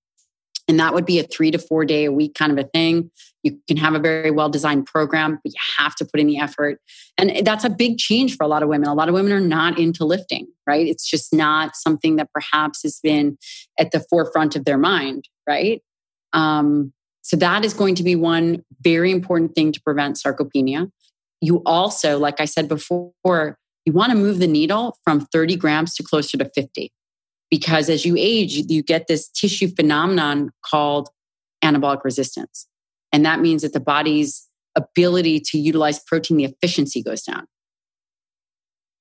and 0.68 0.80
that 0.80 0.94
would 0.94 1.06
be 1.06 1.20
a 1.20 1.22
three 1.22 1.50
to 1.52 1.58
four 1.58 1.84
day 1.84 2.04
a 2.04 2.12
week 2.12 2.34
kind 2.34 2.50
of 2.50 2.58
a 2.58 2.68
thing. 2.68 3.10
You 3.42 3.60
can 3.68 3.76
have 3.76 3.94
a 3.94 4.00
very 4.00 4.32
well 4.32 4.48
designed 4.48 4.86
program, 4.86 5.38
but 5.42 5.52
you 5.52 5.60
have 5.78 5.94
to 5.96 6.04
put 6.04 6.18
in 6.18 6.26
the 6.26 6.38
effort. 6.38 6.80
And 7.16 7.46
that's 7.46 7.64
a 7.64 7.70
big 7.70 7.98
change 7.98 8.36
for 8.36 8.42
a 8.42 8.48
lot 8.48 8.64
of 8.64 8.68
women. 8.68 8.88
A 8.88 8.94
lot 8.94 9.08
of 9.08 9.14
women 9.14 9.32
are 9.32 9.40
not 9.40 9.78
into 9.78 10.04
lifting, 10.04 10.48
right? 10.66 10.86
It's 10.86 11.08
just 11.08 11.32
not 11.32 11.76
something 11.76 12.16
that 12.16 12.32
perhaps 12.32 12.82
has 12.82 12.98
been 13.00 13.38
at 13.78 13.92
the 13.92 14.04
forefront 14.10 14.56
of 14.56 14.64
their 14.64 14.78
mind, 14.78 15.28
right? 15.48 15.82
Um, 16.32 16.92
so 17.26 17.36
that 17.38 17.64
is 17.64 17.74
going 17.74 17.96
to 17.96 18.04
be 18.04 18.14
one 18.14 18.62
very 18.82 19.10
important 19.10 19.56
thing 19.56 19.72
to 19.72 19.80
prevent 19.80 20.14
sarcopenia. 20.14 20.92
You 21.40 21.60
also, 21.66 22.20
like 22.20 22.40
I 22.40 22.44
said 22.44 22.68
before, 22.68 23.58
you 23.84 23.92
want 23.92 24.12
to 24.12 24.16
move 24.16 24.38
the 24.38 24.46
needle 24.46 24.96
from 25.02 25.22
30 25.32 25.56
grams 25.56 25.96
to 25.96 26.04
closer 26.04 26.38
to 26.38 26.48
50 26.54 26.92
because 27.50 27.90
as 27.90 28.04
you 28.04 28.14
age, 28.16 28.52
you 28.70 28.80
get 28.80 29.08
this 29.08 29.28
tissue 29.28 29.66
phenomenon 29.66 30.50
called 30.64 31.08
anabolic 31.64 32.04
resistance. 32.04 32.68
And 33.10 33.26
that 33.26 33.40
means 33.40 33.62
that 33.62 33.72
the 33.72 33.80
body's 33.80 34.46
ability 34.76 35.40
to 35.46 35.58
utilize 35.58 35.98
protein, 35.98 36.36
the 36.36 36.44
efficiency 36.44 37.02
goes 37.02 37.22
down. 37.22 37.46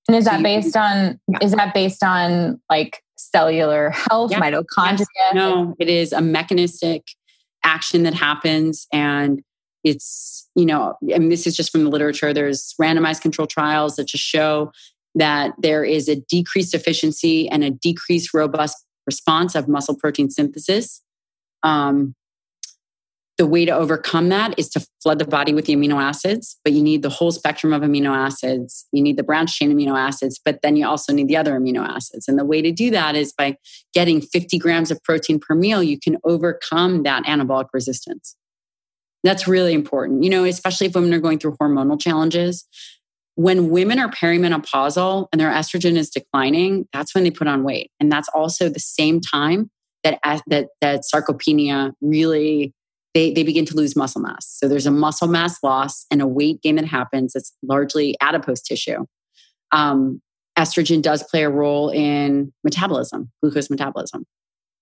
And 0.07 0.17
is 0.17 0.25
so 0.25 0.31
that 0.31 0.41
based 0.41 0.75
on 0.75 1.19
yeah. 1.27 1.37
is 1.43 1.51
that 1.51 1.75
based 1.75 2.03
on 2.03 2.59
like 2.71 3.03
cellular 3.17 3.91
health, 3.91 4.31
yeah. 4.31 4.39
mitochondria? 4.39 5.05
Yes. 5.15 5.35
No, 5.35 5.75
it 5.79 5.89
is 5.89 6.11
a 6.11 6.21
mechanistic 6.21 7.03
action 7.65 8.03
that 8.03 8.13
happens 8.13 8.87
and 8.93 9.41
it's, 9.83 10.49
you 10.55 10.65
know, 10.65 10.95
and 11.13 11.31
this 11.31 11.45
is 11.45 11.55
just 11.55 11.71
from 11.71 11.83
the 11.83 11.89
literature. 11.89 12.33
There's 12.33 12.73
randomized 12.81 13.21
control 13.21 13.45
trials 13.45 13.97
that 13.97 14.07
just 14.07 14.23
show 14.23 14.71
that 15.13 15.53
there 15.59 15.83
is 15.83 16.09
a 16.09 16.15
decreased 16.15 16.73
efficiency 16.73 17.47
and 17.47 17.63
a 17.63 17.69
decreased 17.69 18.33
robust 18.33 18.83
response 19.05 19.53
of 19.53 19.67
muscle 19.67 19.95
protein 19.95 20.29
synthesis. 20.29 21.01
Um, 21.61 22.15
the 23.37 23.45
way 23.45 23.65
to 23.65 23.71
overcome 23.71 24.29
that 24.29 24.57
is 24.57 24.69
to 24.69 24.85
flood 25.03 25.19
the 25.19 25.25
body 25.25 25.53
with 25.53 25.65
the 25.65 25.75
amino 25.75 26.01
acids, 26.01 26.57
but 26.63 26.73
you 26.73 26.81
need 26.81 27.01
the 27.01 27.09
whole 27.09 27.31
spectrum 27.31 27.73
of 27.73 27.81
amino 27.81 28.15
acids. 28.15 28.85
You 28.93 29.01
need 29.01 29.17
the 29.17 29.23
branched 29.23 29.57
chain 29.57 29.75
amino 29.75 29.97
acids, 29.97 30.39
but 30.43 30.61
then 30.61 30.77
you 30.77 30.87
also 30.87 31.11
need 31.11 31.27
the 31.27 31.35
other 31.35 31.59
amino 31.59 31.85
acids. 31.85 32.27
And 32.27 32.39
the 32.39 32.45
way 32.45 32.61
to 32.61 32.71
do 32.71 32.91
that 32.91 33.15
is 33.15 33.33
by 33.33 33.57
getting 33.93 34.21
50 34.21 34.57
grams 34.57 34.89
of 34.89 35.03
protein 35.03 35.39
per 35.39 35.53
meal, 35.53 35.83
you 35.83 35.99
can 35.99 36.17
overcome 36.23 37.03
that 37.03 37.25
anabolic 37.25 37.67
resistance. 37.73 38.37
That's 39.23 39.47
really 39.47 39.73
important, 39.73 40.23
you 40.23 40.29
know, 40.29 40.45
especially 40.45 40.87
if 40.87 40.95
women 40.95 41.13
are 41.13 41.19
going 41.19 41.39
through 41.39 41.57
hormonal 41.59 41.99
challenges 41.99 42.65
when 43.35 43.69
women 43.69 43.99
are 43.99 44.09
perimenopausal 44.09 45.27
and 45.31 45.39
their 45.39 45.51
estrogen 45.51 45.97
is 45.97 46.09
declining, 46.09 46.87
that's 46.93 47.13
when 47.13 47.25
they 47.25 47.31
put 47.31 47.47
on 47.47 47.63
weight. 47.63 47.91
And 47.99 48.11
that's 48.11 48.29
also 48.29 48.69
the 48.69 48.79
same 48.79 49.19
time 49.19 49.69
that 50.03 50.19
that 50.47 50.67
that 50.81 51.01
sarcopenia 51.13 51.91
really 51.99 52.73
they, 53.15 53.31
they 53.31 53.43
begin 53.43 53.65
to 53.65 53.75
lose 53.75 53.95
muscle 53.95 54.21
mass. 54.21 54.45
So 54.45 54.67
there's 54.67 54.85
a 54.85 54.91
muscle 54.91 55.29
mass 55.29 55.63
loss 55.63 56.05
and 56.11 56.21
a 56.21 56.27
weight 56.27 56.61
gain 56.61 56.75
that 56.75 56.85
happens. 56.85 57.33
It's 57.33 57.53
largely 57.63 58.15
adipose 58.21 58.61
tissue. 58.61 59.05
Um, 59.71 60.21
estrogen 60.57 61.01
does 61.01 61.23
play 61.23 61.43
a 61.43 61.49
role 61.49 61.89
in 61.89 62.53
metabolism, 62.63 63.31
glucose 63.41 63.69
metabolism. 63.69 64.25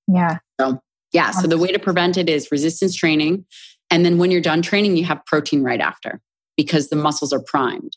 Yeah. 0.07 0.39
So 0.59 0.81
yeah. 1.13 1.29
So 1.29 1.47
the 1.47 1.59
way 1.59 1.71
to 1.71 1.79
prevent 1.79 2.17
it 2.17 2.27
is 2.27 2.51
resistance 2.51 2.95
training. 2.95 3.45
And 3.91 4.03
then 4.03 4.17
when 4.17 4.31
you're 4.31 4.41
done 4.41 4.63
training, 4.63 4.97
you 4.97 5.05
have 5.05 5.23
protein 5.27 5.61
right 5.61 5.79
after 5.79 6.19
because 6.57 6.89
the 6.89 6.95
muscles 6.95 7.31
are 7.31 7.41
primed. 7.41 7.95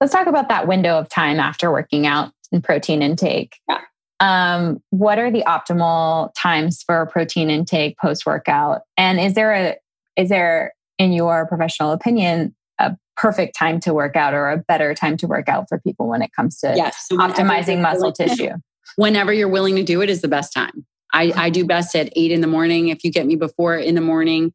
Let's 0.00 0.12
talk 0.12 0.26
about 0.26 0.50
that 0.50 0.68
window 0.68 0.98
of 0.98 1.08
time 1.08 1.40
after 1.40 1.72
working 1.72 2.06
out 2.06 2.30
and 2.52 2.62
protein 2.62 3.02
intake. 3.02 3.56
Yeah. 3.66 3.80
Um, 4.22 4.80
what 4.90 5.18
are 5.18 5.32
the 5.32 5.42
optimal 5.48 6.30
times 6.36 6.82
for 6.84 7.06
protein 7.06 7.50
intake 7.50 7.98
post 7.98 8.24
workout? 8.24 8.82
And 8.96 9.18
is 9.18 9.34
there 9.34 9.52
a 9.52 9.76
is 10.16 10.28
there 10.28 10.74
in 10.98 11.12
your 11.12 11.46
professional 11.46 11.90
opinion, 11.90 12.54
a 12.78 12.96
perfect 13.16 13.56
time 13.56 13.80
to 13.80 13.92
work 13.92 14.14
out 14.14 14.32
or 14.32 14.48
a 14.50 14.58
better 14.58 14.94
time 14.94 15.16
to 15.16 15.26
work 15.26 15.48
out 15.48 15.66
for 15.68 15.80
people 15.80 16.08
when 16.08 16.22
it 16.22 16.30
comes 16.34 16.60
to 16.60 16.72
yes, 16.76 17.06
so 17.08 17.16
optimizing 17.16 17.82
muscle 17.82 18.12
tissue? 18.12 18.52
Whenever 18.94 19.32
you're 19.32 19.48
willing 19.48 19.74
to 19.74 19.82
do 19.82 20.00
it 20.02 20.08
is 20.08 20.20
the 20.20 20.28
best 20.28 20.52
time. 20.52 20.86
I, 21.12 21.32
I 21.34 21.50
do 21.50 21.64
best 21.64 21.96
at 21.96 22.12
eight 22.14 22.30
in 22.30 22.42
the 22.42 22.46
morning. 22.46 22.88
If 22.88 23.02
you 23.02 23.10
get 23.10 23.26
me 23.26 23.34
before 23.36 23.76
in 23.76 23.96
the 23.96 24.00
morning, 24.00 24.52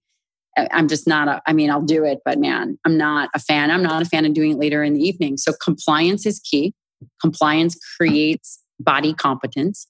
I'm 0.71 0.87
just 0.87 1.07
not 1.07 1.27
a, 1.27 1.41
I 1.45 1.53
mean, 1.53 1.69
I'll 1.69 1.83
do 1.83 2.03
it, 2.05 2.19
but 2.23 2.39
man, 2.39 2.79
I'm 2.85 2.97
not 2.97 3.29
a 3.35 3.39
fan. 3.39 3.69
I'm 3.69 3.83
not 3.83 4.01
a 4.01 4.05
fan 4.05 4.25
of 4.25 4.33
doing 4.33 4.53
it 4.53 4.57
later 4.57 4.81
in 4.83 4.93
the 4.93 5.01
evening. 5.01 5.37
So 5.37 5.53
compliance 5.61 6.25
is 6.25 6.39
key. 6.39 6.73
Compliance 7.21 7.77
creates 7.97 8.59
body 8.79 9.13
competence. 9.13 9.87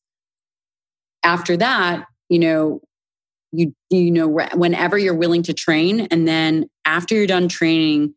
After 1.23 1.57
that, 1.57 2.05
you 2.29 2.39
know, 2.39 2.81
you 3.51 3.73
you 3.89 4.11
know 4.11 4.27
whenever 4.55 4.97
you're 4.97 5.15
willing 5.15 5.43
to 5.43 5.53
train 5.53 6.01
and 6.11 6.27
then 6.27 6.69
after 6.85 7.15
you're 7.15 7.27
done 7.27 7.47
training 7.47 8.13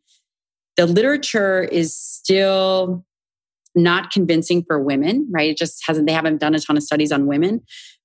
the 0.77 0.85
literature 0.85 1.63
is 1.63 1.95
still 1.95 3.05
not 3.75 4.11
convincing 4.11 4.63
for 4.67 4.79
women 4.81 5.27
right? 5.31 5.49
It 5.49 5.57
just 5.57 5.83
hasn't 5.87 6.07
they 6.07 6.13
haven't 6.13 6.39
done 6.39 6.53
a 6.53 6.59
ton 6.59 6.77
of 6.77 6.83
studies 6.83 7.11
on 7.11 7.27
women. 7.27 7.61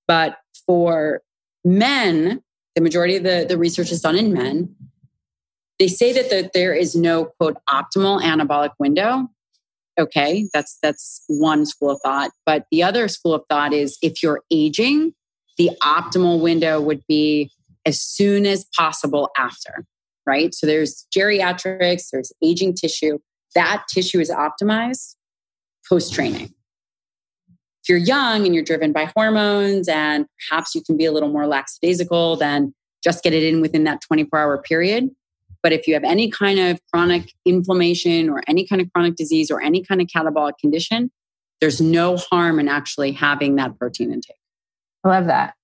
But 0.06 0.36
for 0.66 1.22
men 1.64 2.42
the 2.76 2.82
majority 2.82 3.16
of 3.16 3.22
the, 3.22 3.46
the 3.48 3.56
research 3.56 3.90
is 3.90 4.02
done 4.02 4.16
in 4.16 4.34
men. 4.34 4.76
They 5.78 5.88
say 5.88 6.12
that 6.12 6.28
the, 6.28 6.50
there 6.52 6.74
is 6.74 6.94
no 6.94 7.26
quote 7.40 7.56
optimal 7.68 8.22
anabolic 8.22 8.72
window 8.78 9.28
okay 9.98 10.48
that's 10.52 10.78
that's 10.82 11.24
one 11.28 11.64
school 11.66 11.90
of 11.90 12.00
thought 12.02 12.30
but 12.44 12.66
the 12.70 12.82
other 12.82 13.08
school 13.08 13.34
of 13.34 13.42
thought 13.48 13.72
is 13.72 13.98
if 14.02 14.22
you're 14.22 14.42
aging 14.50 15.12
the 15.58 15.70
optimal 15.82 16.40
window 16.40 16.80
would 16.80 17.02
be 17.06 17.50
as 17.86 18.00
soon 18.00 18.46
as 18.46 18.66
possible 18.76 19.30
after, 19.38 19.86
right? 20.26 20.54
So 20.54 20.66
there's 20.66 21.06
geriatrics, 21.16 22.10
there's 22.12 22.32
aging 22.42 22.74
tissue. 22.74 23.18
That 23.54 23.84
tissue 23.92 24.20
is 24.20 24.30
optimized 24.30 25.14
post 25.88 26.12
training. 26.12 26.52
If 27.82 27.88
you're 27.88 27.98
young 27.98 28.44
and 28.44 28.54
you're 28.54 28.64
driven 28.64 28.92
by 28.92 29.10
hormones 29.16 29.88
and 29.88 30.26
perhaps 30.48 30.74
you 30.74 30.82
can 30.82 30.96
be 30.96 31.04
a 31.04 31.12
little 31.12 31.28
more 31.28 31.46
lackadaisical, 31.46 32.36
then 32.36 32.74
just 33.04 33.22
get 33.22 33.32
it 33.32 33.44
in 33.44 33.60
within 33.60 33.84
that 33.84 34.00
24 34.00 34.38
hour 34.38 34.58
period. 34.58 35.10
But 35.66 35.72
if 35.72 35.88
you 35.88 35.94
have 35.94 36.04
any 36.04 36.30
kind 36.30 36.60
of 36.60 36.78
chronic 36.92 37.32
inflammation 37.44 38.30
or 38.30 38.40
any 38.46 38.64
kind 38.64 38.80
of 38.80 38.88
chronic 38.92 39.16
disease 39.16 39.50
or 39.50 39.60
any 39.60 39.82
kind 39.82 40.00
of 40.00 40.06
catabolic 40.06 40.58
condition, 40.60 41.10
there's 41.60 41.80
no 41.80 42.18
harm 42.18 42.60
in 42.60 42.68
actually 42.68 43.10
having 43.10 43.56
that 43.56 43.76
protein 43.76 44.12
intake. 44.12 44.36
I 45.02 45.08
love 45.08 45.26
that. 45.26 45.54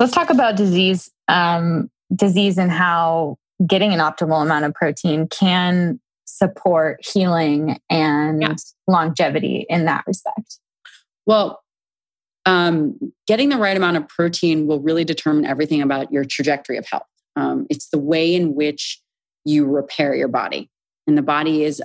Let's 0.00 0.12
talk 0.12 0.28
about 0.28 0.56
disease, 0.56 1.08
um, 1.28 1.88
disease 2.16 2.58
and 2.58 2.68
how 2.68 3.36
getting 3.64 3.92
an 3.92 4.00
optimal 4.00 4.42
amount 4.42 4.64
of 4.64 4.74
protein 4.74 5.28
can 5.28 6.00
support 6.24 6.98
healing 7.06 7.78
and 7.88 8.42
yeah. 8.42 8.54
longevity 8.88 9.66
in 9.68 9.84
that 9.84 10.02
respect. 10.08 10.58
Well, 11.26 11.62
um, 12.44 12.98
getting 13.28 13.50
the 13.50 13.56
right 13.56 13.76
amount 13.76 13.98
of 13.98 14.08
protein 14.08 14.66
will 14.66 14.80
really 14.80 15.04
determine 15.04 15.44
everything 15.44 15.80
about 15.80 16.10
your 16.10 16.24
trajectory 16.24 16.76
of 16.76 16.86
health. 16.86 17.06
Um, 17.36 17.66
it's 17.70 17.88
the 17.88 17.98
way 17.98 18.34
in 18.34 18.54
which 18.54 19.00
you 19.44 19.66
repair 19.66 20.14
your 20.14 20.28
body. 20.28 20.70
And 21.06 21.16
the 21.16 21.22
body 21.22 21.62
is 21.62 21.82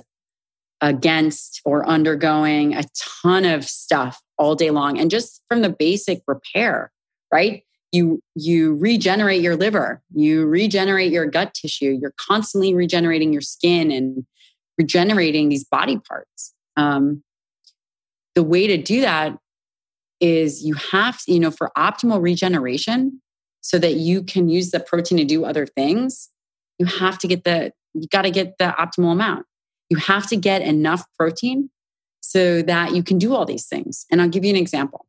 against 0.80 1.60
or 1.64 1.86
undergoing 1.86 2.74
a 2.74 2.84
ton 3.22 3.44
of 3.44 3.64
stuff 3.64 4.20
all 4.36 4.56
day 4.56 4.70
long. 4.70 4.98
And 4.98 5.10
just 5.10 5.42
from 5.48 5.62
the 5.62 5.68
basic 5.68 6.22
repair 6.26 6.90
right? 7.32 7.64
You 7.90 8.20
you 8.36 8.76
regenerate 8.76 9.42
your 9.42 9.56
liver. 9.56 10.02
You 10.14 10.46
regenerate 10.46 11.10
your 11.10 11.26
gut 11.26 11.54
tissue. 11.54 11.98
You're 12.00 12.14
constantly 12.16 12.74
regenerating 12.74 13.32
your 13.32 13.42
skin 13.42 13.90
and 13.90 14.24
regenerating 14.78 15.48
these 15.48 15.64
body 15.64 15.98
parts. 15.98 16.54
Um, 16.76 17.24
the 18.34 18.42
way 18.42 18.66
to 18.66 18.78
do 18.78 19.00
that 19.00 19.36
is 20.20 20.62
you 20.62 20.74
have 20.74 21.20
you 21.26 21.40
know 21.40 21.50
for 21.50 21.72
optimal 21.76 22.22
regeneration 22.22 23.20
so 23.62 23.78
that 23.78 23.94
you 23.94 24.22
can 24.22 24.50
use 24.50 24.70
the 24.70 24.80
protein 24.80 25.16
to 25.18 25.24
do 25.24 25.44
other 25.44 25.66
things 25.66 26.28
you 26.78 26.86
have 26.86 27.18
to 27.18 27.26
get 27.26 27.44
the 27.44 27.72
you 27.94 28.06
got 28.08 28.22
to 28.22 28.30
get 28.30 28.58
the 28.58 28.74
optimal 28.78 29.12
amount 29.12 29.46
you 29.92 29.98
have 29.98 30.26
to 30.26 30.36
get 30.36 30.62
enough 30.62 31.04
protein 31.18 31.68
so 32.22 32.62
that 32.62 32.94
you 32.94 33.02
can 33.02 33.18
do 33.18 33.34
all 33.34 33.44
these 33.44 33.66
things. 33.66 34.06
And 34.10 34.22
I'll 34.22 34.28
give 34.28 34.44
you 34.44 34.50
an 34.50 34.56
example. 34.56 35.04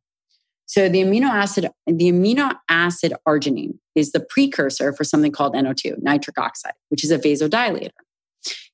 So 0.66 0.88
the 0.88 1.02
amino 1.02 1.30
acid, 1.30 1.70
the 1.86 2.12
amino 2.12 2.54
acid 2.68 3.14
arginine 3.26 3.78
is 3.94 4.12
the 4.12 4.20
precursor 4.20 4.92
for 4.92 5.04
something 5.04 5.32
called 5.32 5.54
NO2, 5.54 6.02
nitric 6.02 6.38
oxide, 6.38 6.74
which 6.88 7.02
is 7.02 7.10
a 7.10 7.18
vasodilator. 7.18 7.90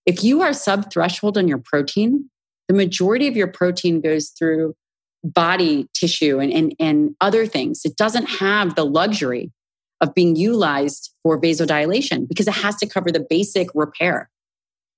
If 0.06 0.24
you 0.24 0.42
are 0.42 0.50
subthreshold 0.50 1.36
on 1.36 1.46
your 1.46 1.58
protein, 1.58 2.30
the 2.68 2.74
majority 2.74 3.28
of 3.28 3.36
your 3.36 3.48
protein 3.48 4.00
goes 4.00 4.30
through 4.30 4.74
body 5.22 5.88
tissue 5.92 6.38
and, 6.40 6.52
and, 6.52 6.74
and 6.80 7.14
other 7.20 7.46
things. 7.46 7.82
It 7.84 7.96
doesn't 7.96 8.26
have 8.26 8.74
the 8.74 8.84
luxury 8.84 9.52
of 10.00 10.14
being 10.14 10.36
utilized 10.36 11.12
for 11.22 11.40
vasodilation 11.40 12.28
because 12.28 12.48
it 12.48 12.54
has 12.54 12.76
to 12.76 12.86
cover 12.86 13.10
the 13.10 13.24
basic 13.28 13.68
repair, 13.74 14.30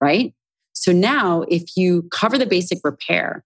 right? 0.00 0.32
So 0.72 0.92
now, 0.92 1.42
if 1.48 1.76
you 1.76 2.02
cover 2.10 2.38
the 2.38 2.46
basic 2.46 2.78
repair 2.84 3.44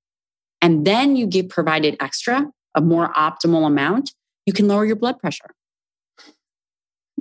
and 0.61 0.87
then 0.87 1.17
you 1.17 1.27
get 1.27 1.49
provided 1.49 1.97
extra, 2.01 2.51
a 2.75 2.81
more 2.81 3.13
optimal 3.15 3.67
amount, 3.67 4.13
you 4.45 4.53
can 4.53 4.69
lower 4.69 4.85
your 4.85 4.97
blood 4.97 5.19
pressure. 5.19 5.51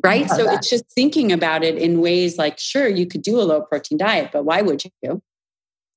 Right. 0.04 0.30
So 0.30 0.46
that. 0.46 0.56
it's 0.56 0.70
just 0.70 0.86
thinking 0.94 1.32
about 1.32 1.64
it 1.64 1.78
in 1.78 2.02
ways 2.02 2.38
like, 2.38 2.60
sure, 2.60 2.88
you 2.88 3.08
could 3.08 3.22
do 3.22 3.40
a 3.40 3.44
low 3.44 3.62
protein 3.62 3.98
diet, 3.98 4.30
but 4.32 4.44
why 4.44 4.62
would 4.62 4.84
you? 5.02 5.22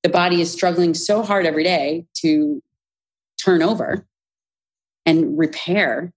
The 0.03 0.09
body 0.09 0.41
is 0.41 0.51
struggling 0.51 0.93
so 0.93 1.21
hard 1.21 1.45
every 1.45 1.63
day 1.63 2.05
to 2.21 2.63
turn 3.43 3.61
over 3.61 4.07
and 5.05 5.37
repair. 5.37 6.13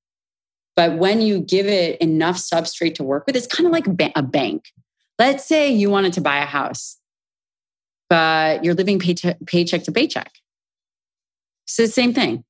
But 0.75 0.99
when 0.99 1.21
you 1.21 1.41
give 1.41 1.67
it 1.67 2.01
enough 2.01 2.37
substrate 2.37 2.95
to 2.97 3.03
work 3.03 3.27
with, 3.27 3.37
it's 3.37 3.47
kind 3.47 3.67
of 3.67 3.73
like 3.73 3.87
a 3.87 4.23
bank. 4.23 4.65
Let's 5.19 5.45
say 5.47 5.71
you 5.71 5.91
wanted 5.91 6.15
to 6.15 6.21
buy 6.21 6.39
a 6.39 6.47
house 6.47 6.99
but 8.13 8.63
you're 8.63 8.75
living 8.75 8.99
paycheck, 8.99 9.39
paycheck 9.47 9.85
to 9.85 9.91
paycheck. 9.91 10.31
So 11.65 11.85
the 11.85 11.89
same 11.89 12.13
thing. 12.13 12.45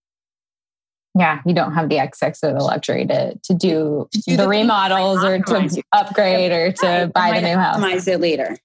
Yeah, 1.16 1.40
you 1.46 1.54
don't 1.54 1.72
have 1.74 1.88
the 1.88 2.00
excess 2.00 2.42
or 2.42 2.52
the 2.52 2.64
luxury 2.64 3.06
to 3.06 3.38
to 3.44 3.54
do, 3.54 4.08
to 4.10 4.22
do 4.22 4.36
the, 4.36 4.42
the 4.42 4.48
remodels 4.48 5.22
or 5.22 5.38
to 5.38 5.82
upgrade 5.92 6.50
or 6.50 6.72
to 6.72 7.12
buy 7.14 7.38
the 7.38 7.46
new 7.46 7.56
house. 7.56 7.76
Optimize 7.76 8.08
it 8.08 8.18
later. 8.18 8.56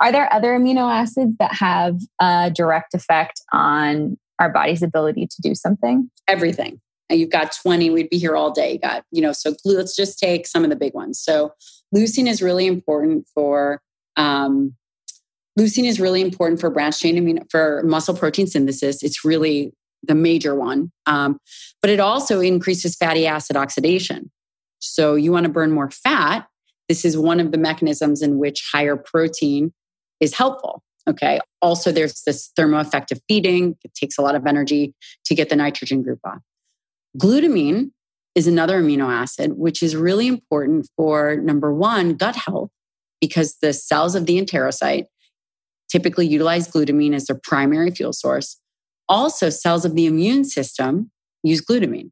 Are 0.00 0.10
there 0.10 0.32
other 0.32 0.58
amino 0.58 0.90
acids 0.90 1.32
that 1.38 1.52
have 1.52 1.98
a 2.18 2.50
direct 2.50 2.94
effect 2.94 3.42
on 3.52 4.16
our 4.38 4.48
body's 4.48 4.82
ability 4.82 5.26
to 5.26 5.42
do 5.42 5.54
something? 5.54 6.10
Everything. 6.26 6.80
You've 7.10 7.30
got 7.30 7.52
20, 7.52 7.90
we'd 7.90 8.10
be 8.10 8.18
here 8.18 8.36
all 8.36 8.50
day. 8.50 8.72
You 8.72 8.78
got, 8.78 9.04
you 9.10 9.22
know, 9.22 9.32
so 9.32 9.54
let's 9.64 9.96
just 9.96 10.18
take 10.18 10.46
some 10.46 10.64
of 10.64 10.70
the 10.70 10.76
big 10.76 10.94
ones. 10.94 11.18
So 11.18 11.52
leucine 11.94 12.28
is 12.28 12.42
really 12.42 12.66
important 12.66 13.26
for 13.34 13.80
um, 14.16 14.74
Leucine 15.58 15.88
is 15.88 15.98
really 15.98 16.20
important 16.20 16.60
for 16.60 16.70
branched 16.70 17.00
chain 17.00 17.16
amino 17.16 17.42
for 17.50 17.82
muscle 17.82 18.14
protein 18.14 18.46
synthesis. 18.46 19.02
It's 19.02 19.24
really 19.24 19.72
the 20.04 20.14
major 20.14 20.54
one, 20.54 20.92
um, 21.06 21.40
but 21.82 21.90
it 21.90 21.98
also 21.98 22.40
increases 22.40 22.94
fatty 22.94 23.26
acid 23.26 23.56
oxidation. 23.56 24.30
So 24.78 25.16
you 25.16 25.32
want 25.32 25.44
to 25.44 25.52
burn 25.52 25.72
more 25.72 25.90
fat. 25.90 26.46
This 26.88 27.04
is 27.04 27.18
one 27.18 27.40
of 27.40 27.50
the 27.50 27.58
mechanisms 27.58 28.22
in 28.22 28.38
which 28.38 28.68
higher 28.72 28.96
protein 28.96 29.72
is 30.20 30.34
helpful. 30.34 30.82
Okay. 31.08 31.40
Also, 31.60 31.90
there's 31.90 32.22
this 32.22 32.52
thermoeffective 32.54 33.18
feeding. 33.28 33.76
It 33.82 33.94
takes 33.94 34.16
a 34.16 34.22
lot 34.22 34.36
of 34.36 34.46
energy 34.46 34.94
to 35.24 35.34
get 35.34 35.48
the 35.48 35.56
nitrogen 35.56 36.02
group 36.02 36.20
off. 36.24 36.38
Glutamine 37.16 37.90
is 38.34 38.46
another 38.46 38.82
amino 38.82 39.12
acid, 39.12 39.52
which 39.56 39.82
is 39.82 39.96
really 39.96 40.26
important 40.26 40.88
for 40.96 41.36
number 41.36 41.72
one, 41.72 42.14
gut 42.14 42.36
health, 42.36 42.70
because 43.20 43.56
the 43.62 43.72
cells 43.72 44.14
of 44.14 44.26
the 44.26 44.40
enterocyte 44.40 45.06
typically 45.90 46.26
utilize 46.26 46.68
glutamine 46.68 47.14
as 47.14 47.26
their 47.26 47.40
primary 47.42 47.90
fuel 47.90 48.12
source. 48.12 48.60
Also, 49.08 49.48
cells 49.48 49.84
of 49.84 49.94
the 49.94 50.06
immune 50.06 50.44
system 50.44 51.10
use 51.42 51.64
glutamine. 51.64 52.10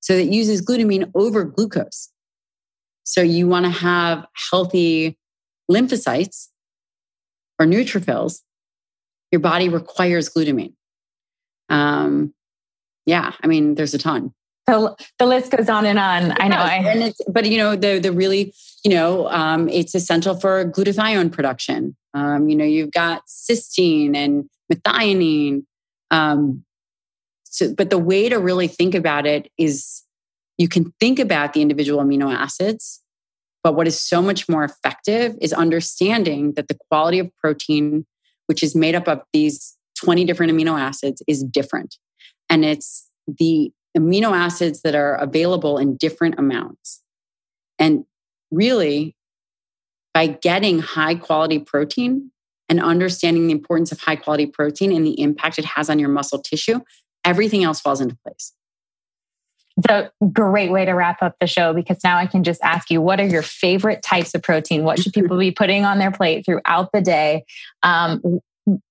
So 0.00 0.14
it 0.14 0.28
uses 0.28 0.64
glutamine 0.64 1.10
over 1.14 1.44
glucose. 1.44 2.10
So 3.04 3.20
you 3.20 3.46
want 3.46 3.66
to 3.66 3.70
have 3.70 4.26
healthy 4.50 5.18
lymphocytes 5.70 6.48
or 7.58 7.66
neutrophils. 7.66 8.40
Your 9.30 9.40
body 9.40 9.68
requires 9.68 10.30
glutamine. 10.30 10.72
Um, 11.68 12.32
yeah, 13.04 13.32
I 13.42 13.46
mean, 13.46 13.74
there's 13.74 13.94
a 13.94 13.98
ton. 13.98 14.32
The, 14.68 14.96
the 15.18 15.26
list 15.26 15.50
goes 15.50 15.68
on 15.70 15.86
and 15.86 15.98
on. 15.98 16.34
I 16.40 16.48
know. 16.48 16.58
I, 16.58 16.74
and 16.76 17.02
it's, 17.02 17.20
but 17.28 17.46
you 17.46 17.58
know, 17.58 17.76
the 17.76 17.98
the 17.98 18.12
really, 18.12 18.54
you 18.84 18.92
know, 18.92 19.28
um, 19.28 19.68
it's 19.70 19.94
essential 19.94 20.38
for 20.38 20.64
glutathione 20.66 21.32
production. 21.32 21.96
Um, 22.14 22.48
you 22.48 22.56
know, 22.56 22.66
you've 22.66 22.92
got 22.92 23.22
cysteine 23.28 24.16
and 24.16 24.48
methionine. 24.72 25.64
Um, 26.12 26.64
so, 27.44 27.74
but 27.74 27.90
the 27.90 27.98
way 27.98 28.28
to 28.28 28.38
really 28.38 28.68
think 28.68 28.94
about 28.94 29.26
it 29.26 29.50
is 29.58 30.04
you 30.58 30.68
can 30.68 30.92
think 31.00 31.18
about 31.18 31.54
the 31.54 31.62
individual 31.62 32.02
amino 32.04 32.32
acids 32.34 33.00
But 33.64 33.74
what 33.76 33.86
is 33.88 34.00
so 34.00 34.22
much 34.22 34.48
more 34.48 34.64
effective 34.64 35.36
is 35.40 35.52
understanding 35.52 36.54
that 36.54 36.68
the 36.68 36.78
quality 36.90 37.18
of 37.18 37.30
protein, 37.36 38.06
which 38.46 38.62
is 38.62 38.74
made 38.74 38.94
up 38.94 39.08
of 39.08 39.22
these 39.32 39.76
20 40.00 40.24
different 40.24 40.52
amino 40.52 40.80
acids, 40.80 41.22
is 41.28 41.44
different. 41.44 41.96
And 42.50 42.64
it's 42.64 43.08
the 43.26 43.72
amino 43.96 44.36
acids 44.36 44.82
that 44.82 44.94
are 44.94 45.14
available 45.14 45.78
in 45.78 45.96
different 45.96 46.38
amounts. 46.38 47.02
And 47.78 48.04
really, 48.50 49.14
by 50.14 50.26
getting 50.26 50.80
high 50.80 51.14
quality 51.14 51.58
protein 51.58 52.30
and 52.68 52.82
understanding 52.82 53.46
the 53.46 53.52
importance 53.52 53.92
of 53.92 54.00
high 54.00 54.16
quality 54.16 54.46
protein 54.46 54.92
and 54.92 55.06
the 55.06 55.20
impact 55.20 55.58
it 55.58 55.64
has 55.64 55.88
on 55.88 55.98
your 55.98 56.08
muscle 56.08 56.40
tissue, 56.40 56.80
everything 57.24 57.64
else 57.64 57.80
falls 57.80 58.00
into 58.00 58.16
place. 58.26 58.52
It's 59.76 59.86
a 59.88 60.10
great 60.32 60.72
way 60.72 60.84
to 60.84 60.92
wrap 60.92 61.22
up 61.22 61.36
the 61.40 61.46
show 61.46 61.72
because 61.72 61.98
now 62.02 62.16
I 62.16 62.26
can 62.26 62.42
just 62.42 62.60
ask 62.64 62.90
you 62.90 63.00
what 63.00 63.20
are 63.20 63.26
your 63.26 63.42
favorite 63.42 64.02
types 64.02 64.34
of 64.34 64.42
protein? 64.42 64.82
What 64.82 64.98
should 64.98 65.12
people 65.12 65.38
be 65.38 65.52
putting 65.52 65.84
on 65.84 65.98
their 65.98 66.10
plate 66.10 66.44
throughout 66.44 66.90
the 66.92 67.00
day? 67.00 67.44
Um, 67.84 68.40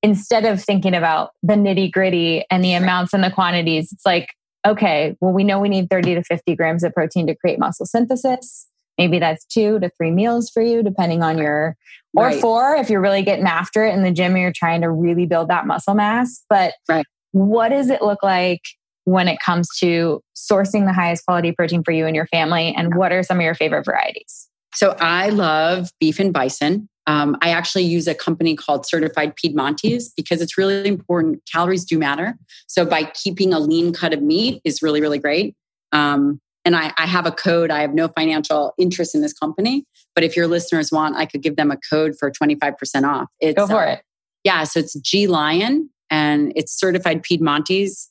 instead 0.02 0.46
of 0.46 0.64
thinking 0.64 0.96
about 0.96 1.32
the 1.44 1.56
nitty 1.56 1.92
gritty 1.92 2.46
and 2.50 2.64
the 2.64 2.74
amounts 2.74 3.14
and 3.14 3.22
the 3.22 3.30
quantities, 3.30 3.92
it's 3.92 4.06
like, 4.06 4.30
okay, 4.68 5.16
well, 5.22 5.34
we 5.34 5.44
know 5.44 5.60
we 5.60 5.70
need 5.70 5.90
30 5.90 6.16
to 6.16 6.24
50 6.24 6.56
grams 6.56 6.84
of 6.84 6.94
protein 6.94 7.28
to 7.28 7.36
create 7.36 7.60
muscle 7.60 7.86
synthesis. 7.86 8.68
Maybe 8.98 9.20
that's 9.20 9.46
two 9.46 9.80
to 9.80 9.92
three 9.98 10.12
meals 10.12 10.50
for 10.50 10.62
you, 10.62 10.82
depending 10.82 11.22
on 11.22 11.38
your, 11.38 11.76
or 12.16 12.26
right. 12.26 12.42
four 12.42 12.76
if 12.76 12.90
you're 12.90 13.02
really 13.02 13.22
getting 13.22 13.46
after 13.46 13.86
it 13.86 13.94
in 13.94 14.04
the 14.04 14.12
gym, 14.12 14.34
and 14.34 14.42
you're 14.42 14.52
trying 14.52 14.82
to 14.82 14.90
really 14.90 15.26
build 15.26 15.50
that 15.50 15.68
muscle 15.68 15.94
mass. 15.94 16.44
But 16.50 16.74
right. 16.90 17.06
what 17.32 17.70
does 17.70 17.90
it 17.90 18.02
look 18.02 18.24
like 18.24 18.62
when 19.04 19.28
it 19.28 19.40
comes 19.40 19.70
to 19.80 20.22
sourcing 20.36 20.86
the 20.86 20.94
highest 20.94 21.26
quality 21.26 21.52
protein 21.52 21.84
for 21.84 21.92
you 21.92 22.08
and 22.08 22.16
your 22.16 22.28
family? 22.28 22.74
And 22.76 22.96
what 22.96 23.12
are 23.12 23.22
some 23.22 23.38
of 23.38 23.44
your 23.44 23.56
favorite 23.56 23.86
varieties? 23.86 24.50
So 24.78 24.96
I 25.00 25.30
love 25.30 25.90
beef 26.00 26.20
and 26.20 26.32
bison. 26.32 26.88
Um, 27.08 27.36
I 27.42 27.50
actually 27.50 27.86
use 27.86 28.08
a 28.08 28.14
company 28.14 28.56
called 28.56 28.86
Certified 28.86 29.36
Piedmontese 29.36 30.14
because 30.16 30.40
it's 30.40 30.56
really 30.56 30.88
important. 30.88 31.42
Calories 31.52 31.84
do 31.84 31.98
matter. 31.98 32.38
So 32.68 32.86
by 32.86 33.06
keeping 33.06 33.54
a 33.54 33.60
lean 33.60 33.92
cut 33.92 34.14
of 34.14 34.22
meat 34.22 34.62
is 34.64 34.84
really, 34.84 35.02
really 35.02 35.18
great. 35.18 35.56
Um, 35.92 36.40
and 36.64 36.76
I, 36.76 36.94
I, 36.96 37.08
have 37.08 37.26
a 37.26 37.32
code. 37.32 37.72
I 37.72 37.82
have 37.82 37.96
no 37.96 38.08
financial 38.10 38.76
interest 38.78 39.16
in 39.16 39.22
this 39.22 39.34
company, 39.34 39.84
but 40.14 40.24
if 40.24 40.36
your 40.36 40.46
listeners 40.46 40.92
want, 40.92 41.16
I 41.16 41.26
could 41.26 41.42
give 41.42 41.56
them 41.56 41.72
a 41.72 41.78
code 41.90 42.14
for 42.20 42.30
25% 42.30 43.04
off. 43.04 43.30
It's, 43.40 43.58
Go 43.58 43.66
for 43.66 43.84
uh, 43.84 43.94
it. 43.94 44.04
Yeah. 44.44 44.64
So 44.66 44.82
it's 44.82 44.94
G 45.00 45.26
Lyon 45.26 45.90
and 46.12 46.54
it's 46.56 46.78
certified 46.78 47.24
Piedmontese. 47.24 48.10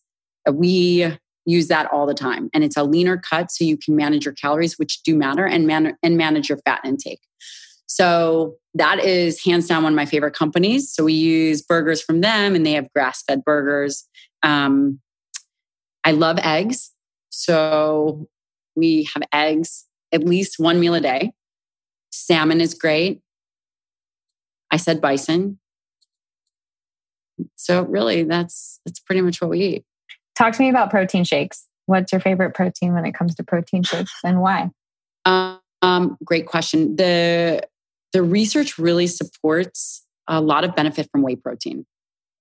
We 0.50 1.16
use 1.46 1.68
that 1.68 1.90
all 1.92 2.06
the 2.06 2.14
time. 2.14 2.50
And 2.52 2.62
it's 2.64 2.76
a 2.76 2.84
leaner 2.84 3.16
cut 3.16 3.50
so 3.50 3.64
you 3.64 3.78
can 3.78 3.96
manage 3.96 4.24
your 4.24 4.34
calories, 4.34 4.78
which 4.78 5.02
do 5.02 5.16
matter, 5.16 5.46
and, 5.46 5.66
man- 5.66 5.96
and 6.02 6.16
manage 6.16 6.48
your 6.48 6.58
fat 6.58 6.80
intake. 6.84 7.20
So 7.86 8.56
that 8.74 8.98
is 8.98 9.42
hands 9.44 9.68
down 9.68 9.84
one 9.84 9.92
of 9.92 9.96
my 9.96 10.06
favorite 10.06 10.34
companies. 10.34 10.92
So 10.92 11.04
we 11.04 11.12
use 11.14 11.62
burgers 11.62 12.02
from 12.02 12.20
them 12.20 12.54
and 12.54 12.66
they 12.66 12.72
have 12.72 12.92
grass 12.92 13.22
fed 13.22 13.44
burgers. 13.44 14.06
Um, 14.42 15.00
I 16.04 16.10
love 16.10 16.38
eggs. 16.42 16.90
So 17.30 18.28
we 18.74 19.08
have 19.14 19.22
eggs 19.32 19.86
at 20.12 20.24
least 20.24 20.58
one 20.58 20.80
meal 20.80 20.94
a 20.94 21.00
day. 21.00 21.32
Salmon 22.10 22.60
is 22.60 22.74
great. 22.74 23.20
I 24.70 24.76
said 24.76 25.00
bison. 25.00 25.58
So 27.54 27.82
really 27.82 28.24
that's 28.24 28.80
that's 28.84 29.00
pretty 29.00 29.20
much 29.20 29.40
what 29.40 29.50
we 29.50 29.60
eat. 29.60 29.84
Talk 30.36 30.54
to 30.54 30.62
me 30.62 30.68
about 30.68 30.90
protein 30.90 31.24
shakes. 31.24 31.66
What's 31.86 32.12
your 32.12 32.20
favorite 32.20 32.54
protein 32.54 32.92
when 32.92 33.06
it 33.06 33.12
comes 33.12 33.34
to 33.36 33.44
protein 33.44 33.82
shakes 33.82 34.12
and 34.24 34.40
why? 34.40 34.70
Um, 35.24 36.16
great 36.24 36.46
question. 36.46 36.96
The 36.96 37.66
the 38.12 38.22
research 38.22 38.78
really 38.78 39.06
supports 39.06 40.04
a 40.28 40.40
lot 40.40 40.64
of 40.64 40.74
benefit 40.74 41.08
from 41.10 41.22
whey 41.22 41.36
protein. 41.36 41.84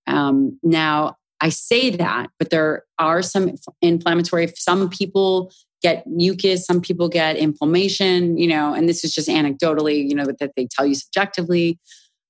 Um, 0.08 0.60
now, 0.64 1.16
I 1.41 1.50
say 1.50 1.89
that, 1.89 2.28
but 2.39 2.50
there 2.50 2.84
are 2.98 3.22
some 3.22 3.52
inflammatory, 3.82 4.48
some 4.56 4.89
people 4.89 5.52
get 5.82 6.08
mucus, 6.08 6.66
some 6.66 6.82
people 6.82 7.10
get 7.10 7.36
inflammation, 7.36 8.38
you 8.38 8.48
know, 8.48 8.74
and 8.74 8.88
this 8.88 9.04
is 9.04 9.14
just 9.14 9.28
anecdotally, 9.28 10.08
you 10.08 10.16
know, 10.16 10.26
that 10.39 10.52
they 10.56 10.68
tell 10.72 10.86
you 10.86 10.96
subjectively. 10.96 11.78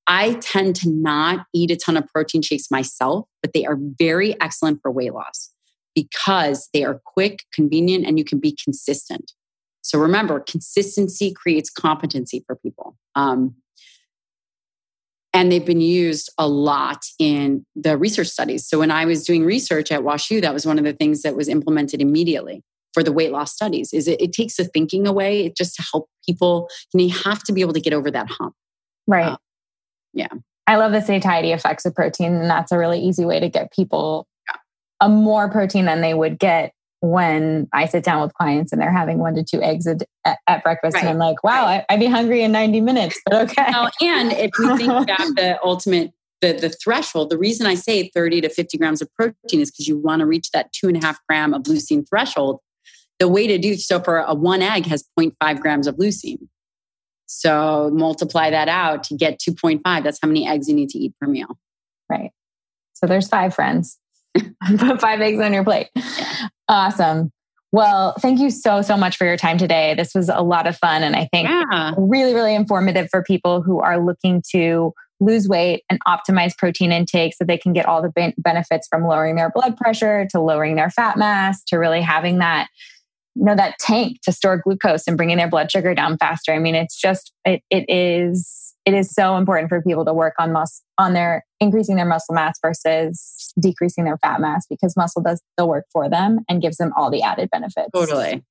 I 0.08 0.34
tend 0.36 0.76
to 0.78 0.90
not 0.90 1.46
eat 1.54 1.72
a 1.72 1.76
ton 1.76 1.98
of 1.98 2.08
protein 2.08 2.42
shakes 2.42 2.72
myself, 2.72 3.28
but 3.42 3.54
they 3.54 3.66
are 3.66 3.78
very 4.00 4.40
excellent 4.42 4.80
for 4.82 4.92
weight 4.92 5.14
loss 5.14 5.52
because 5.96 6.70
they 6.74 6.84
are 6.84 7.02
quick, 7.06 7.44
convenient, 7.54 8.06
and 8.06 8.20
you 8.20 8.26
can 8.26 8.40
be 8.40 8.56
consistent. 8.64 9.32
So 9.82 9.98
remember, 10.00 10.40
consistency 10.40 11.32
creates 11.32 11.70
competency 11.70 12.44
for 12.46 12.56
people. 12.56 12.98
Um, 13.16 13.56
and 15.34 15.52
they've 15.52 15.66
been 15.66 15.82
used 15.82 16.32
a 16.38 16.48
lot 16.48 17.06
in 17.20 17.66
the 17.76 17.98
research 17.98 18.28
studies. 18.28 18.68
So 18.68 18.80
when 18.80 18.90
I 18.90 19.06
was 19.06 19.26
doing 19.26 19.44
research 19.44 19.92
at 19.92 20.02
WashU, 20.02 20.42
that 20.42 20.54
was 20.54 20.66
one 20.66 20.78
of 20.78 20.86
the 20.86 20.94
things 20.94 21.24
that 21.24 21.36
was 21.36 21.50
implemented 21.50 22.02
immediately 22.02 22.64
for 22.94 23.04
the 23.04 23.12
weight 23.12 23.32
loss 23.32 23.54
studies. 23.54 23.94
Is 23.94 24.08
it, 24.08 24.22
it 24.22 24.32
takes 24.32 24.56
the 24.56 24.64
thinking 24.64 25.06
away 25.06 25.46
it 25.46 25.58
just 25.58 25.76
to 25.76 25.84
help 25.92 26.08
people. 26.26 26.70
You, 26.94 27.00
know, 27.00 27.06
you 27.08 27.22
have 27.24 27.44
to 27.44 27.54
be 27.54 27.60
able 27.60 27.74
to 27.74 27.82
get 27.82 27.94
over 27.94 28.10
that 28.10 28.30
hump. 28.30 28.56
Right. 29.08 29.26
Uh, 29.26 29.38
yeah. 30.14 30.30
I 30.68 30.78
love 30.78 30.94
the 30.94 31.02
satiety 31.02 31.52
effects 31.52 31.86
of 31.86 31.94
protein, 31.94 32.34
and 32.34 32.50
that's 32.50 32.72
a 32.72 32.78
really 32.78 33.00
easy 33.00 33.26
way 33.26 33.40
to 33.40 33.50
get 33.50 33.72
people. 33.72 34.28
A 35.02 35.10
more 35.10 35.50
protein 35.50 35.86
than 35.86 36.02
they 36.02 36.14
would 36.14 36.40
get 36.40 36.74
when 37.02 37.68
I 37.72 37.86
sit 37.86 38.04
down 38.04 38.22
with 38.22 38.34
clients 38.34 38.72
and 38.72 38.82
they're 38.82 38.92
having 38.92 39.20
one 39.20 39.36
to 39.36 39.44
two 39.44 39.62
eggs 39.62 39.86
at, 39.88 40.04
at 40.48 40.64
breakfast, 40.64 40.96
right. 40.96 41.02
and 41.02 41.10
I'm 41.10 41.18
like, 41.18 41.44
wow, 41.44 41.66
right. 41.66 41.86
I, 41.90 41.94
would 41.94 42.00
be 42.00 42.08
hungry 42.08 42.42
in 42.42 42.52
90 42.52 42.82
minutes, 42.82 43.20
but 43.26 43.52
okay. 43.52 43.66
Well, 43.70 43.92
and 44.02 44.32
if 44.32 44.52
you 44.58 44.78
think 44.78 44.92
about 45.10 45.36
the 45.36 45.60
ultimate, 45.64 46.14
the, 46.42 46.54
the 46.54 46.70
threshold, 46.70 47.30
the 47.30 47.38
reason 47.38 47.68
I 47.68 47.76
say 47.76 48.10
30 48.10 48.42
to 48.42 48.50
50 48.50 48.78
grams 48.78 49.02
of 49.02 49.14
protein 49.14 49.62
is 49.62 49.72
because 49.72 49.88
you 49.88 49.98
want 49.98 50.22
to 50.22 50.26
reach 50.26 50.52
that 50.52 50.72
two 50.74 50.88
and 50.88 50.98
a 51.02 51.06
half 51.06 51.20
gram 51.28 51.54
of 51.54 51.64
leucine 51.64 52.08
threshold. 52.08 52.60
The 53.20 53.30
way 53.30 53.48
to 53.48 53.58
do 53.58 53.76
so 53.76 54.02
for 54.02 54.18
a 54.20 54.34
one 54.34 54.62
egg 54.62 54.86
has 54.88 55.06
0.5 55.18 55.60
grams 55.62 55.88
of 55.88 55.96
leucine. 55.96 56.48
So 57.28 57.90
multiply 57.94 58.50
that 58.50 58.68
out 58.68 59.04
to 59.06 59.16
get 59.16 59.40
2.5. 59.40 59.82
That's 60.04 60.20
how 60.22 60.28
many 60.28 60.48
eggs 60.48 60.68
you 60.68 60.76
need 60.76 60.90
to 60.90 61.00
eat 61.00 61.14
per 61.20 61.28
meal. 61.28 61.58
Right. 62.10 62.32
So 62.94 63.08
there's 63.08 63.28
five 63.28 63.54
friends. 63.54 63.98
Put 64.78 65.02
five 65.02 65.22
eggs 65.22 65.40
on 65.40 65.54
your 65.54 65.64
plate. 65.64 65.90
Yeah. 65.96 66.48
Awesome. 66.68 67.32
Well, 67.72 68.14
thank 68.20 68.40
you 68.40 68.50
so, 68.50 68.82
so 68.82 68.96
much 68.96 69.18
for 69.18 69.26
your 69.26 69.38
time 69.38 69.58
today. 69.58 69.96
This 69.96 70.16
was 70.16 70.30
a 70.30 70.42
lot 70.42 70.66
of 70.66 70.78
fun 70.78 71.04
and 71.04 71.16
I 71.16 71.26
think 71.26 71.50
yeah. 71.50 71.94
really, 71.98 72.34
really 72.34 72.56
informative 72.56 73.10
for 73.10 73.22
people 73.22 73.62
who 73.62 73.82
are 73.82 74.04
looking 74.04 74.42
to 74.52 74.94
lose 75.20 75.48
weight 75.48 75.84
and 75.90 76.00
optimize 76.06 76.58
protein 76.58 76.92
intake 76.92 77.34
so 77.34 77.44
they 77.44 77.58
can 77.58 77.74
get 77.74 77.86
all 77.86 78.02
the 78.02 78.34
benefits 78.38 78.88
from 78.88 79.08
lowering 79.08 79.36
their 79.36 79.50
blood 79.50 79.78
pressure 79.78 80.28
to 80.32 80.40
lowering 80.42 80.76
their 80.76 80.90
fat 80.90 81.18
mass 81.18 81.64
to 81.66 81.78
really 81.78 82.02
having 82.02 82.40
that 82.40 82.68
you 83.36 83.44
know 83.44 83.56
that 83.56 83.78
tank 83.80 84.18
to 84.24 84.32
store 84.32 84.58
glucose 84.58 85.08
and 85.08 85.18
bringing 85.18 85.38
their 85.38 85.50
blood 85.50 85.72
sugar 85.72 85.94
down 85.94 86.18
faster 86.18 86.54
i 86.54 86.60
mean 86.60 86.76
it's 86.76 87.00
just 87.00 87.34
it, 87.46 87.62
it 87.70 87.86
is 87.88 88.65
it 88.86 88.94
is 88.94 89.12
so 89.12 89.36
important 89.36 89.70
for 89.70 89.82
people 89.82 90.06
to 90.06 90.14
work 90.14 90.34
on 90.40 90.52
muscle 90.52 90.84
on 90.98 91.14
their 91.14 91.44
increasing 91.60 91.96
their 91.96 92.06
muscle 92.06 92.36
mass 92.36 92.58
versus 92.62 93.54
decreasing 93.60 94.06
their 94.06 94.18
fat 94.18 94.40
mass 94.40 94.66
because 94.70 94.96
muscle 94.96 95.22
does 95.22 95.42
the 95.58 95.66
work 95.66 95.86
for 95.92 96.10
them 96.10 96.40
and 96.48 96.62
gives 96.62 96.78
them 96.78 96.94
all 96.96 97.10
the 97.10 97.22
added 97.22 97.50
benefits. 97.50 97.90
Totally. 97.94 98.44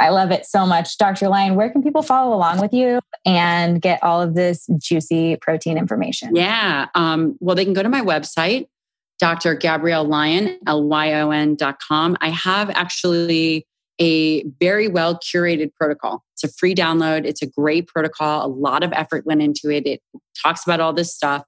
I 0.00 0.08
love 0.08 0.30
it 0.30 0.44
so 0.46 0.66
much. 0.66 0.98
Dr. 0.98 1.28
Lyon, 1.28 1.54
where 1.54 1.70
can 1.70 1.82
people 1.82 2.02
follow 2.02 2.34
along 2.34 2.60
with 2.60 2.72
you 2.72 3.00
and 3.24 3.80
get 3.80 4.02
all 4.02 4.20
of 4.20 4.34
this 4.34 4.68
juicy 4.78 5.36
protein 5.36 5.78
information? 5.78 6.34
Yeah. 6.34 6.88
Um, 6.94 7.36
well, 7.40 7.54
they 7.54 7.64
can 7.64 7.72
go 7.72 7.82
to 7.82 7.88
my 7.88 8.00
website, 8.00 8.66
Dr. 9.20 9.54
Gabrielle 9.54 10.04
Lyon, 10.04 10.58
L-Y-O-N 10.66 11.54
dot 11.54 11.78
com. 11.86 12.16
I 12.20 12.30
have 12.30 12.70
actually 12.70 13.66
a 14.02 14.42
very 14.60 14.88
well 14.88 15.16
curated 15.16 15.72
protocol. 15.74 16.24
It's 16.34 16.42
a 16.42 16.48
free 16.48 16.74
download. 16.74 17.24
It's 17.24 17.40
a 17.40 17.46
great 17.46 17.86
protocol. 17.86 18.44
A 18.44 18.50
lot 18.50 18.82
of 18.82 18.92
effort 18.92 19.24
went 19.24 19.42
into 19.42 19.70
it. 19.70 19.86
It 19.86 20.00
talks 20.42 20.64
about 20.64 20.80
all 20.80 20.92
this 20.92 21.14
stuff. 21.14 21.44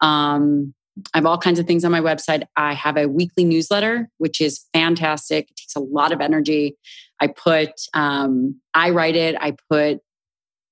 Um, 0.00 0.72
I 1.14 1.18
have 1.18 1.26
all 1.26 1.36
kinds 1.36 1.58
of 1.58 1.66
things 1.66 1.84
on 1.84 1.92
my 1.92 2.00
website. 2.00 2.44
I 2.56 2.72
have 2.72 2.96
a 2.96 3.06
weekly 3.06 3.44
newsletter, 3.44 4.08
which 4.16 4.40
is 4.40 4.64
fantastic. 4.72 5.50
It 5.50 5.56
takes 5.56 5.76
a 5.76 5.80
lot 5.80 6.10
of 6.10 6.22
energy. 6.22 6.74
I 7.20 7.26
put, 7.26 7.72
um, 7.92 8.58
I 8.72 8.90
write 8.90 9.16
it. 9.16 9.36
I 9.38 9.54
put 9.70 9.98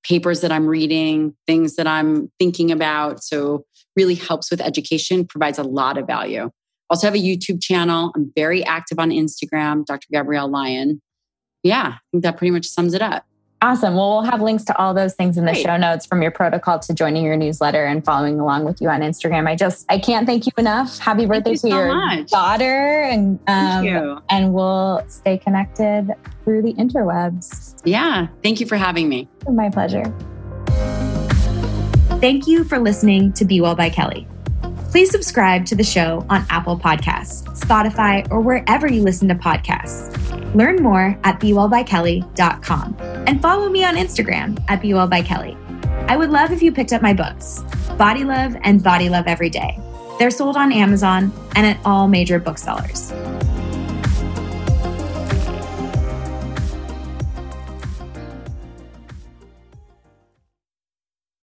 papers 0.04 0.40
that 0.40 0.50
I'm 0.50 0.66
reading, 0.66 1.36
things 1.46 1.76
that 1.76 1.86
I'm 1.86 2.32
thinking 2.38 2.72
about. 2.72 3.22
So 3.22 3.66
really 3.96 4.14
helps 4.14 4.50
with 4.50 4.62
education, 4.62 5.26
provides 5.26 5.58
a 5.58 5.62
lot 5.62 5.98
of 5.98 6.06
value. 6.06 6.50
Also 6.88 7.06
have 7.06 7.14
a 7.14 7.18
YouTube 7.18 7.62
channel. 7.62 8.12
I'm 8.16 8.32
very 8.34 8.64
active 8.64 8.98
on 8.98 9.10
Instagram, 9.10 9.84
Dr. 9.84 10.06
Gabrielle 10.10 10.48
Lyon. 10.48 11.02
Yeah, 11.62 11.94
I 11.96 11.98
think 12.12 12.22
that 12.24 12.36
pretty 12.36 12.50
much 12.50 12.66
sums 12.66 12.94
it 12.94 13.02
up. 13.02 13.24
Awesome. 13.60 13.96
Well, 13.96 14.10
we'll 14.18 14.30
have 14.30 14.40
links 14.40 14.62
to 14.66 14.78
all 14.78 14.94
those 14.94 15.14
things 15.14 15.36
in 15.36 15.44
the 15.44 15.50
Great. 15.50 15.64
show 15.64 15.76
notes 15.76 16.06
from 16.06 16.22
your 16.22 16.30
protocol 16.30 16.78
to 16.78 16.94
joining 16.94 17.24
your 17.24 17.36
newsletter 17.36 17.84
and 17.84 18.04
following 18.04 18.38
along 18.38 18.64
with 18.64 18.80
you 18.80 18.88
on 18.88 19.00
Instagram. 19.00 19.48
I 19.48 19.56
just, 19.56 19.84
I 19.88 19.98
can't 19.98 20.28
thank 20.28 20.46
you 20.46 20.52
enough. 20.58 20.96
Happy 21.00 21.26
birthday 21.26 21.50
you 21.50 21.56
to 21.56 21.60
so 21.62 21.68
your 21.68 21.92
much. 21.92 22.28
daughter. 22.30 23.00
And, 23.02 23.40
um, 23.48 23.84
you. 23.84 24.22
and 24.30 24.54
we'll 24.54 25.04
stay 25.08 25.38
connected 25.38 26.14
through 26.44 26.62
the 26.62 26.74
interwebs. 26.74 27.80
Yeah. 27.84 28.28
Thank 28.44 28.60
you 28.60 28.66
for 28.66 28.76
having 28.76 29.08
me. 29.08 29.28
My 29.50 29.70
pleasure. 29.70 30.04
Thank 32.20 32.46
you 32.46 32.62
for 32.62 32.78
listening 32.78 33.32
to 33.32 33.44
Be 33.44 33.60
Well 33.60 33.74
by 33.74 33.90
Kelly. 33.90 34.26
Please 34.88 35.10
subscribe 35.10 35.66
to 35.66 35.76
the 35.76 35.84
show 35.84 36.24
on 36.30 36.46
Apple 36.48 36.78
Podcasts, 36.78 37.44
Spotify, 37.58 38.26
or 38.30 38.40
wherever 38.40 38.90
you 38.90 39.02
listen 39.02 39.28
to 39.28 39.34
podcasts. 39.34 40.14
Learn 40.54 40.82
more 40.82 41.18
at 41.24 41.38
bewellbykelly.com 41.40 42.96
and 43.26 43.42
follow 43.42 43.68
me 43.68 43.84
on 43.84 43.96
Instagram 43.96 44.58
at 44.68 44.80
bewellbykelly. 44.80 45.56
I 46.08 46.16
would 46.16 46.30
love 46.30 46.52
if 46.52 46.62
you 46.62 46.72
picked 46.72 46.94
up 46.94 47.02
my 47.02 47.12
books, 47.12 47.62
Body 47.98 48.24
Love 48.24 48.56
and 48.62 48.82
Body 48.82 49.10
Love 49.10 49.26
Every 49.26 49.50
Day. 49.50 49.78
They're 50.18 50.30
sold 50.30 50.56
on 50.56 50.72
Amazon 50.72 51.32
and 51.54 51.66
at 51.66 51.78
all 51.84 52.08
major 52.08 52.38
booksellers. 52.38 53.12